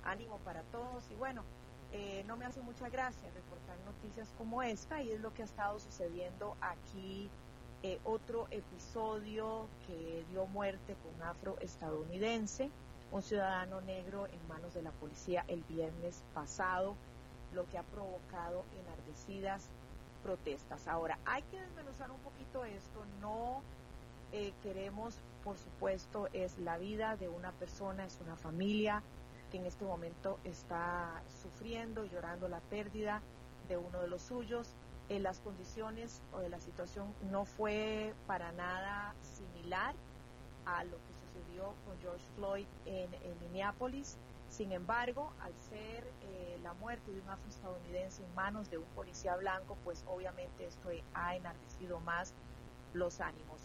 ánimo 0.04 0.36
para 0.40 0.60
todos 0.64 1.10
y 1.10 1.14
bueno, 1.14 1.42
eh, 1.92 2.24
no 2.26 2.36
me 2.36 2.44
hace 2.44 2.60
mucha 2.60 2.90
gracia 2.90 3.30
reportar 3.30 3.78
noticias 3.86 4.34
como 4.36 4.62
esta 4.62 5.02
y 5.02 5.12
es 5.12 5.20
lo 5.20 5.32
que 5.32 5.40
ha 5.42 5.46
estado 5.46 5.78
sucediendo 5.78 6.56
aquí. 6.60 7.30
Eh, 7.82 8.00
otro 8.04 8.48
episodio 8.50 9.68
que 9.86 10.24
dio 10.30 10.46
muerte 10.46 10.96
con 11.02 11.14
un 11.14 11.22
afroestadounidense 11.22 12.70
un 13.12 13.22
ciudadano 13.22 13.80
negro 13.80 14.26
en 14.26 14.48
manos 14.48 14.74
de 14.74 14.82
la 14.82 14.90
policía 14.92 15.44
el 15.48 15.62
viernes 15.64 16.22
pasado, 16.34 16.96
lo 17.52 17.66
que 17.66 17.78
ha 17.78 17.82
provocado 17.82 18.64
enardecidas 18.80 19.70
protestas. 20.22 20.88
Ahora, 20.88 21.18
hay 21.24 21.42
que 21.44 21.60
desmenuzar 21.60 22.10
un 22.10 22.18
poquito 22.18 22.64
esto, 22.64 23.04
no 23.20 23.62
eh, 24.32 24.52
queremos, 24.62 25.20
por 25.44 25.56
supuesto, 25.56 26.28
es 26.32 26.58
la 26.58 26.78
vida 26.78 27.16
de 27.16 27.28
una 27.28 27.52
persona, 27.52 28.04
es 28.04 28.18
una 28.20 28.36
familia 28.36 29.02
que 29.50 29.58
en 29.58 29.66
este 29.66 29.84
momento 29.84 30.38
está 30.44 31.22
sufriendo, 31.42 32.04
llorando 32.04 32.48
la 32.48 32.60
pérdida 32.60 33.22
de 33.68 33.76
uno 33.76 34.00
de 34.00 34.08
los 34.08 34.22
suyos. 34.22 34.74
En 35.08 35.22
las 35.22 35.38
condiciones 35.38 36.20
o 36.32 36.40
de 36.40 36.48
la 36.48 36.58
situación 36.58 37.14
no 37.30 37.44
fue 37.44 38.12
para 38.26 38.50
nada 38.50 39.14
similar 39.22 39.94
a 40.66 40.84
lo 40.84 40.96
que 40.96 41.16
con 41.84 41.98
George 42.00 42.24
Floyd 42.36 42.66
en, 42.84 43.08
Minneapolis. 43.40 44.16
Sin 44.48 44.72
embargo, 44.72 45.32
al 45.40 45.52
ser 45.54 46.04
eh, 46.22 46.58
la 46.62 46.72
muerte 46.74 47.10
de 47.10 47.20
un 47.20 47.28
afroestadounidense 47.28 48.22
en 48.24 48.34
manos 48.34 48.70
de 48.70 48.78
un 48.78 48.86
policía 48.94 49.36
blanco, 49.36 49.76
pues 49.84 50.04
obviamente 50.06 50.66
esto 50.66 50.90
ha 51.14 51.34
enardecido 51.34 52.00
más 52.00 52.32
los 52.94 53.20
ánimos. 53.20 53.60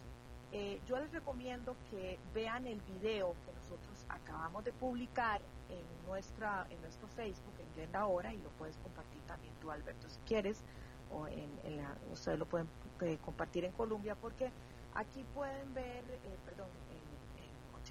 Eh, 0.52 0.82
yo 0.88 1.00
les 1.00 1.12
recomiendo 1.12 1.76
que 1.90 2.20
vean 2.34 2.68
el 2.68 2.82
video 2.82 3.36
que 3.46 3.54
nosotros 3.54 4.06
acabamos 4.10 4.66
de 4.66 4.74
publicar 4.74 5.40
en, 5.70 6.08
nuestra, 6.08 6.66
en 6.70 6.82
nuestro 6.82 7.08
Facebook, 7.10 7.54
en 7.60 7.74
Glenda 7.76 8.02
Ahora, 8.02 8.34
y 8.34 8.38
lo 8.38 8.50
puedes 8.52 8.76
compartir 8.78 9.22
también 9.28 9.54
tú, 9.62 9.72
Alberto, 9.72 10.10
si 10.10 10.20
quieres, 10.22 10.62
o 11.12 11.28
en, 11.28 11.50
ustedes 12.12 12.40
lo 12.40 12.46
pueden 12.46 12.68
eh, 13.02 13.18
compartir 13.24 13.64
en 13.64 13.72
Colombia, 13.74 14.16
porque 14.16 14.52
aquí 14.94 15.24
pueden 15.34 15.74
ver, 15.74 16.04
perdón, 16.46 16.68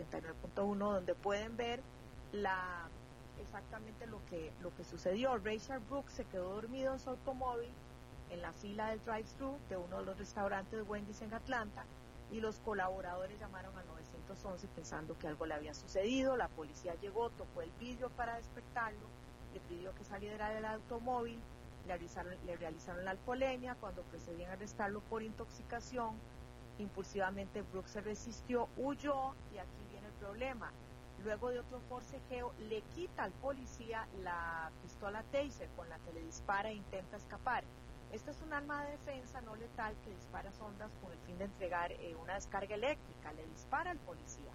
89.1 0.04 0.76
donde 0.78 1.14
pueden 1.14 1.56
ver 1.56 1.80
exactamente 3.40 4.06
lo 4.06 4.24
que 4.26 4.52
lo 4.60 4.74
que 4.74 4.84
sucedió. 4.84 5.36
Rachel 5.38 5.80
Brooks 5.88 6.12
se 6.12 6.24
quedó 6.24 6.54
dormido 6.54 6.92
en 6.92 6.98
su 7.00 7.10
automóvil 7.10 7.70
en 8.30 8.42
la 8.42 8.52
fila 8.52 8.90
del 8.90 9.00
drive-thru 9.04 9.58
de 9.68 9.76
uno 9.76 9.98
de 9.98 10.04
los 10.04 10.18
restaurantes 10.18 10.84
Wendy's 10.88 11.20
en 11.22 11.34
Atlanta 11.34 11.84
y 12.30 12.40
los 12.40 12.60
colaboradores 12.60 13.38
llamaron 13.40 13.76
al 13.76 13.86
911 13.88 14.68
pensando 14.68 15.18
que 15.18 15.26
algo 15.26 15.46
le 15.46 15.54
había 15.54 15.74
sucedido. 15.74 16.36
La 16.36 16.48
policía 16.48 16.94
llegó, 17.00 17.30
tocó 17.30 17.62
el 17.62 17.70
vidrio 17.80 18.08
para 18.10 18.36
despertarlo, 18.36 19.06
le 19.52 19.60
pidió 19.60 19.92
que 19.94 20.04
saliera 20.04 20.50
del 20.50 20.64
automóvil, 20.64 21.40
le 21.86 21.96
realizaron, 21.96 22.34
le 22.46 22.56
realizaron 22.56 23.04
la 23.04 23.12
alcoholemia 23.12 23.74
cuando 23.80 24.02
procedían 24.02 24.50
a 24.50 24.52
arrestarlo 24.52 25.00
por 25.00 25.22
intoxicación. 25.22 26.14
Impulsivamente 26.78 27.62
Brooks 27.62 27.90
se 27.90 28.00
resistió, 28.00 28.68
huyó 28.76 29.34
y 29.52 29.58
aquí 29.58 29.89
problema. 30.30 30.70
Luego 31.24 31.50
de 31.50 31.58
otro 31.58 31.80
forcejeo, 31.88 32.54
le 32.68 32.82
quita 32.94 33.24
al 33.24 33.32
policía 33.32 34.06
la 34.22 34.70
pistola 34.82 35.22
taser 35.32 35.68
con 35.76 35.88
la 35.88 35.98
que 35.98 36.12
le 36.12 36.22
dispara 36.22 36.70
e 36.70 36.74
intenta 36.74 37.16
escapar. 37.16 37.64
Esta 38.12 38.30
es 38.30 38.40
un 38.42 38.52
arma 38.52 38.84
de 38.84 38.92
defensa 38.92 39.40
no 39.42 39.56
letal 39.56 39.94
que 40.04 40.14
dispara 40.14 40.50
sondas 40.52 40.90
con 41.02 41.12
el 41.12 41.18
fin 41.26 41.36
de 41.38 41.44
entregar 41.44 41.92
eh, 41.92 42.16
una 42.22 42.34
descarga 42.34 42.74
eléctrica. 42.74 43.32
Le 43.32 43.44
dispara 43.48 43.90
al 43.90 43.98
policía. 43.98 44.52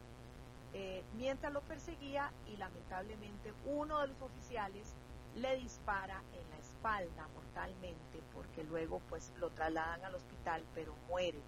Eh, 0.74 1.04
mientras 1.18 1.54
lo 1.54 1.62
perseguía 1.62 2.32
y 2.48 2.58
lamentablemente 2.58 3.54
uno 3.66 4.00
de 4.00 4.08
los 4.08 4.22
oficiales 4.22 4.94
le 5.36 5.58
dispara 5.58 6.22
en 6.34 6.50
la 6.50 6.58
espalda 6.58 7.28
mortalmente 7.34 8.22
porque 8.34 8.64
luego 8.64 9.02
pues 9.10 9.32
lo 9.40 9.50
trasladan 9.50 10.04
al 10.06 10.16
hospital 10.16 10.64
pero 10.74 10.96
muere. 11.10 11.40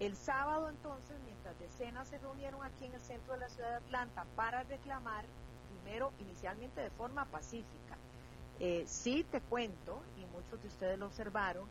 El 0.00 0.16
sábado 0.16 0.68
entonces, 0.68 1.16
mientras 1.24 1.58
decenas 1.58 2.08
se 2.08 2.18
reunieron 2.18 2.62
aquí 2.64 2.84
en 2.84 2.94
el 2.94 3.00
centro 3.00 3.34
de 3.34 3.40
la 3.40 3.48
ciudad 3.48 3.70
de 3.70 3.76
Atlanta 3.76 4.24
para 4.36 4.62
reclamar, 4.62 5.24
primero 5.82 6.12
inicialmente 6.20 6.80
de 6.80 6.90
forma 6.90 7.24
pacífica, 7.24 7.96
eh, 8.60 8.84
sí 8.86 9.24
te 9.24 9.40
cuento, 9.40 10.00
y 10.16 10.24
muchos 10.26 10.62
de 10.62 10.68
ustedes 10.68 10.98
lo 10.98 11.06
observaron, 11.06 11.68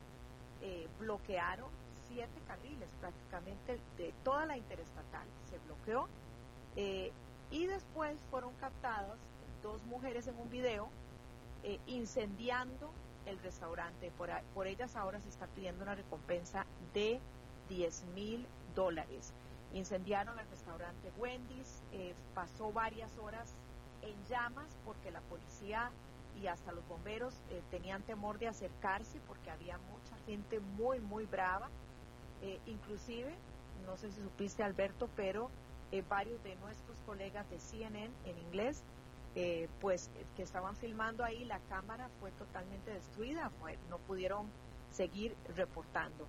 eh, 0.60 0.88
bloquearon 0.98 1.70
siete 2.06 2.40
carriles 2.46 2.90
prácticamente 3.00 3.80
de 3.96 4.12
toda 4.24 4.44
la 4.44 4.58
interestatal, 4.58 5.26
se 5.48 5.58
bloqueó, 5.60 6.08
eh, 6.76 7.12
y 7.50 7.66
después 7.66 8.18
fueron 8.30 8.52
captadas 8.56 9.18
dos 9.62 9.82
mujeres 9.84 10.26
en 10.26 10.38
un 10.38 10.50
video 10.50 10.90
incendiando 11.86 12.90
el 13.26 13.38
restaurante. 13.40 14.10
Por, 14.12 14.30
por 14.54 14.66
ellas 14.66 14.96
ahora 14.96 15.20
se 15.20 15.28
está 15.28 15.46
pidiendo 15.48 15.82
una 15.82 15.94
recompensa 15.94 16.64
de 16.94 17.20
10 17.68 18.04
mil 18.14 18.46
dólares. 18.74 19.32
Incendiaron 19.74 20.38
el 20.38 20.48
restaurante 20.48 21.12
Wendy's, 21.18 21.82
eh, 21.92 22.14
pasó 22.34 22.72
varias 22.72 23.16
horas 23.18 23.54
en 24.02 24.14
llamas 24.26 24.76
porque 24.84 25.10
la 25.10 25.20
policía 25.22 25.90
y 26.40 26.46
hasta 26.46 26.72
los 26.72 26.86
bomberos 26.88 27.34
eh, 27.50 27.62
tenían 27.70 28.02
temor 28.02 28.38
de 28.38 28.48
acercarse 28.48 29.20
porque 29.26 29.50
había 29.50 29.78
mucha 29.78 30.16
gente 30.26 30.60
muy, 30.60 31.00
muy 31.00 31.26
brava. 31.26 31.68
Eh, 32.42 32.60
inclusive, 32.66 33.34
no 33.84 33.96
sé 33.96 34.10
si 34.12 34.22
supiste 34.22 34.62
Alberto, 34.62 35.08
pero 35.16 35.50
varios 36.08 36.42
de 36.42 36.54
nuestros 36.56 36.98
colegas 37.06 37.48
de 37.48 37.58
CNN 37.58 38.10
en 38.26 38.38
inglés 38.38 38.84
eh, 39.34 39.68
pues 39.80 40.10
que 40.36 40.42
estaban 40.42 40.74
filmando 40.74 41.22
ahí, 41.22 41.44
la 41.44 41.60
cámara 41.68 42.08
fue 42.18 42.32
totalmente 42.32 42.90
destruida, 42.92 43.50
fue, 43.60 43.78
no 43.88 43.98
pudieron 43.98 44.48
seguir 44.90 45.36
reportando. 45.54 46.26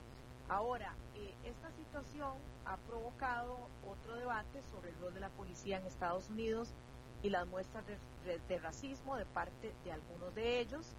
Ahora, 0.50 0.96
eh, 1.16 1.36
esta 1.44 1.72
situación 1.72 2.34
ha 2.66 2.76
provocado 2.78 3.56
otro 3.88 4.16
debate 4.16 4.64
sobre 4.72 4.90
el 4.90 5.00
rol 5.00 5.14
de 5.14 5.20
la 5.20 5.30
policía 5.30 5.78
en 5.78 5.86
Estados 5.86 6.28
Unidos 6.30 6.74
y 7.22 7.30
las 7.30 7.48
muestras 7.48 7.84
de, 7.88 8.60
racismo 8.60 9.16
de 9.16 9.26
parte 9.26 9.74
de 9.84 9.92
algunos 9.92 10.34
de 10.34 10.60
ellos. 10.60 10.96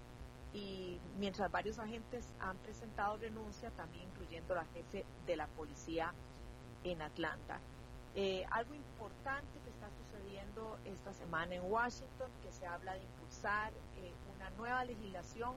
Y 0.53 1.01
mientras 1.19 1.51
varios 1.51 1.81
agentes 1.81 2.33
han 2.39 2.57
presentado 2.59 3.17
renuncia, 3.17 3.71
también 3.73 4.05
incluyendo 4.09 4.55
la 4.55 4.65
jefe 4.67 5.05
de 5.27 5.37
la 5.37 5.49
policía 5.49 6.15
en 6.85 7.03
Atlanta. 7.03 7.59
Eh, 8.15 8.45
algo 8.51 8.75
importante 8.75 9.59
que 9.65 9.71
está 9.71 9.89
sucediendo 9.91 10.79
esta 10.85 11.13
semana 11.13 11.57
en 11.57 11.63
Washington, 11.71 12.31
que 12.43 12.53
se 12.53 12.67
habla 12.67 12.95
de 12.95 13.03
impulsar 13.03 13.73
eh, 13.97 14.13
una 14.37 14.51
nueva 14.51 14.85
legislación 14.85 15.55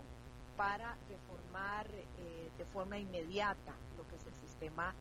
para 0.58 0.96
reformar 1.10 1.88
eh, 1.88 2.50
de 2.58 2.66
forma 2.66 2.98
inmediata 2.98 3.74
lo 3.98 4.08
que 4.08 4.16
es 4.16 4.26
el 4.26 4.36
sistema 4.36 4.94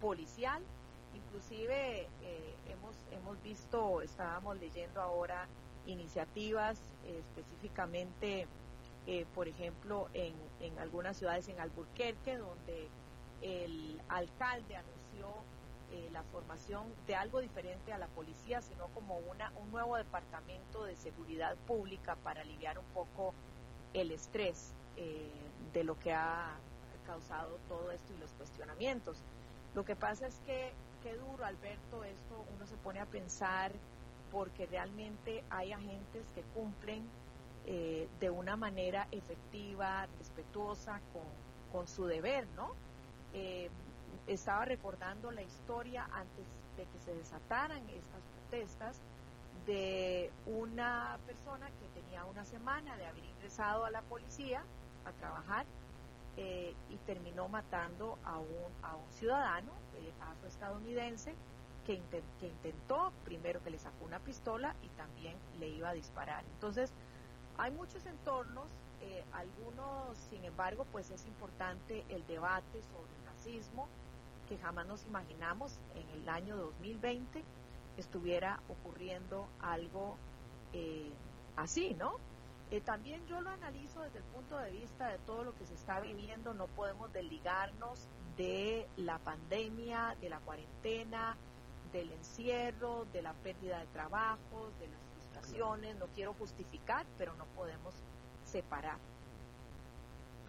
policial. 0.00 0.62
Inclusive 1.12 2.06
hemos, 2.68 2.94
hemos 3.10 3.42
visto, 3.42 4.02
estábamos 4.02 4.56
leyendo 4.60 5.02
ahora 5.02 5.48
iniciativas 5.86 6.80
específicamente, 7.04 8.46
por 9.34 9.48
ejemplo, 9.48 10.08
en, 10.14 10.32
en 10.60 10.78
algunas 10.78 11.16
ciudades 11.16 11.48
en 11.48 11.58
Alburquerque, 11.58 12.36
donde 12.36 12.88
el 13.42 14.00
alcalde 14.08 14.76
anunció 14.76 15.42
eh, 15.92 16.08
la 16.12 16.24
formación 16.24 16.92
de 17.06 17.14
algo 17.14 17.40
diferente 17.40 17.92
a 17.92 17.98
la 17.98 18.08
policía, 18.08 18.60
sino 18.60 18.88
como 18.88 19.18
una, 19.18 19.52
un 19.56 19.70
nuevo 19.70 19.96
departamento 19.96 20.84
de 20.84 20.96
seguridad 20.96 21.56
pública 21.66 22.16
para 22.16 22.40
aliviar 22.40 22.78
un 22.78 22.84
poco 22.86 23.34
el 24.00 24.12
estrés 24.12 24.72
eh, 24.96 25.30
de 25.72 25.84
lo 25.84 25.98
que 25.98 26.12
ha 26.12 26.50
causado 27.06 27.58
todo 27.68 27.90
esto 27.90 28.12
y 28.14 28.18
los 28.18 28.30
cuestionamientos. 28.32 29.18
Lo 29.74 29.84
que 29.84 29.96
pasa 29.96 30.26
es 30.26 30.38
que, 30.46 30.72
qué 31.02 31.14
duro, 31.16 31.44
Alberto, 31.44 32.04
esto 32.04 32.44
uno 32.54 32.66
se 32.66 32.76
pone 32.76 33.00
a 33.00 33.06
pensar 33.06 33.72
porque 34.30 34.66
realmente 34.66 35.44
hay 35.50 35.72
agentes 35.72 36.26
que 36.34 36.42
cumplen 36.54 37.04
eh, 37.66 38.08
de 38.20 38.30
una 38.30 38.56
manera 38.56 39.08
efectiva, 39.12 40.06
respetuosa 40.18 41.00
con, 41.12 41.24
con 41.72 41.88
su 41.88 42.06
deber, 42.06 42.46
¿no? 42.56 42.74
estaba 44.26 44.64
recordando 44.64 45.30
la 45.30 45.42
historia 45.42 46.08
antes 46.12 46.46
de 46.76 46.84
que 46.84 46.98
se 47.04 47.14
desataran 47.14 47.82
estas 47.90 48.22
protestas 48.34 49.00
de 49.66 50.30
una 50.46 51.18
persona 51.26 51.66
que 51.66 52.00
tenía 52.00 52.24
una 52.24 52.44
semana 52.44 52.96
de 52.96 53.06
haber 53.06 53.24
ingresado 53.24 53.84
a 53.84 53.90
la 53.90 54.02
policía 54.02 54.62
a 55.04 55.12
trabajar 55.12 55.66
eh, 56.36 56.74
y 56.88 56.96
terminó 56.98 57.48
matando 57.48 58.18
a 58.24 58.38
un, 58.38 58.72
a 58.82 58.94
un 58.96 59.12
ciudadano 59.12 59.72
eh, 59.96 60.12
afroestadounidense 60.20 61.34
que, 61.84 62.00
que 62.40 62.46
intentó 62.48 63.12
primero 63.24 63.62
que 63.62 63.70
le 63.70 63.78
sacó 63.78 64.04
una 64.04 64.18
pistola 64.20 64.74
y 64.82 64.88
también 64.90 65.36
le 65.58 65.68
iba 65.68 65.90
a 65.90 65.92
disparar. 65.92 66.44
Entonces, 66.54 66.92
hay 67.58 67.70
muchos 67.70 68.04
entornos, 68.06 68.66
eh, 69.00 69.24
algunos, 69.32 70.16
sin 70.30 70.44
embargo, 70.44 70.86
pues 70.92 71.10
es 71.10 71.26
importante 71.26 72.04
el 72.08 72.26
debate 72.26 72.82
sobre 72.82 73.10
el 73.20 73.26
racismo, 73.26 73.88
que 74.48 74.58
jamás 74.58 74.86
nos 74.86 75.04
imaginamos 75.06 75.78
en 75.94 76.08
el 76.20 76.28
año 76.28 76.56
2020 76.56 77.42
estuviera 77.96 78.60
ocurriendo 78.68 79.48
algo 79.60 80.16
eh, 80.72 81.10
así, 81.56 81.94
¿no? 81.94 82.16
Eh, 82.70 82.80
también 82.80 83.24
yo 83.26 83.40
lo 83.40 83.50
analizo 83.50 84.02
desde 84.02 84.18
el 84.18 84.24
punto 84.24 84.58
de 84.58 84.72
vista 84.72 85.08
de 85.08 85.18
todo 85.18 85.44
lo 85.44 85.54
que 85.54 85.66
se 85.66 85.74
está 85.74 86.00
viviendo, 86.00 86.52
no 86.52 86.66
podemos 86.66 87.12
desligarnos 87.12 88.08
de 88.36 88.88
la 88.96 89.18
pandemia, 89.18 90.16
de 90.20 90.28
la 90.28 90.40
cuarentena, 90.40 91.36
del 91.92 92.10
encierro, 92.12 93.06
de 93.12 93.22
la 93.22 93.32
pérdida 93.34 93.78
de 93.78 93.86
trabajos, 93.86 94.78
de 94.80 94.88
las 94.88 95.00
frustraciones, 95.14 95.96
no 95.96 96.06
quiero 96.08 96.34
justificar, 96.34 97.06
pero 97.16 97.34
no 97.34 97.44
podemos 97.54 97.94
separar. 98.44 98.98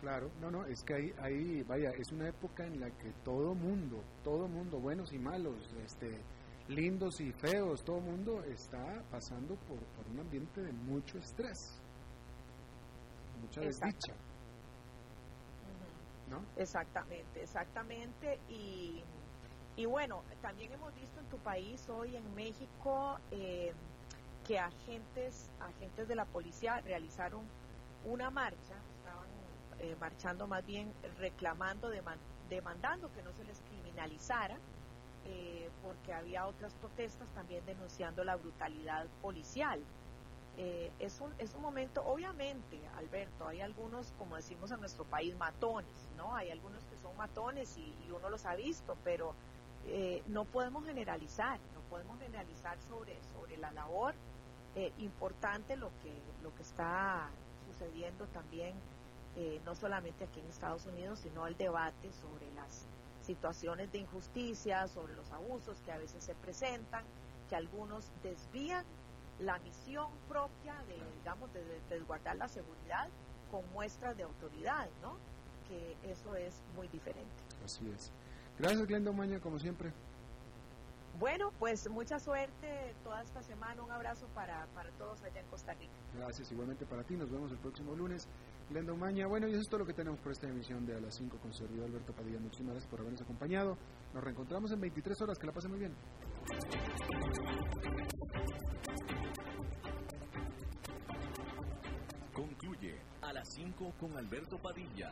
Claro, 0.02 0.30
no, 0.42 0.52
no, 0.52 0.66
es 0.66 0.84
que 0.84 0.94
ahí, 0.94 1.14
ahí, 1.20 1.64
vaya, 1.64 1.92
es 1.92 2.12
una 2.12 2.28
época 2.28 2.66
en 2.66 2.80
la 2.80 2.90
que 2.92 3.12
todo 3.24 3.56
mundo, 3.56 4.04
todo 4.24 4.48
mundo, 4.48 4.80
buenos 4.80 5.12
y 5.14 5.18
malos, 5.18 5.56
este, 5.84 6.22
lindos 6.68 7.20
y 7.22 7.32
feos, 7.32 7.84
todo 7.84 8.00
mundo 8.00 8.44
está 8.44 9.02
pasando 9.12 9.56
por, 9.56 9.78
un 10.12 10.20
ambiente 10.20 10.62
de 10.62 10.72
mucho 10.72 11.18
estrés, 11.18 11.80
mucha 13.42 13.62
desdicha. 13.62 14.14
¿No? 16.30 16.44
Exactamente, 16.58 17.42
exactamente. 17.42 18.40
Y, 18.50 19.02
y 19.78 19.86
bueno, 19.86 20.24
también 20.42 20.74
hemos 20.74 20.94
visto 20.96 21.20
en 21.22 21.26
tu 21.28 21.38
país 21.38 21.88
hoy 21.90 22.18
en 22.18 22.36
México 22.36 23.18
eh, 23.32 23.74
que 24.46 24.60
agentes, 24.60 25.50
agentes 25.60 26.08
de 26.08 26.16
la 26.16 26.26
policía 26.26 26.82
realizaron 26.82 27.46
una 28.06 28.30
marcha 28.30 28.76
eh, 29.80 29.96
marchando 30.00 30.48
más 30.48 30.66
bien 30.66 30.92
reclamando, 31.20 31.90
demandando 32.50 33.12
que 33.14 33.22
no 33.22 33.32
se 33.34 33.44
les 33.44 33.62
criminalizara, 33.62 34.58
eh, 35.28 35.70
porque 35.84 36.14
había 36.14 36.48
otras 36.48 36.74
protestas 36.76 37.28
también 37.36 37.66
denunciando 37.66 38.24
la 38.24 38.36
brutalidad 38.36 39.06
policial. 39.22 39.80
Eh, 40.58 40.92
es, 41.00 41.22
un, 41.22 41.32
es 41.38 41.54
un 41.54 41.62
momento, 41.62 42.04
obviamente, 42.06 42.80
Alberto, 42.98 43.48
hay 43.48 43.62
algunos, 43.62 44.14
como 44.18 44.36
decimos 44.36 44.72
en 44.72 44.80
nuestro 44.80 45.06
país, 45.06 45.36
matones, 45.38 46.10
¿no? 46.18 46.36
Hay 46.36 46.50
algunos 46.50 46.84
que 46.86 46.98
son 46.98 47.16
matones 47.16 47.78
y, 47.78 47.94
uno 48.12 48.30
los 48.30 48.46
ha 48.46 48.56
visto, 48.56 48.98
pero 49.04 49.36
no 50.28 50.44
podemos 50.44 50.86
generalizar, 50.86 51.60
no 51.74 51.80
podemos 51.90 52.20
generalizar 52.20 52.78
sobre, 52.90 53.16
sobre 53.34 53.56
la 53.58 53.72
labor 53.72 54.16
importante 54.98 55.78
lo 55.78 55.90
que, 56.02 56.12
lo 56.44 56.54
que 56.56 56.62
está 56.62 57.30
sucediendo 57.68 58.26
también 58.28 58.74
eh, 59.40 59.62
no 59.66 59.76
solamente 59.76 60.24
aquí 60.24 60.40
en 60.40 60.48
Estados 60.48 60.88
Unidos, 60.88 61.20
sino 61.20 61.46
el 61.46 61.56
debate 61.56 62.12
sobre 62.12 62.52
las 62.56 62.88
situaciones 63.28 63.92
de 63.92 64.00
injusticia, 64.00 64.88
sobre 64.88 65.14
los 65.14 65.30
abusos 65.32 65.80
que 65.82 65.92
a 65.92 65.98
veces 65.98 66.24
se 66.24 66.34
presentan, 66.34 67.04
que 67.50 67.56
algunos 67.56 68.10
desvían 68.24 68.84
la 69.40 69.60
misión 69.60 70.08
propia 70.28 70.74
de, 70.88 70.98
digamos, 71.20 71.54
de, 71.54 71.62
resguardar 71.90 72.38
la 72.38 72.48
seguridad 72.48 73.08
con 73.52 73.62
muestras 73.74 74.18
de 74.18 74.24
autoridad, 74.24 74.88
¿no? 75.02 75.18
Que 75.68 75.96
eso 76.10 76.36
es 76.36 76.56
muy 76.76 76.88
diferente. 76.88 77.36
Así 77.64 77.88
es. 77.94 78.12
Gracias, 78.58 78.88
Glenda 78.88 79.12
Maña, 79.12 79.40
como 79.40 79.60
siempre. 79.60 79.92
Bueno, 81.20 81.52
pues 81.60 81.90
mucha 81.90 82.20
suerte 82.20 82.96
toda 83.04 83.22
esta 83.24 83.44
semana. 83.44 83.84
Un 83.84 83.92
abrazo 83.92 84.28
para, 84.34 84.66
para 84.74 84.90
todos 84.92 85.22
allá 85.24 85.40
en 85.40 85.48
Costa 85.48 85.74
Rica. 85.74 85.94
Gracias, 86.16 86.52
igualmente 86.52 86.86
para 86.86 87.04
ti. 87.04 87.16
Nos 87.16 87.30
vemos 87.30 87.52
el 87.52 87.58
próximo 87.58 87.96
lunes. 87.96 88.28
Glenda 88.70 88.94
Umaña. 88.94 89.28
Bueno, 89.28 89.48
y 89.48 89.52
eso 89.52 89.62
es 89.62 89.68
todo 89.68 89.80
lo 89.80 89.86
que 89.86 89.94
tenemos 89.94 90.20
por 90.20 90.32
esta 90.32 90.48
emisión 90.48 90.86
de 90.86 90.96
A 90.96 91.00
las 91.00 91.16
5 91.16 91.38
con 91.38 91.54
su 91.54 91.60
servidor 91.60 91.88
Alberto 91.88 92.14
Padilla. 92.14 92.40
Muchísimas 92.40 92.74
gracias 92.74 92.90
por 92.90 93.00
habernos 93.00 93.22
acompañado. 93.22 93.78
Nos 94.14 94.24
reencontramos 94.24 94.72
en 94.72 94.82
23 94.82 95.22
horas. 95.22 95.40
Que 95.40 95.48
la 95.48 95.54
pasen 95.54 95.72
muy 95.72 95.80
bien. 95.80 95.94
Concluye 102.34 103.00
A 103.22 103.34
las 103.34 103.48
5 103.54 103.94
con 104.00 104.18
Alberto 104.18 104.58
Padilla 104.58 105.12